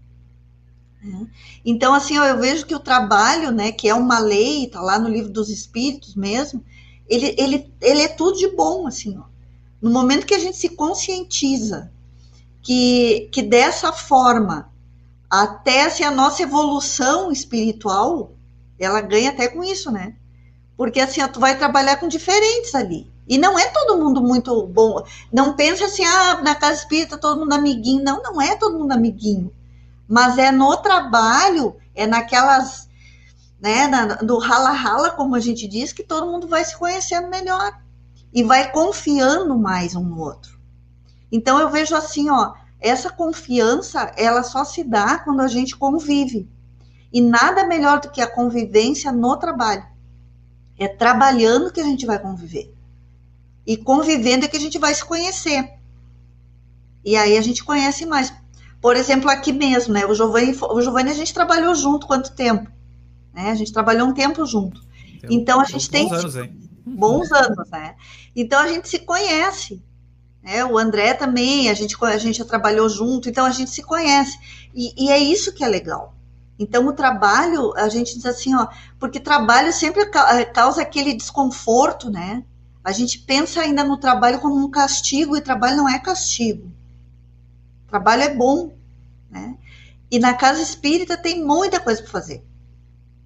Né? 1.02 1.26
Então, 1.64 1.94
assim, 1.94 2.16
eu 2.16 2.38
vejo 2.38 2.66
que 2.66 2.74
o 2.74 2.80
trabalho, 2.80 3.50
né, 3.50 3.72
que 3.72 3.88
é 3.88 3.94
uma 3.94 4.18
lei, 4.18 4.66
está 4.66 4.82
lá 4.82 4.98
no 4.98 5.08
livro 5.08 5.30
dos 5.30 5.48
espíritos 5.48 6.14
mesmo, 6.14 6.62
ele, 7.08 7.34
ele, 7.38 7.72
ele 7.80 8.02
é 8.02 8.08
tudo 8.08 8.36
de 8.36 8.48
bom, 8.48 8.86
assim, 8.86 9.16
ó. 9.18 9.24
No 9.80 9.90
momento 9.90 10.26
que 10.26 10.34
a 10.34 10.38
gente 10.38 10.56
se 10.56 10.70
conscientiza 10.70 11.92
que, 12.62 13.28
que 13.32 13.42
dessa 13.42 13.92
forma, 13.92 14.70
até 15.28 15.84
assim, 15.84 16.02
a 16.02 16.10
nossa 16.10 16.42
evolução 16.42 17.30
espiritual, 17.30 18.32
ela 18.78 19.00
ganha 19.00 19.30
até 19.30 19.48
com 19.48 19.62
isso, 19.62 19.90
né? 19.90 20.16
Porque 20.76 21.00
assim, 21.00 21.22
ó, 21.22 21.28
tu 21.28 21.40
vai 21.40 21.56
trabalhar 21.56 21.96
com 21.96 22.08
diferentes 22.08 22.74
ali. 22.74 23.12
E 23.26 23.38
não 23.38 23.58
é 23.58 23.66
todo 23.68 23.98
mundo 23.98 24.20
muito 24.20 24.66
bom. 24.66 25.02
Não 25.32 25.54
pensa 25.54 25.86
assim, 25.86 26.04
ah, 26.04 26.42
na 26.42 26.54
casa 26.54 26.80
espírita 26.80 27.16
todo 27.16 27.40
mundo 27.40 27.52
amiguinho. 27.52 28.02
Não, 28.02 28.22
não 28.22 28.40
é 28.40 28.56
todo 28.56 28.78
mundo 28.78 28.92
amiguinho. 28.92 29.52
Mas 30.06 30.36
é 30.36 30.50
no 30.50 30.76
trabalho, 30.76 31.76
é 31.94 32.06
naquelas 32.06 32.88
né, 33.64 33.86
na, 33.86 34.16
do 34.16 34.36
rala-rala, 34.36 35.10
como 35.12 35.34
a 35.34 35.40
gente 35.40 35.66
diz, 35.66 35.90
que 35.90 36.02
todo 36.02 36.30
mundo 36.30 36.46
vai 36.46 36.62
se 36.64 36.76
conhecendo 36.76 37.30
melhor 37.30 37.72
e 38.30 38.42
vai 38.42 38.70
confiando 38.70 39.58
mais 39.58 39.96
um 39.96 40.02
no 40.02 40.20
outro. 40.20 40.58
Então 41.32 41.58
eu 41.58 41.70
vejo 41.70 41.96
assim, 41.96 42.28
ó, 42.28 42.52
essa 42.78 43.08
confiança, 43.08 44.12
ela 44.18 44.42
só 44.42 44.64
se 44.64 44.84
dá 44.84 45.18
quando 45.18 45.40
a 45.40 45.48
gente 45.48 45.74
convive. 45.76 46.46
E 47.14 47.20
nada 47.20 47.64
melhor 47.64 48.00
do 48.00 48.10
que 48.10 48.20
a 48.20 48.26
convivência 48.26 49.12
no 49.12 49.36
trabalho. 49.36 49.86
É 50.76 50.88
trabalhando 50.88 51.72
que 51.72 51.80
a 51.80 51.84
gente 51.84 52.04
vai 52.04 52.18
conviver. 52.18 52.74
E 53.64 53.76
convivendo 53.76 54.44
é 54.44 54.48
que 54.48 54.56
a 54.56 54.60
gente 54.60 54.80
vai 54.80 54.92
se 54.92 55.04
conhecer. 55.04 55.74
E 57.04 57.14
aí 57.16 57.38
a 57.38 57.40
gente 57.40 57.62
conhece 57.62 58.04
mais. 58.04 58.34
Por 58.80 58.96
exemplo, 58.96 59.30
aqui 59.30 59.52
mesmo, 59.52 59.94
né? 59.94 60.04
O 60.04 60.12
Giovanni, 60.12 60.58
o 60.60 60.82
Giovanni 60.82 61.10
a 61.12 61.14
gente 61.14 61.32
trabalhou 61.32 61.72
junto 61.76 62.08
quanto 62.08 62.32
tempo? 62.32 62.68
Né? 63.32 63.52
A 63.52 63.54
gente 63.54 63.72
trabalhou 63.72 64.08
um 64.08 64.12
tempo 64.12 64.44
junto. 64.44 64.80
então 65.30 65.60
a 65.60 65.64
gente 65.64 65.88
tem 65.88 66.12
anos, 66.12 66.34
hein? 66.34 66.52
bons 66.84 67.30
anos, 67.30 67.70
né? 67.70 67.94
Então 68.34 68.60
a 68.60 68.66
gente 68.66 68.88
se 68.88 68.98
conhece. 68.98 69.80
Né? 70.42 70.64
O 70.64 70.76
André 70.76 71.14
também, 71.14 71.70
a 71.70 71.74
gente, 71.74 71.96
a 72.02 72.18
gente 72.18 72.38
já 72.38 72.44
trabalhou 72.44 72.88
junto, 72.88 73.28
então 73.28 73.46
a 73.46 73.50
gente 73.50 73.70
se 73.70 73.84
conhece. 73.84 74.36
E, 74.74 75.06
e 75.06 75.10
é 75.12 75.18
isso 75.18 75.54
que 75.54 75.62
é 75.62 75.68
legal. 75.68 76.13
Então, 76.58 76.86
o 76.86 76.92
trabalho, 76.92 77.72
a 77.76 77.88
gente 77.88 78.14
diz 78.14 78.26
assim, 78.26 78.54
ó, 78.54 78.68
porque 78.98 79.18
trabalho 79.18 79.72
sempre 79.72 80.02
eh, 80.02 80.44
causa 80.44 80.82
aquele 80.82 81.14
desconforto, 81.14 82.10
né? 82.10 82.44
A 82.82 82.92
gente 82.92 83.18
pensa 83.20 83.60
ainda 83.60 83.82
no 83.82 83.96
trabalho 83.96 84.40
como 84.40 84.56
um 84.56 84.70
castigo, 84.70 85.36
e 85.36 85.40
trabalho 85.40 85.76
não 85.76 85.88
é 85.88 85.98
castigo. 85.98 86.70
Trabalho 87.88 88.22
é 88.22 88.34
bom, 88.34 88.72
né? 89.30 89.56
E 90.10 90.18
na 90.18 90.34
casa 90.34 90.62
espírita 90.62 91.16
tem 91.16 91.44
muita 91.44 91.80
coisa 91.80 92.02
para 92.02 92.10
fazer 92.10 92.44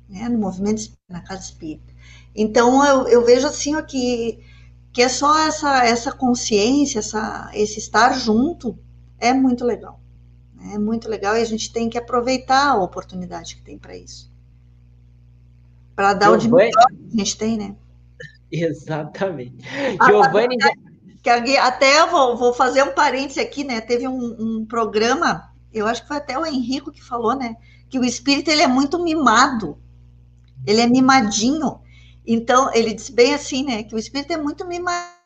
né, 0.08 0.28
no 0.28 0.38
movimento 0.38 0.90
na 1.08 1.20
casa 1.20 1.42
espírita. 1.42 1.92
Então 2.34 2.84
eu, 2.84 3.08
eu 3.08 3.24
vejo 3.24 3.46
assim 3.46 3.76
ó, 3.76 3.82
que, 3.82 4.42
que 4.92 5.02
é 5.02 5.08
só 5.08 5.38
essa, 5.46 5.84
essa 5.84 6.12
consciência, 6.12 7.00
essa, 7.00 7.50
esse 7.52 7.78
estar 7.78 8.12
junto 8.18 8.78
é 9.18 9.34
muito 9.34 9.64
legal. 9.64 10.00
É 10.72 10.78
muito 10.78 11.08
legal 11.08 11.36
e 11.36 11.40
a 11.40 11.44
gente 11.44 11.72
tem 11.72 11.88
que 11.88 11.98
aproveitar 11.98 12.70
a 12.70 12.82
oportunidade 12.82 13.56
que 13.56 13.62
tem 13.62 13.78
para 13.78 13.96
isso. 13.96 14.30
Para 15.94 16.14
dar 16.14 16.26
Giovani. 16.26 16.38
o 16.38 16.48
de 16.48 16.54
melhor 16.54 16.86
que 16.86 17.14
a 17.14 17.18
gente 17.18 17.38
tem, 17.38 17.56
né? 17.56 17.76
Exatamente. 18.50 19.56
Ah, 19.98 20.06
Giovanni. 20.06 20.56
Que 21.22 21.30
até 21.56 22.06
vou, 22.06 22.36
vou 22.36 22.52
fazer 22.54 22.82
um 22.82 22.92
parêntese 22.92 23.40
aqui, 23.40 23.64
né? 23.64 23.80
Teve 23.80 24.08
um, 24.08 24.36
um 24.38 24.66
programa, 24.66 25.52
eu 25.72 25.86
acho 25.86 26.02
que 26.02 26.08
foi 26.08 26.16
até 26.16 26.38
o 26.38 26.46
Henrico 26.46 26.92
que 26.92 27.02
falou, 27.02 27.36
né? 27.36 27.56
Que 27.88 27.98
o 27.98 28.04
espírito 28.04 28.50
ele 28.50 28.62
é 28.62 28.68
muito 28.68 29.02
mimado 29.02 29.78
ele 30.66 30.80
é 30.80 30.86
mimadinho. 30.86 31.80
Então, 32.26 32.70
ele 32.74 32.92
diz 32.92 33.08
bem 33.08 33.34
assim, 33.34 33.64
né? 33.64 33.82
Que 33.82 33.94
o 33.94 33.98
espírito 33.98 34.32
é 34.32 34.36
muito 34.36 34.66
mimado. 34.66 35.17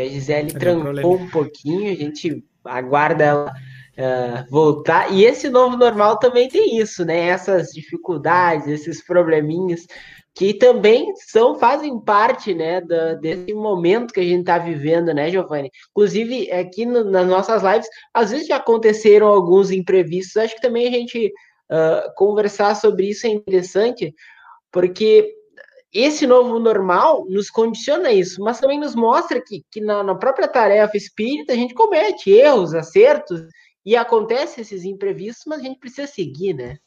A 0.00 0.08
Gisele 0.08 0.52
trancou 0.52 1.16
um 1.16 1.30
pouquinho, 1.30 1.90
a 1.90 1.94
gente 1.94 2.44
aguarda 2.64 3.24
ela 3.24 3.52
uh, 3.52 4.50
voltar. 4.50 5.12
E 5.12 5.24
esse 5.24 5.48
novo 5.48 5.76
normal 5.76 6.18
também 6.18 6.48
tem 6.48 6.78
isso, 6.78 7.04
né? 7.04 7.28
Essas 7.28 7.68
dificuldades, 7.68 8.66
esses 8.66 9.04
probleminhas 9.04 9.86
que 10.34 10.52
também 10.52 11.14
são 11.16 11.54
fazem 11.54 12.00
parte 12.00 12.52
né, 12.54 12.80
da, 12.80 13.14
desse 13.14 13.54
momento 13.54 14.12
que 14.12 14.18
a 14.18 14.24
gente 14.24 14.40
está 14.40 14.58
vivendo, 14.58 15.14
né, 15.14 15.30
Giovanni? 15.30 15.70
Inclusive, 15.90 16.50
aqui 16.50 16.84
no, 16.84 17.04
nas 17.04 17.26
nossas 17.26 17.62
lives, 17.62 17.86
às 18.12 18.32
vezes 18.32 18.48
já 18.48 18.56
aconteceram 18.56 19.28
alguns 19.28 19.70
imprevistos. 19.70 20.36
Acho 20.36 20.56
que 20.56 20.60
também 20.60 20.88
a 20.88 20.90
gente 20.90 21.32
uh, 21.70 22.12
conversar 22.16 22.74
sobre 22.74 23.10
isso 23.10 23.28
é 23.28 23.30
interessante, 23.30 24.12
porque 24.72 25.32
esse 25.94 26.26
novo 26.26 26.58
normal 26.58 27.24
nos 27.28 27.48
condiciona 27.48 28.10
isso, 28.10 28.42
mas 28.42 28.58
também 28.58 28.80
nos 28.80 28.96
mostra 28.96 29.40
que, 29.40 29.64
que 29.70 29.80
na, 29.80 30.02
na 30.02 30.16
própria 30.16 30.48
tarefa 30.48 30.96
espírita 30.96 31.52
a 31.52 31.56
gente 31.56 31.72
comete 31.72 32.30
erros, 32.30 32.74
acertos, 32.74 33.40
e 33.86 33.94
acontece 33.94 34.60
esses 34.60 34.84
imprevistos, 34.84 35.44
mas 35.46 35.60
a 35.60 35.62
gente 35.62 35.78
precisa 35.78 36.06
seguir, 36.08 36.54
né? 36.54 36.78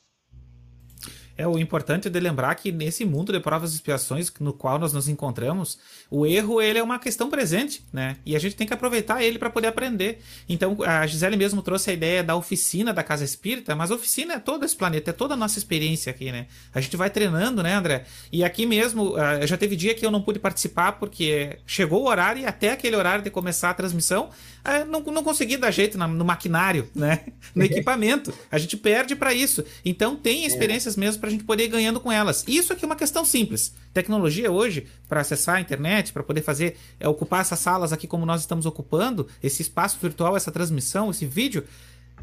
É 1.38 1.47
o 1.47 1.59
importante 1.59 2.09
de 2.09 2.19
lembrar 2.19 2.55
que 2.55 2.71
nesse 2.71 3.05
mundo 3.05 3.31
de 3.31 3.39
provas 3.39 3.71
e 3.71 3.75
expiações 3.75 4.33
no 4.39 4.51
qual 4.51 4.79
nós 4.79 4.91
nos 4.91 5.07
encontramos, 5.07 5.77
o 6.09 6.25
erro 6.25 6.59
ele 6.59 6.79
é 6.79 6.83
uma 6.83 6.97
questão 6.97 7.29
presente, 7.29 7.83
né? 7.93 8.17
E 8.25 8.35
a 8.35 8.39
gente 8.39 8.55
tem 8.55 8.65
que 8.65 8.73
aproveitar 8.73 9.21
ele 9.21 9.38
para 9.38 9.49
poder 9.49 9.67
aprender. 9.67 10.19
Então, 10.49 10.77
a 10.83 11.05
Gisele 11.05 11.38
mesmo 11.38 11.61
trouxe 11.61 11.91
a 11.91 11.93
ideia 11.93 12.23
da 12.23 12.35
oficina 12.35 12.91
da 12.91 13.03
Casa 13.03 13.23
Espírita, 13.23 13.75
mas 13.75 13.91
a 13.91 13.95
oficina 13.95 14.33
é 14.33 14.39
todo 14.39 14.65
esse 14.65 14.75
planeta, 14.75 15.11
é 15.11 15.13
toda 15.13 15.35
a 15.35 15.38
nossa 15.38 15.59
experiência 15.59 16.09
aqui, 16.09 16.31
né? 16.31 16.47
A 16.73 16.81
gente 16.81 16.97
vai 16.97 17.09
treinando, 17.09 17.61
né, 17.61 17.75
André? 17.75 18.05
E 18.31 18.43
aqui 18.43 18.65
mesmo, 18.65 19.15
ah, 19.15 19.45
já 19.45 19.57
teve 19.57 19.75
dia 19.75 19.93
que 19.93 20.03
eu 20.03 20.09
não 20.09 20.21
pude 20.21 20.39
participar 20.39 20.93
porque 20.93 21.59
chegou 21.67 22.03
o 22.03 22.07
horário 22.07 22.41
e 22.41 22.45
até 22.45 22.71
aquele 22.71 22.95
horário 22.95 23.23
de 23.23 23.29
começar 23.29 23.69
a 23.69 23.73
transmissão, 23.75 24.31
ah, 24.63 24.83
não, 24.85 25.01
não 25.01 25.23
consegui 25.23 25.55
dar 25.55 25.69
jeito 25.69 25.97
no 25.97 26.25
maquinário, 26.25 26.89
né? 26.95 27.25
No 27.53 27.63
equipamento. 27.65 28.33
A 28.51 28.57
gente 28.57 28.75
perde 28.75 29.15
para 29.15 29.33
isso. 29.33 29.63
Então, 29.85 30.15
tem 30.15 30.43
é. 30.43 30.47
experiências 30.47 30.95
mesmo 30.95 31.21
para 31.28 31.30
a 31.30 31.32
gente 31.32 31.43
poder 31.43 31.65
ir 31.65 31.67
ganhando 31.67 31.99
com 31.99 32.09
elas. 32.09 32.45
Isso 32.47 32.71
aqui 32.71 32.86
é 32.86 32.88
uma 32.88 32.95
questão 32.95 33.25
simples. 33.25 33.73
Tecnologia 33.93 34.49
hoje, 34.49 34.88
para 35.09 35.19
acessar 35.19 35.55
a 35.55 35.61
internet, 35.61 36.13
para 36.13 36.23
poder 36.23 36.41
fazer, 36.41 36.78
é, 36.99 37.07
ocupar 37.07 37.41
essas 37.41 37.59
salas 37.59 37.91
aqui 37.91 38.07
como 38.07 38.25
nós 38.25 38.41
estamos 38.41 38.65
ocupando, 38.65 39.28
esse 39.43 39.61
espaço 39.61 39.97
virtual, 40.01 40.38
essa 40.38 40.51
transmissão, 40.51 41.11
esse 41.11 41.25
vídeo, 41.25 41.65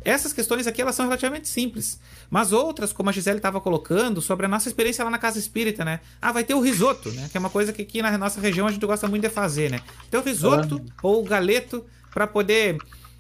essas 0.03 0.33
questões 0.33 0.67
aqui 0.67 0.81
elas 0.81 0.95
são 0.95 1.05
relativamente 1.05 1.49
simples. 1.49 2.01
Mas 2.31 2.53
outras, 2.53 2.93
como 2.93 3.11
a 3.11 3.13
Gisele 3.13 3.37
estava 3.37 3.61
colocando, 3.61 4.23
sobre 4.23 4.47
a 4.47 4.49
nossa 4.49 4.69
experiência 4.69 5.05
lá 5.05 5.11
na 5.11 5.19
casa 5.19 5.39
espírita, 5.39 5.85
né? 5.85 6.01
Ah, 6.21 6.33
vai 6.33 6.45
ter 6.45 6.55
o 6.55 6.61
risoto, 6.61 7.11
né? 7.13 7.29
Que 7.31 7.37
é 7.37 7.41
uma 7.41 7.51
coisa 7.51 7.73
que 7.73 7.83
aqui 7.83 8.01
na 8.01 8.17
nossa 8.17 8.41
região 8.41 8.67
a 8.67 8.73
gente 8.73 8.85
gosta 8.85 9.07
muito 9.07 9.23
de 9.23 9.31
fazer, 9.31 9.71
né? 9.71 9.81
Então, 10.09 10.23
o 10.23 10.25
risoto 10.25 10.83
ah. 10.89 10.93
ou 11.03 11.21
o 11.21 11.25
galeto 11.25 11.85
para 12.11 12.27
poder 12.27 12.79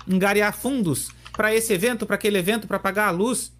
engariar 0.08 0.54
fundos 0.54 1.10
para 1.32 1.54
esse 1.54 1.72
evento, 1.72 2.06
para 2.06 2.14
aquele 2.14 2.38
evento, 2.38 2.66
para 2.66 2.78
pagar 2.78 3.08
a 3.08 3.10
luz 3.10 3.52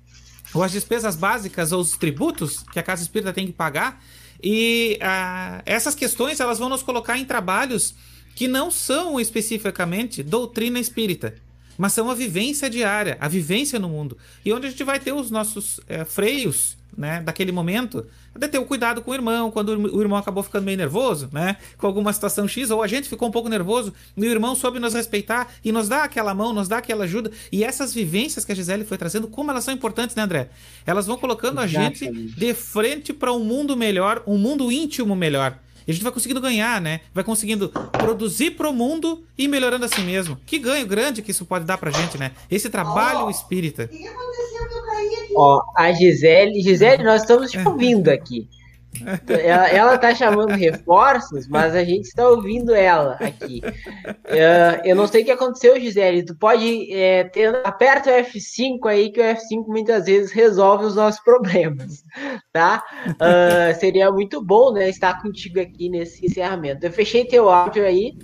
ou 0.55 0.63
as 0.63 0.73
despesas 0.73 1.17
básicas 1.17 1.73
ou 1.73 1.81
os 1.81 1.93
tributos 1.99 2.65
que 2.73 2.79
a 2.79 2.83
Casa 2.83 3.03
Espírita 3.03 3.33
tem 3.33 3.47
que 3.47 3.53
pagar. 3.53 4.03
E 4.43 4.99
ah, 5.03 5.63
essas 5.67 5.95
questões 5.95 6.39
elas 6.39 6.59
vão 6.59 6.69
nos 6.69 6.83
colocar 6.83 7.19
em 7.19 7.25
trabalhos 7.25 7.95
que 8.35 8.49
não 8.49 8.71
são 8.71 9.19
especificamente 9.21 10.23
doutrina 10.23 10.79
espírita, 10.79 11.35
mas 11.77 11.93
são 11.93 12.11
a 12.11 12.14
vivência 12.14 12.68
diária, 12.70 13.16
a 13.20 13.29
vivência 13.29 13.79
no 13.79 13.89
mundo. 13.89 14.16
E 14.45 14.53
onde 14.53 14.66
a 14.66 14.70
gente 14.70 14.85
vai 14.85 14.99
ter 14.99 15.12
os 15.12 15.31
nossos 15.31 15.81
é, 15.89 16.05
freios 16.05 16.77
né, 16.97 17.20
daquele 17.20 17.53
momento, 17.53 18.07
de 18.37 18.49
ter 18.49 18.59
o 18.59 18.64
cuidado 18.64 19.03
com 19.03 19.11
o 19.11 19.14
irmão, 19.14 19.51
quando 19.51 19.68
o 19.70 20.01
irmão 20.01 20.18
acabou 20.18 20.43
ficando 20.43 20.64
meio 20.64 20.77
nervoso, 20.77 21.29
né, 21.33 21.57
com 21.77 21.87
alguma 21.87 22.12
situação 22.12 22.47
X, 22.47 22.70
ou 22.70 22.83
a 22.83 22.87
gente 22.87 23.09
ficou 23.09 23.29
um 23.29 23.31
pouco 23.31 23.49
nervoso, 23.49 23.93
e 24.16 24.20
o 24.20 24.31
irmão 24.31 24.55
soube 24.55 24.79
nos 24.79 24.95
respeitar 24.95 25.53
e 25.64 25.72
nos 25.72 25.89
dá 25.89 26.05
aquela 26.05 26.35
mão, 26.35 26.53
nos 26.53 26.68
dá 26.68 26.79
aquela 26.79 27.05
ajuda. 27.05 27.31
E 27.51 27.64
essas 27.64 27.93
vivências 27.93 28.45
que 28.45 28.53
a 28.53 28.55
Gisele 28.55 28.85
foi 28.85 28.99
trazendo, 28.99 29.29
como 29.29 29.51
elas 29.51 29.64
são 29.64 29.75
importantes, 29.75 30.16
né, 30.16 30.22
André? 30.22 30.51
Elas 30.87 31.07
vão 31.07 31.16
colocando 31.16 31.61
a 31.61 31.66
gente 31.66 32.11
de 32.11 32.55
frente 32.55 33.12
para 33.12 33.33
um 33.33 33.45
mundo 33.45 33.77
melhor, 33.77 34.22
um 34.27 34.39
mundo 34.39 34.70
íntimo 34.70 35.14
melhor. 35.14 35.59
E 35.87 35.91
a 35.91 35.95
gente 35.95 36.03
vai 36.03 36.12
conseguindo 36.12 36.41
ganhar, 36.41 36.80
né? 36.80 37.01
Vai 37.12 37.22
conseguindo 37.22 37.68
produzir 37.93 38.53
pro 38.53 38.72
mundo 38.72 39.22
e 39.37 39.47
melhorando 39.47 39.85
assim 39.85 40.03
mesmo. 40.03 40.39
Que 40.47 40.59
ganho 40.59 40.87
grande 40.87 41.22
que 41.22 41.30
isso 41.30 41.45
pode 41.45 41.64
dar 41.64 41.78
pra 41.78 41.91
gente, 41.91 42.18
né? 42.18 42.32
Esse 42.51 42.70
trabalho 42.70 43.26
oh, 43.26 43.30
espírita. 43.30 43.85
O 43.85 43.89
que 43.89 44.07
aconteceu 44.07 44.68
que 44.68 44.74
eu 44.74 44.82
caí 44.87 45.14
aqui? 45.24 45.35
Ó, 45.37 45.62
a 45.76 45.93
Gisele, 45.93 46.62
Gisele, 46.62 47.03
nós 47.03 47.22
estamos 47.22 47.51
te 47.51 47.59
ouvindo 47.59 48.09
aqui. 48.09 48.49
Ela, 49.28 49.68
ela 49.68 49.99
tá 49.99 50.14
chamando 50.14 50.51
reforços, 50.51 51.49
mas 51.49 51.74
a 51.74 51.84
gente 51.84 52.05
está 52.05 52.28
ouvindo 52.28 52.74
ela 52.74 53.16
aqui. 53.20 53.61
Uh, 54.07 54.80
eu 54.84 54.95
não 54.95 55.07
sei 55.07 55.22
o 55.22 55.24
que 55.24 55.30
aconteceu, 55.30 55.78
Gisele. 55.80 56.24
Tu 56.24 56.34
pode 56.36 56.92
é, 56.92 57.24
ter, 57.24 57.55
aperta 57.64 58.11
o 58.11 58.12
F5 58.12 58.86
aí, 58.86 59.11
que 59.11 59.20
o 59.20 59.24
F5 59.24 59.66
muitas 59.66 60.07
vezes 60.07 60.32
resolve 60.32 60.84
os 60.84 60.95
nossos 60.95 61.20
problemas, 61.22 62.03
tá? 62.53 62.82
Uh, 63.09 63.78
seria 63.78 64.11
muito 64.11 64.42
bom, 64.45 64.72
né, 64.72 64.88
estar 64.88 65.20
contigo 65.22 65.61
aqui 65.61 65.88
nesse 65.88 66.24
encerramento. 66.26 66.86
Eu 66.86 66.92
fechei 66.92 67.24
teu 67.24 67.49
áudio 67.49 67.84
aí, 67.84 68.16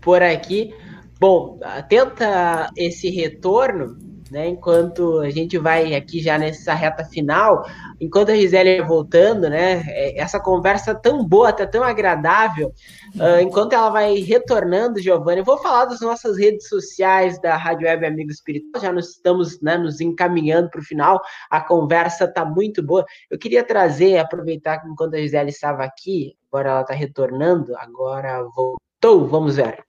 por 0.00 0.22
aqui. 0.22 0.74
Bom, 1.18 1.58
tenta 1.88 2.70
esse 2.76 3.08
retorno 3.08 4.13
né? 4.30 4.48
Enquanto 4.48 5.20
a 5.20 5.30
gente 5.30 5.58
vai 5.58 5.94
aqui 5.94 6.20
já 6.20 6.38
nessa 6.38 6.74
reta 6.74 7.04
final, 7.04 7.64
enquanto 8.00 8.30
a 8.30 8.34
Gisele 8.34 8.82
voltando, 8.82 9.48
né? 9.48 9.82
É, 9.86 10.20
essa 10.20 10.40
conversa 10.40 10.94
tão 10.94 11.26
boa, 11.26 11.52
tá 11.52 11.66
tão 11.66 11.82
agradável, 11.82 12.68
uh, 13.16 13.40
enquanto 13.40 13.74
ela 13.74 13.90
vai 13.90 14.14
retornando, 14.16 15.00
Giovanni, 15.00 15.40
eu 15.40 15.44
vou 15.44 15.58
falar 15.58 15.84
das 15.86 16.00
nossas 16.00 16.38
redes 16.38 16.68
sociais 16.68 17.40
da 17.40 17.56
Rádio 17.56 17.86
Web 17.86 18.06
Amigo 18.06 18.30
Espiritual, 18.30 18.82
já 18.82 18.92
nos 18.92 19.10
estamos 19.10 19.60
né, 19.60 19.76
nos 19.76 20.00
encaminhando 20.00 20.70
para 20.70 20.80
o 20.80 20.84
final, 20.84 21.20
a 21.50 21.60
conversa 21.60 22.26
tá 22.26 22.44
muito 22.44 22.82
boa. 22.82 23.04
Eu 23.30 23.38
queria 23.38 23.64
trazer, 23.64 24.18
aproveitar 24.18 24.78
que 24.78 24.88
enquanto 24.88 25.14
a 25.14 25.18
Gisele 25.18 25.50
estava 25.50 25.84
aqui, 25.84 26.34
agora 26.50 26.70
ela 26.70 26.80
está 26.80 26.94
retornando, 26.94 27.76
agora 27.76 28.42
voltou, 28.54 29.26
vamos 29.28 29.56
ver. 29.56 29.84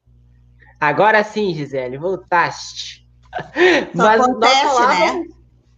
Agora 0.79 1.23
sim, 1.23 1.53
Gisele, 1.53 1.97
voltaste. 1.97 3.04
Mas 3.93 4.21
acontece, 4.21 4.63
nós 4.63 4.73
falávamos, 4.73 4.99
né? 4.99 5.35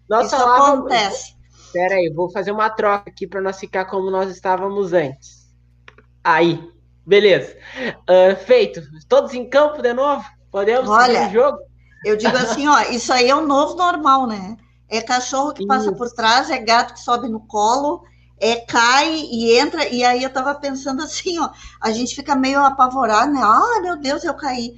Nós 0.09 0.27
Isso 0.27 0.37
falávamos, 0.37 0.79
acontece. 0.79 1.37
Espera 1.65 1.95
aí, 1.95 2.09
vou 2.09 2.31
fazer 2.31 2.51
uma 2.51 2.69
troca 2.69 3.09
aqui 3.09 3.27
para 3.27 3.41
nós 3.41 3.59
ficar 3.59 3.85
como 3.85 4.09
nós 4.09 4.31
estávamos 4.31 4.93
antes. 4.93 5.47
Aí, 6.23 6.61
beleza. 7.05 7.55
Uh, 8.09 8.35
feito. 8.45 8.81
Todos 9.07 9.33
em 9.33 9.49
campo 9.49 9.81
de 9.81 9.93
novo? 9.93 10.25
Podemos 10.51 10.89
Olha, 10.89 11.27
o 11.27 11.31
jogo? 11.31 11.59
Eu 12.05 12.15
digo 12.15 12.35
assim, 12.37 12.67
ó, 12.67 12.81
isso 12.89 13.11
aí 13.11 13.29
é 13.29 13.35
o 13.35 13.45
novo 13.45 13.75
normal, 13.75 14.27
né? 14.27 14.55
É 14.89 15.01
cachorro 15.01 15.53
que 15.53 15.65
passa 15.65 15.91
por 15.91 16.09
trás, 16.11 16.49
é 16.49 16.57
gato 16.57 16.93
que 16.93 17.01
sobe 17.01 17.27
no 17.27 17.41
colo, 17.41 18.01
é 18.39 18.55
cai 18.55 19.13
e 19.13 19.57
entra. 19.57 19.87
E 19.89 20.03
aí 20.03 20.23
eu 20.23 20.29
tava 20.29 20.55
pensando 20.55 21.03
assim, 21.03 21.37
ó, 21.39 21.49
a 21.81 21.91
gente 21.91 22.15
fica 22.15 22.35
meio 22.35 22.63
apavorado, 22.63 23.33
né? 23.33 23.41
Ah, 23.43 23.81
meu 23.81 23.97
Deus, 23.97 24.23
eu 24.23 24.33
caí 24.33 24.75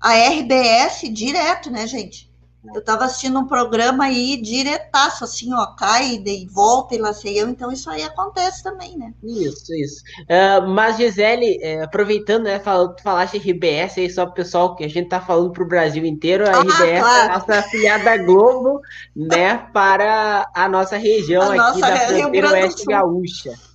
a 0.00 0.14
RBS 0.14 1.02
direto, 1.12 1.70
né, 1.70 1.86
gente? 1.86 2.30
Eu 2.74 2.80
estava 2.80 3.06
assistindo 3.06 3.38
um 3.38 3.46
programa 3.46 4.04
aí 4.04 4.36
diretaço, 4.36 5.24
assim, 5.24 5.50
ó, 5.54 5.66
cai 5.68 6.22
e 6.26 6.46
volta 6.46 6.94
e 6.94 6.98
lá 6.98 7.14
sei 7.14 7.40
eu, 7.40 7.48
então 7.48 7.72
isso 7.72 7.88
aí 7.88 8.02
acontece 8.02 8.62
também, 8.62 8.98
né? 8.98 9.14
Isso, 9.24 9.74
isso. 9.74 10.02
Uh, 10.20 10.68
mas, 10.68 10.98
Gisele, 10.98 11.58
uh, 11.58 11.84
aproveitando, 11.84 12.44
né, 12.44 12.58
fal 12.58 12.94
falaste 13.02 13.38
RBS 13.38 13.96
aí 13.96 14.10
só 14.10 14.26
pro 14.26 14.34
pessoal 14.34 14.76
que 14.76 14.84
a 14.84 14.88
gente 14.88 15.08
tá 15.08 15.22
falando 15.22 15.52
pro 15.52 15.66
Brasil 15.66 16.04
inteiro, 16.04 16.46
a 16.46 16.50
ah, 16.50 16.60
RBS 16.60 16.80
é 16.80 17.00
claro. 17.00 17.18
é 17.18 17.24
a 17.24 17.38
nossa 17.38 17.58
afiliada 17.60 18.16
Globo, 18.18 18.82
né, 19.16 19.56
para 19.72 20.46
a 20.54 20.68
nossa 20.68 20.98
região 20.98 21.42
a 21.42 21.46
aqui 21.46 21.56
nossa 21.56 21.80
da 21.80 21.96
fronteira 21.96 22.50
oeste 22.50 22.84
gaúcha. 22.84 23.69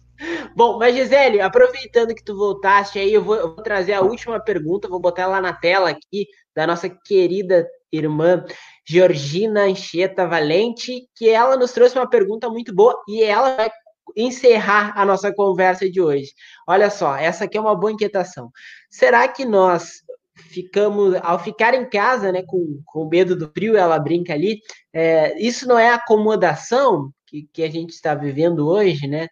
Bom, 0.55 0.77
mas 0.77 0.95
Gisele, 0.95 1.41
aproveitando 1.41 2.15
que 2.15 2.23
tu 2.23 2.35
voltaste 2.35 2.97
aí, 2.97 3.13
eu 3.13 3.23
vou, 3.23 3.35
eu 3.35 3.55
vou, 3.55 3.63
trazer 3.63 3.93
a 3.93 4.01
última 4.01 4.39
pergunta, 4.39 4.87
vou 4.87 4.99
botar 4.99 5.23
ela 5.23 5.41
na 5.41 5.53
tela 5.53 5.89
aqui, 5.89 6.27
da 6.55 6.65
nossa 6.65 6.89
querida 6.89 7.67
irmã 7.91 8.45
Georgina 8.87 9.63
Anchieta 9.63 10.27
Valente, 10.27 11.07
que 11.15 11.29
ela 11.29 11.57
nos 11.57 11.71
trouxe 11.71 11.97
uma 11.97 12.09
pergunta 12.09 12.49
muito 12.49 12.73
boa 12.73 13.01
e 13.07 13.23
ela 13.23 13.55
vai 13.55 13.69
encerrar 14.15 14.93
a 14.95 15.05
nossa 15.05 15.33
conversa 15.33 15.89
de 15.89 15.99
hoje. 15.99 16.31
Olha 16.67 16.89
só, 16.89 17.15
essa 17.15 17.45
aqui 17.45 17.57
é 17.57 17.61
uma 17.61 17.75
boa 17.75 17.91
inquietação. 17.91 18.49
Será 18.89 19.27
que 19.27 19.43
nós 19.43 20.01
ficamos, 20.35 21.15
ao 21.21 21.39
ficar 21.39 21.73
em 21.73 21.89
casa, 21.89 22.31
né, 22.31 22.43
com, 22.45 22.81
com 22.85 23.07
medo 23.07 23.35
do 23.35 23.49
frio, 23.51 23.75
ela 23.75 23.97
brinca 23.99 24.33
ali, 24.33 24.59
é, 24.93 25.37
isso 25.39 25.67
não 25.67 25.77
é 25.77 25.89
acomodação 25.89 27.11
que, 27.25 27.47
que 27.51 27.63
a 27.63 27.69
gente 27.69 27.91
está 27.91 28.13
vivendo 28.13 28.67
hoje, 28.67 29.07
né? 29.07 29.27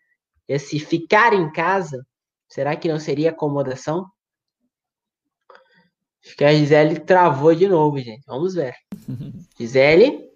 Esse 0.47 0.79
ficar 0.79 1.33
em 1.33 1.51
casa, 1.51 2.05
será 2.47 2.75
que 2.75 2.87
não 2.87 2.99
seria 2.99 3.29
acomodação? 3.29 4.05
Acho 6.25 6.35
que 6.37 6.45
a 6.45 6.53
Gisele 6.53 6.99
travou 6.99 7.53
de 7.53 7.67
novo, 7.67 7.99
gente. 7.99 8.23
Vamos 8.25 8.55
ver. 8.55 8.73
Gisele? 9.57 10.29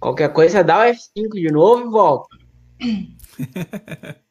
Qualquer 0.00 0.32
coisa, 0.32 0.62
dá 0.62 0.80
o 0.80 0.82
F5 0.82 1.30
de 1.32 1.50
novo 1.50 1.86
e 1.86 1.90
volta. 1.90 2.28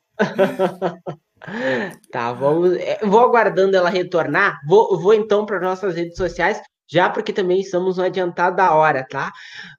tá, 2.12 2.34
vamos. 2.34 2.74
É, 2.78 3.00
vou 3.06 3.20
aguardando 3.20 3.76
ela 3.76 3.90
retornar. 3.90 4.60
Vou, 4.68 5.00
vou 5.00 5.14
então 5.14 5.46
para 5.46 5.60
nossas 5.60 5.96
redes 5.96 6.18
sociais 6.18 6.62
já 6.90 7.10
porque 7.10 7.34
também 7.34 7.62
estamos 7.62 7.98
no 7.98 8.04
adiantado 8.04 8.58
da 8.58 8.74
hora, 8.74 9.06
tá? 9.10 9.32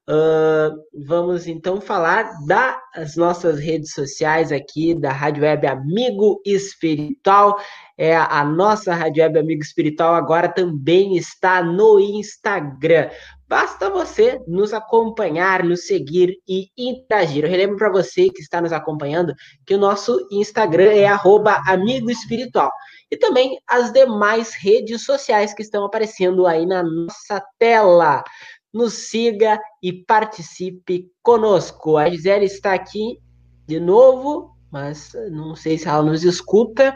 Uh, 0.09 1.05
vamos 1.07 1.47
então 1.47 1.81
falar 1.81 2.31
das 2.47 3.17
nossas 3.17 3.59
redes 3.59 3.93
sociais 3.93 4.51
aqui 4.51 4.95
da 4.95 5.13
Rádio 5.13 5.43
Web 5.43 5.67
Amigo 5.67 6.41
Espiritual. 6.45 7.59
É 7.97 8.17
a 8.17 8.45
nossa 8.45 8.95
Rádio 8.95 9.23
Web 9.23 9.39
Amigo 9.39 9.63
Espiritual 9.63 10.15
agora 10.15 10.49
também 10.49 11.17
está 11.17 11.63
no 11.63 12.01
Instagram. 12.01 13.09
Basta 13.47 13.91
você 13.91 14.41
nos 14.49 14.73
acompanhar, 14.73 15.63
nos 15.63 15.87
seguir 15.87 16.35
e 16.49 16.69
interagir. 16.77 17.45
Eu 17.45 17.51
relembro 17.51 17.77
para 17.77 17.93
você 17.93 18.31
que 18.31 18.41
está 18.41 18.61
nos 18.61 18.73
acompanhando 18.73 19.35
que 19.67 19.75
o 19.75 19.79
nosso 19.79 20.27
Instagram 20.33 20.91
é 20.91 21.07
amigo 21.07 22.11
espiritual 22.11 22.73
e 23.15 23.17
também 23.17 23.61
as 23.67 23.93
demais 23.93 24.55
redes 24.55 25.05
sociais 25.05 25.55
que 25.55 25.63
estão 25.63 25.85
aparecendo 25.85 26.47
aí 26.47 26.67
na 26.67 26.83
nossa 26.83 27.43
tela. 27.59 28.25
nos 28.73 28.93
siga 28.95 29.61
e 29.81 29.93
participe 29.93 31.09
conosco. 31.23 31.97
A 31.97 32.11
Gisele 32.11 32.47
está 32.47 32.75
aqui 32.75 33.21
de 33.69 33.79
novo, 33.79 34.51
mas 34.69 35.13
não 35.31 35.55
sei 35.55 35.79
se 35.79 35.87
ela 35.87 36.03
nos 36.03 36.25
escuta. 36.25 36.93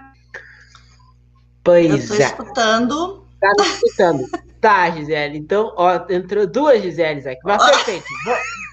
Pois 1.62 1.88
Eu 1.88 1.96
estou 1.98 2.16
é. 2.16 2.24
escutando. 2.24 3.27
Está 3.40 3.52
nos 3.56 3.74
escutando. 3.74 4.48
Tá, 4.60 4.90
Gisele. 4.90 5.38
Então, 5.38 5.72
ó, 5.76 6.04
entrou 6.10 6.44
duas 6.44 6.82
Giseles 6.82 7.24
aqui. 7.26 7.40
Mas 7.44 7.64
perfeito. 7.64 8.04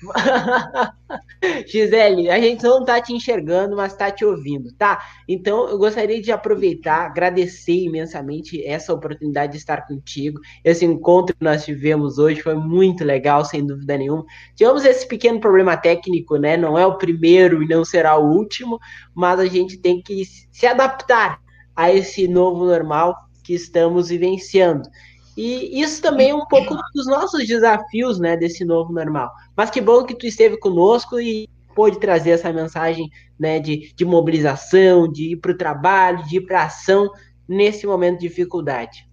Gisele, 1.68 2.30
a 2.32 2.39
gente 2.39 2.63
não 2.63 2.84
tá 2.84 2.99
te 2.99 3.13
enxergando, 3.13 3.76
mas 3.76 3.95
tá 3.95 4.09
te 4.09 4.26
ouvindo, 4.26 4.74
tá? 4.74 4.99
Então, 5.28 5.70
eu 5.70 5.78
gostaria 5.78 6.20
de 6.20 6.32
aproveitar, 6.32 7.05
agradecer 7.05 7.84
imensamente 7.84 8.66
essa 8.66 8.91
oportunidade 8.91 9.51
de 9.51 9.59
estar 9.59 9.86
contigo. 9.86 10.39
Esse 10.63 10.86
encontro 10.86 11.36
que 11.36 11.43
nós 11.43 11.63
tivemos 11.63 12.18
hoje 12.18 12.41
foi 12.41 12.55
muito 12.55 13.03
legal, 13.03 13.45
sem 13.45 13.63
dúvida 13.63 13.95
nenhuma. 13.95 14.26
Tivemos 14.55 14.84
esse 14.86 15.07
pequeno 15.07 15.39
problema 15.39 15.78
técnico, 15.78 16.38
né? 16.38 16.57
Não 16.57 16.80
é 16.80 16.86
o 16.86 16.97
primeiro 16.97 17.61
e 17.61 17.68
não 17.68 17.86
será 17.86 18.18
o 18.18 18.32
último, 18.32 18.80
mas 19.13 19.39
a 19.39 19.45
gente 19.45 19.78
tem 19.78 20.01
que 20.01 20.24
se 20.51 20.66
adaptar 20.66 21.39
a 21.76 21.91
esse 21.91 22.28
novo 22.28 22.66
normal 22.66 23.25
que 23.46 23.54
estamos 23.54 24.10
vivenciando. 24.10 24.89
E 25.38 25.82
isso 25.82 26.02
também 26.02 26.32
é 26.32 26.36
um 26.36 26.46
pouco 26.46 26.76
dos 26.93 27.06
nossos 27.06 27.46
desafios, 27.46 28.20
né, 28.20 28.36
desse 28.36 28.66
novo 28.66 28.91
normal. 28.91 29.30
Mas 29.56 29.70
que 29.70 29.80
bom 29.80 30.04
que 30.04 30.16
tu 30.16 30.26
esteve 30.26 30.58
conosco 30.58 31.20
e 31.20 31.48
pôde 31.76 32.00
trazer 32.00 32.32
essa 32.32 32.52
mensagem, 32.52 33.10
né, 33.38 33.60
de, 33.60 33.93
de 33.93 34.06
mobilização, 34.06 35.12
de 35.12 35.34
ir 35.34 35.36
para 35.36 35.52
o 35.52 35.58
trabalho, 35.58 36.26
de 36.26 36.38
ir 36.38 36.41
para 36.41 36.62
a 36.62 36.66
ação 36.66 37.10
nesse 37.48 37.86
momento 37.86 38.20
de 38.20 38.30
dificuldade. 38.30 39.08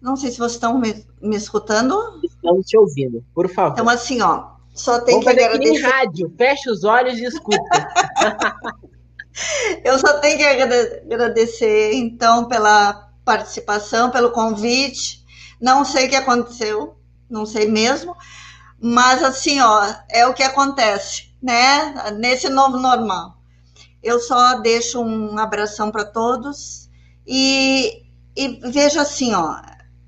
Não 0.00 0.16
sei 0.16 0.30
se 0.30 0.38
vocês 0.38 0.52
estão 0.52 0.78
me, 0.78 1.04
me 1.20 1.36
escutando. 1.36 2.20
Estamos 2.24 2.66
te 2.66 2.78
ouvindo, 2.78 3.24
por 3.34 3.48
favor. 3.48 3.72
Então, 3.72 3.88
assim, 3.88 4.22
ó, 4.22 4.52
só 4.72 5.00
tem 5.00 5.20
Vamos 5.20 5.24
que 5.24 5.40
agradecer. 5.40 5.74
Em 5.74 5.80
rádio, 5.80 6.32
fecha 6.38 6.70
os 6.70 6.84
olhos 6.84 7.18
e 7.18 7.24
escuta. 7.24 7.58
Eu 9.84 9.98
só 9.98 10.18
tenho 10.20 10.38
que 10.38 10.44
agradecer, 10.44 11.94
então, 11.94 12.46
pela 12.46 13.10
participação, 13.24 14.10
pelo 14.10 14.30
convite. 14.30 15.24
Não 15.60 15.84
sei 15.84 16.06
o 16.06 16.10
que 16.10 16.16
aconteceu, 16.16 16.96
não 17.30 17.46
sei 17.46 17.68
mesmo, 17.68 18.16
mas 18.80 19.22
assim, 19.22 19.60
ó, 19.60 19.94
é 20.10 20.26
o 20.26 20.34
que 20.34 20.42
acontece, 20.42 21.32
né? 21.40 22.10
Nesse 22.18 22.48
novo 22.48 22.78
normal. 22.78 23.38
Eu 24.02 24.18
só 24.18 24.58
deixo 24.60 25.00
um 25.00 25.38
abração 25.38 25.92
para 25.92 26.04
todos 26.04 26.90
e, 27.24 28.02
e 28.36 28.60
vejo 28.70 28.98
assim, 28.98 29.32
ó, 29.32 29.60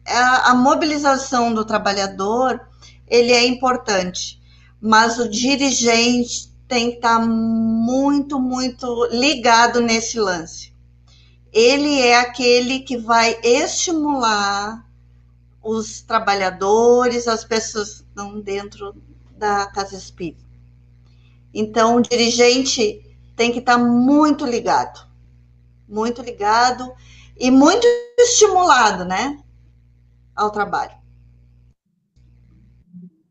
a, 0.07 0.51
a 0.51 0.55
mobilização 0.55 1.55
do 1.55 1.65
trabalhador 1.65 2.61
ele 3.07 3.33
é 3.33 3.47
importante, 3.47 4.41
mas 4.81 5.19
o 5.19 5.29
dirigente 5.29 6.53
tem 6.67 6.91
que 6.91 6.97
estar 6.97 7.21
tá 7.21 7.27
muito, 7.27 8.39
muito 8.39 9.07
ligado 9.11 9.81
nesse 9.81 10.19
lance 10.19 10.75
ele 11.55 12.01
é 12.01 12.19
aquele 12.19 12.81
que 12.81 12.97
vai 12.97 13.39
estimular 13.45 14.85
os 15.63 16.03
trabalhadores, 16.03 17.29
as 17.29 17.45
pessoas 17.45 18.01
que 18.01 18.09
estão 18.09 18.41
dentro 18.41 18.93
da 19.39 19.67
casa 19.67 19.97
espírita. 19.97 20.45
Então, 21.55 21.97
o 21.97 22.03
dirigente 22.03 23.17
tem 23.37 23.53
que 23.53 23.61
estar 23.61 23.79
muito 23.79 24.45
ligado, 24.45 25.09
muito 25.89 26.23
ligado 26.23 26.93
e 27.39 27.53
muito 27.53 27.87
estimulado, 28.19 29.05
né, 29.05 29.41
ao 30.35 30.51
trabalho. 30.51 31.04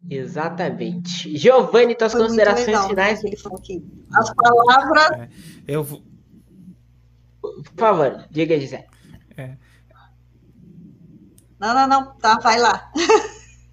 Exatamente. 0.09 1.37
Giovanni, 1.37 1.95
tuas 1.95 2.11
Foi 2.11 2.21
considerações 2.21 2.67
legal, 2.67 2.89
finais? 2.89 3.23
Né, 3.23 3.31
As 4.13 4.33
palavras. 4.33 5.11
É, 5.11 5.29
eu 5.67 5.83
vou 5.83 6.03
por 7.43 7.63
favor, 7.75 8.25
diga, 8.31 8.59
Gisele. 8.59 8.85
É. 9.35 9.57
Não, 11.59 11.73
não, 11.73 11.87
não. 11.87 12.13
Tá, 12.15 12.39
vai 12.39 12.59
lá. 12.59 12.91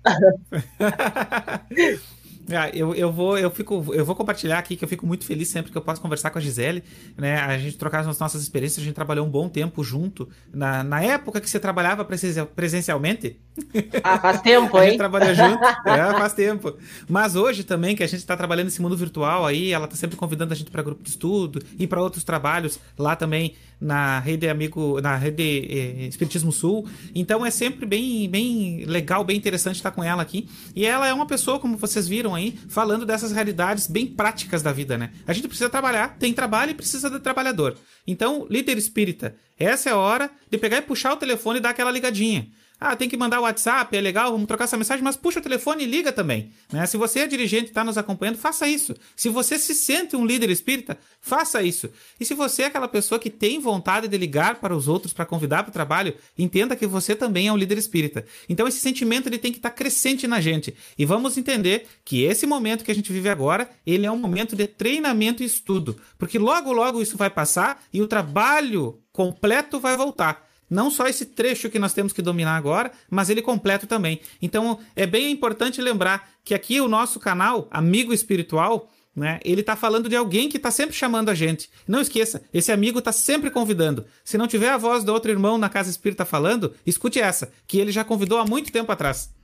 Ah, 2.57 2.71
eu, 2.73 2.95
eu, 2.95 3.13
vou, 3.13 3.39
eu, 3.39 3.51
fico, 3.51 3.95
eu 3.95 4.05
vou 4.05 4.15
compartilhar 4.15 4.59
aqui 4.59 4.77
que 4.77 4.85
eu 4.85 4.89
fico 4.89 5.07
muito 5.07 5.25
feliz 5.25 5.49
sempre 5.49 5.71
que 5.71 5.79
eu 5.79 5.83
posso 5.83 6.01
conversar 6.01 6.31
com 6.31 6.39
a 6.39 6.41
Gisele, 6.41 6.83
né? 7.17 7.39
A 7.39 7.59
gente 7.59 7.77
trocar 7.77 8.01
as 8.01 8.19
nossas 8.19 8.43
experiências, 8.43 8.83
a 8.83 8.85
gente 8.85 8.95
trabalhou 8.95 9.27
um 9.27 9.31
bom 9.31 9.49
tempo 9.49 9.83
junto. 9.85 10.29
Na, 10.53 10.83
na 10.83 11.03
época 11.03 11.41
que 11.41 11.49
você 11.49 11.59
trabalhava 11.59 12.05
presencialmente. 12.05 13.39
Ah, 14.03 14.19
faz 14.19 14.41
tempo, 14.41 14.77
hein? 14.79 14.83
a 14.83 14.87
gente 14.87 14.99
trabalha 14.99 15.35
junto. 15.35 15.63
é, 15.65 16.19
faz 16.19 16.33
tempo. 16.33 16.75
Mas 17.09 17.37
hoje 17.37 17.63
também, 17.63 17.95
que 17.95 18.03
a 18.03 18.07
gente 18.07 18.21
está 18.21 18.37
trabalhando 18.37 18.67
nesse 18.67 18.81
mundo 18.81 18.97
virtual 18.97 19.45
aí, 19.45 19.73
ela 19.73 19.85
está 19.85 19.97
sempre 19.97 20.17
convidando 20.17 20.53
a 20.53 20.57
gente 20.57 20.71
para 20.71 20.83
grupo 20.83 21.03
de 21.03 21.11
estudo 21.11 21.63
e 21.79 21.87
para 21.87 22.01
outros 22.01 22.25
trabalhos 22.25 22.81
lá 22.99 23.15
também 23.15 23.55
na 23.81 24.19
rede 24.19 24.49
Amigo, 24.49 25.01
na 25.01 25.17
rede 25.17 25.43
eh, 25.43 26.07
Espiritismo 26.07 26.53
Sul. 26.53 26.87
Então 27.15 27.45
é 27.45 27.51
sempre 27.51 27.87
bem, 27.87 28.29
bem 28.29 28.85
legal, 28.85 29.25
bem 29.25 29.37
interessante 29.37 29.77
estar 29.77 29.91
com 29.91 30.05
ela 30.05 30.23
aqui. 30.23 30.49
E 30.75 30.85
ela 30.85 31.07
é 31.07 31.15
uma 31.15 31.27
pessoa, 31.27 31.59
como 31.59 31.77
vocês 31.77 32.07
viram 32.07 32.35
aí, 32.35 32.59
falando 32.69 33.07
dessas 33.07 33.33
realidades 33.33 33.87
bem 33.87 34.07
práticas 34.07 34.63
da 34.63 34.73
vida, 34.73 34.99
né? 34.99 35.11
A 35.27 35.33
gente 35.33 35.49
precisa 35.49 35.71
trabalhar, 35.71 36.19
tem 36.19 36.35
trabalho 36.35 36.73
e 36.73 36.75
precisa 36.75 37.09
de 37.09 37.19
trabalhador. 37.21 37.77
Então, 38.07 38.47
líder 38.51 38.77
espírita, 38.77 39.35
essa 39.61 39.91
é 39.91 39.93
a 39.93 39.97
hora 39.97 40.31
de 40.51 40.57
pegar 40.57 40.79
e 40.79 40.83
puxar 40.83 41.13
o 41.13 41.17
telefone 41.17 41.59
e 41.59 41.63
dar 41.63 41.71
aquela 41.71 41.91
ligadinha. 41.91 42.49
Ah, 42.81 42.97
tem 42.97 43.11
que 43.11 43.17
mandar 43.17 43.41
o 43.41 43.43
WhatsApp, 43.43 43.95
é 43.95 44.01
legal, 44.01 44.33
vamos 44.33 44.47
trocar 44.47 44.65
essa 44.65 44.77
mensagem, 44.77 45.05
mas 45.05 45.15
puxa 45.15 45.39
o 45.39 45.43
telefone 45.43 45.85
e 45.85 45.87
liga 45.87 46.11
também. 46.11 46.51
Né? 46.73 46.87
Se 46.87 46.97
você 46.97 47.21
é 47.21 47.27
dirigente 47.27 47.67
e 47.67 47.69
está 47.69 47.85
nos 47.85 47.99
acompanhando, 47.99 48.39
faça 48.39 48.67
isso. 48.67 48.97
Se 49.15 49.29
você 49.29 49.59
se 49.59 49.75
sente 49.75 50.17
um 50.17 50.25
líder 50.25 50.49
espírita, 50.49 50.97
faça 51.21 51.63
isso. 51.63 51.91
E 52.19 52.25
se 52.25 52.33
você 52.33 52.63
é 52.63 52.67
aquela 52.67 52.89
pessoa 52.89 53.19
que 53.19 53.29
tem 53.29 53.61
vontade 53.61 54.09
de 54.09 54.17
ligar 54.17 54.61
para 54.61 54.75
os 54.75 54.89
outros 54.89 55.13
para 55.13 55.27
convidar 55.27 55.63
para 55.63 55.69
o 55.69 55.75
trabalho, 55.75 56.15
entenda 56.39 56.75
que 56.75 56.87
você 56.87 57.15
também 57.15 57.49
é 57.49 57.53
um 57.53 57.57
líder 57.57 57.77
espírita. 57.77 58.25
Então 58.49 58.67
esse 58.67 58.81
sentimento 58.81 59.29
ele 59.29 59.37
tem 59.37 59.53
que 59.53 59.59
estar 59.59 59.69
tá 59.69 59.77
crescente 59.77 60.27
na 60.27 60.41
gente. 60.41 60.75
E 60.97 61.05
vamos 61.05 61.37
entender 61.37 61.87
que 62.03 62.23
esse 62.23 62.47
momento 62.47 62.83
que 62.83 62.91
a 62.91 62.95
gente 62.95 63.13
vive 63.13 63.29
agora, 63.29 63.69
ele 63.87 64.07
é 64.07 64.11
um 64.11 64.19
momento 64.19 64.57
de 64.57 64.67
treinamento 64.67 65.43
e 65.43 65.47
estudo. 65.47 66.01
Porque 66.17 66.39
logo, 66.39 66.73
logo 66.73 67.03
isso 67.03 67.19
vai 67.19 67.29
passar 67.29 67.85
e 67.93 68.01
o 68.01 68.07
trabalho 68.07 69.00
completo 69.13 69.81
vai 69.81 69.97
voltar 69.97 70.51
não 70.71 70.89
só 70.89 71.09
esse 71.09 71.27
trecho 71.27 71.69
que 71.69 71.81
nós 71.81 71.93
temos 71.93 72.13
que 72.13 72.23
dominar 72.23 72.57
agora, 72.57 72.93
mas 73.11 73.29
ele 73.29 73.43
completo 73.43 73.87
também. 73.87 74.21
Então 74.41 74.79
é 74.95 75.05
bem 75.05 75.31
importante 75.31 75.83
lembrar 75.83 76.31
que 76.45 76.55
aqui 76.55 76.81
o 76.81 76.89
nosso 76.89 77.19
canal, 77.19 77.67
Amigo 77.71 78.15
Espiritual, 78.15 78.89
né, 79.15 79.41
ele 79.45 79.63
está 79.63 79.75
falando 79.75 80.09
de 80.09 80.15
alguém 80.15 80.49
que 80.49 80.57
está 80.57 80.71
sempre 80.71 80.95
chamando 80.95 81.29
a 81.29 81.35
gente. 81.35 81.69
Não 81.89 82.01
esqueça, 82.01 82.43
esse 82.55 82.71
amigo 82.71 83.01
está 83.01 83.11
sempre 83.11 83.51
convidando. 83.51 84.07
Se 84.25 84.39
não 84.39 84.47
tiver 84.47 84.71
a 84.71 84.79
voz 84.79 85.03
do 85.03 85.13
outro 85.13 85.33
irmão 85.33 85.59
na 85.59 85.69
Casa 85.69 85.91
Espírita 85.91 86.25
falando, 86.25 86.73
escute 86.87 87.19
essa, 87.19 87.53
que 87.67 87.79
ele 87.79 87.91
já 87.91 88.05
convidou 88.05 88.39
há 88.39 88.47
muito 88.47 88.71
tempo 88.71 88.93
atrás. 88.93 89.35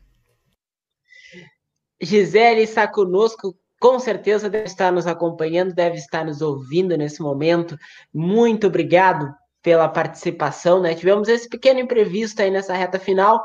Gisele 2.01 2.63
está 2.63 2.87
conosco 2.87 3.59
com 3.79 3.99
certeza 3.99 4.49
deve 4.49 4.65
estar 4.65 4.91
nos 4.91 5.07
acompanhando, 5.07 5.75
deve 5.75 5.97
estar 5.97 6.25
nos 6.25 6.41
ouvindo 6.41 6.97
nesse 6.97 7.21
momento. 7.21 7.77
Muito 8.13 8.67
obrigado 8.69 9.35
pela 9.67 9.89
participação, 9.89 10.81
né? 10.81 10.95
Tivemos 10.95 11.27
esse 11.27 11.49
pequeno 11.49 11.81
imprevisto 11.81 12.41
aí 12.41 12.53
nessa 12.53 12.73
reta 12.73 13.01
final. 13.01 13.43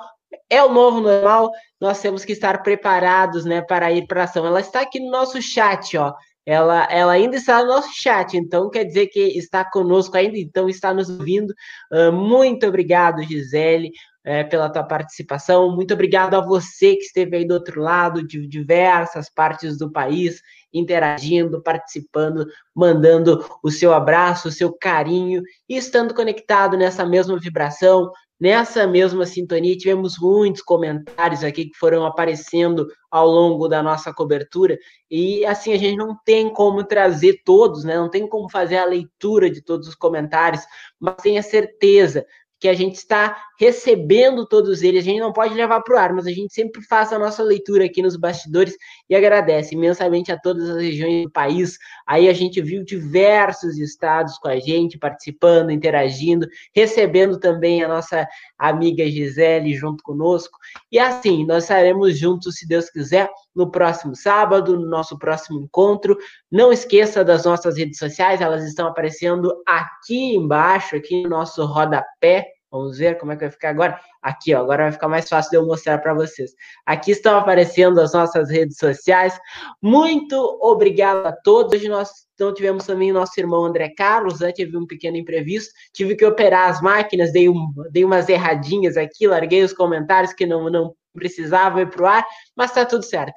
É 0.48 0.64
o 0.64 0.72
novo 0.72 1.02
normal, 1.02 1.50
nós 1.80 2.00
temos 2.00 2.24
que 2.24 2.32
estar 2.32 2.62
preparados, 2.62 3.44
né, 3.44 3.60
para 3.64 3.92
ir 3.92 4.06
para 4.06 4.26
ação. 4.26 4.46
Ela 4.46 4.60
está 4.60 4.82
aqui 4.82 5.00
no 5.00 5.10
nosso 5.10 5.42
chat, 5.42 5.98
ó. 5.98 6.14
Ela, 6.46 6.88
ela 6.92 7.14
ainda 7.14 7.38
está 7.38 7.64
no 7.64 7.70
nosso 7.70 7.90
chat, 7.96 8.38
então 8.38 8.70
quer 8.70 8.84
dizer 8.84 9.08
que 9.08 9.20
está 9.36 9.66
conosco 9.66 10.16
ainda, 10.16 10.38
então 10.38 10.70
está 10.70 10.94
nos 10.94 11.10
ouvindo. 11.10 11.52
Uh, 11.92 12.12
muito 12.12 12.68
obrigado, 12.68 13.24
Gisele, 13.24 13.88
uh, 13.88 14.48
pela 14.48 14.70
tua 14.70 14.84
participação. 14.84 15.76
Muito 15.76 15.96
obrigado 15.96 16.36
a 16.36 16.40
você 16.40 16.98
que 16.98 17.04
esteve 17.04 17.38
aí 17.38 17.48
do 17.48 17.56
outro 17.56 17.82
lado, 17.82 18.28
de 18.28 18.48
diversas 18.48 19.28
partes 19.28 19.76
do 19.76 19.92
país 19.92 20.40
interagindo, 20.74 21.62
participando, 21.62 22.46
mandando 22.76 23.46
o 23.64 23.70
seu 23.70 23.94
abraço, 23.94 24.48
o 24.48 24.52
seu 24.52 24.72
carinho 24.74 25.42
e 25.68 25.76
estando 25.76 26.14
conectado 26.14 26.78
nessa 26.78 27.06
mesma 27.06 27.40
vibração, 27.40 28.12
nessa 28.40 28.88
mesma 28.88 29.26
sintonia. 29.26 29.78
Tivemos 29.78 30.18
muitos 30.20 30.64
comentários 30.64 31.44
aqui 31.44 31.66
que 31.66 31.78
foram 31.78 32.06
aparecendo 32.06 32.88
ao 33.12 33.28
longo 33.28 33.68
da 33.68 33.84
nossa 33.84 34.12
cobertura 34.12 34.78
e 35.10 35.46
assim 35.46 35.74
a 35.74 35.78
gente 35.78 35.98
não 35.98 36.18
tem 36.26 36.52
como 36.52 36.84
trazer 36.84 37.42
todos, 37.46 37.84
né? 37.84 37.98
Não 37.98 38.10
tem 38.10 38.28
como 38.28 38.50
fazer 38.50 38.78
a 38.78 38.86
leitura 38.86 39.50
de 39.50 39.62
todos 39.62 39.88
os 39.88 39.96
comentários, 39.96 40.64
mas 41.00 41.16
tenha 41.22 41.44
certeza 41.44 42.26
que 42.62 42.70
a 42.70 42.76
gente 42.76 42.94
está 42.94 43.36
recebendo 43.60 44.46
todos 44.46 44.84
eles. 44.84 45.02
A 45.02 45.06
gente 45.06 45.20
não 45.20 45.34
pode 45.34 45.56
levar 45.56 45.82
para 45.82 45.96
o 45.96 45.98
ar, 45.98 46.14
mas 46.14 46.28
a 46.28 46.32
gente 46.32 46.54
sempre 46.54 46.80
faz 46.84 47.12
a 47.12 47.18
nossa 47.18 47.42
leitura 47.42 47.86
aqui 47.86 48.04
nos 48.04 48.16
bastidores 48.16 48.78
e 49.10 49.16
agradece 49.16 49.74
imensamente 49.74 50.32
a 50.32 50.40
todas 50.40 50.70
as 50.70 50.80
regiões 50.80 51.24
do 51.24 51.32
país. 51.32 51.80
Aí 52.06 52.30
a 52.30 52.34
gente 52.34 52.62
viu 52.62 52.86
diversos 52.86 53.80
estados 53.80 54.38
com 54.38 54.48
a 54.48 54.60
gente, 54.60 55.00
participando, 55.00 55.72
interagindo, 55.72 56.48
recebendo 56.74 57.40
também 57.40 57.84
a 57.84 57.88
nossa 57.88 58.28
amiga 58.60 59.10
Gisele 59.10 59.74
junto 59.74 60.04
conosco. 60.04 60.60
E 60.92 61.00
assim, 61.00 61.44
nós 61.48 61.64
estaremos 61.64 62.16
juntos, 62.16 62.58
se 62.58 62.68
Deus 62.68 62.92
quiser, 62.92 63.28
no 63.56 63.70
próximo 63.70 64.16
sábado, 64.16 64.78
no 64.78 64.88
nosso 64.88 65.18
próximo 65.18 65.60
encontro. 65.60 66.18
Não 66.52 66.72
esqueça 66.72 67.24
das 67.24 67.46
nossas 67.46 67.78
redes 67.78 67.98
sociais, 67.98 68.42
elas 68.42 68.64
estão 68.64 68.88
aparecendo 68.88 69.52
aqui 69.68 70.36
embaixo, 70.36 70.96
aqui 70.96 71.24
no 71.24 71.30
nosso 71.30 71.66
rodapé. 71.66 72.48
Vamos 72.72 72.98
ver 72.98 73.18
como 73.18 73.34
é 73.34 73.36
que 73.36 73.42
vai 73.42 73.52
ficar 73.52 73.70
agora. 73.70 74.00
Aqui, 74.22 74.56
ó, 74.56 74.62
agora 74.62 74.84
vai 74.84 74.92
ficar 74.94 75.10
mais 75.10 75.28
fácil 75.28 75.52
de 75.52 75.58
eu 75.58 75.66
mostrar 75.66 75.98
para 75.98 76.14
vocês. 76.14 76.52
Aqui 76.86 77.12
estão 77.12 77.38
aparecendo 77.38 78.00
as 78.00 78.14
nossas 78.14 78.50
redes 78.50 78.78
sociais. 78.78 79.38
Muito 79.82 80.58
obrigado 80.62 81.26
a 81.26 81.34
todos. 81.34 81.74
Hoje 81.74 81.90
nós 81.90 82.10
então 82.42 82.52
tivemos 82.56 82.88
também 82.88 83.12
o 83.12 83.14
nosso 83.14 83.40
irmão 83.40 83.66
André 83.66 83.94
Carlos, 83.96 84.40
né? 84.40 84.52
Tive 84.52 84.76
um 84.76 84.88
pequeno 84.88 85.16
imprevisto, 85.16 85.72
tive 85.94 86.16
que 86.16 86.26
operar 86.26 86.72
as 86.72 86.82
máquinas, 86.82 87.32
dei, 87.32 87.48
um, 87.48 87.72
dei 87.92 88.04
umas 88.04 88.28
erradinhas 88.30 88.98
aqui, 88.98 89.28
larguei 89.28 89.62
os 89.62 89.74
comentários 89.74 90.34
que 90.34 90.48
não, 90.48 90.68
não 90.68 90.96
precisava 91.14 91.82
ir 91.82 91.90
para 91.90 92.04
o 92.04 92.06
ar, 92.06 92.26
mas 92.56 92.72
está 92.72 92.86
tudo 92.86 93.04
certo. 93.04 93.34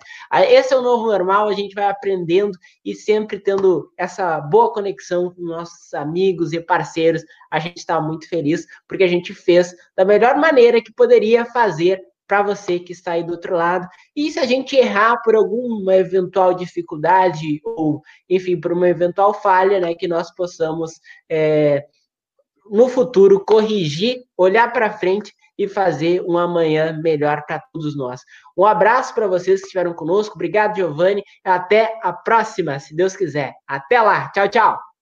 Esse 0.48 0.74
é 0.74 0.76
o 0.76 0.82
novo 0.82 1.06
normal, 1.06 1.48
a 1.48 1.52
gente 1.52 1.74
vai 1.74 1.86
aprendendo 1.86 2.56
e 2.84 2.94
sempre 2.94 3.38
tendo 3.38 3.92
essa 3.96 4.40
boa 4.40 4.72
conexão 4.72 5.34
com 5.34 5.42
nossos 5.42 5.92
amigos 5.94 6.52
e 6.52 6.60
parceiros. 6.60 7.22
A 7.50 7.58
gente 7.58 7.78
está 7.78 8.00
muito 8.00 8.28
feliz 8.28 8.66
porque 8.88 9.04
a 9.04 9.08
gente 9.08 9.34
fez 9.34 9.74
da 9.96 10.04
melhor 10.04 10.36
maneira 10.36 10.82
que 10.82 10.92
poderia 10.92 11.44
fazer 11.44 12.00
para 12.26 12.42
você 12.42 12.78
que 12.78 12.92
está 12.92 13.12
aí 13.12 13.22
do 13.22 13.32
outro 13.32 13.54
lado. 13.54 13.86
E 14.16 14.30
se 14.30 14.38
a 14.38 14.46
gente 14.46 14.76
errar 14.76 15.20
por 15.22 15.34
alguma 15.34 15.94
eventual 15.94 16.54
dificuldade 16.54 17.60
ou, 17.64 18.02
enfim, 18.28 18.58
por 18.58 18.72
uma 18.72 18.88
eventual 18.88 19.34
falha, 19.34 19.78
né, 19.78 19.94
que 19.94 20.08
nós 20.08 20.34
possamos 20.34 21.00
é, 21.28 21.84
no 22.70 22.88
futuro 22.88 23.44
corrigir, 23.44 24.24
olhar 24.36 24.72
para 24.72 24.96
frente 24.96 25.34
e 25.58 25.68
fazer 25.68 26.22
um 26.22 26.36
amanhã 26.36 26.98
melhor 27.02 27.44
para 27.46 27.62
todos 27.72 27.96
nós. 27.96 28.20
Um 28.56 28.64
abraço 28.64 29.14
para 29.14 29.26
vocês 29.26 29.60
que 29.60 29.66
estiveram 29.66 29.92
conosco. 29.94 30.34
Obrigado, 30.34 30.76
Giovanni. 30.76 31.22
Até 31.44 31.98
a 32.02 32.12
próxima, 32.12 32.78
se 32.78 32.94
Deus 32.94 33.16
quiser. 33.16 33.52
Até 33.66 34.00
lá. 34.00 34.30
Tchau, 34.32 34.48
tchau. 34.48 34.93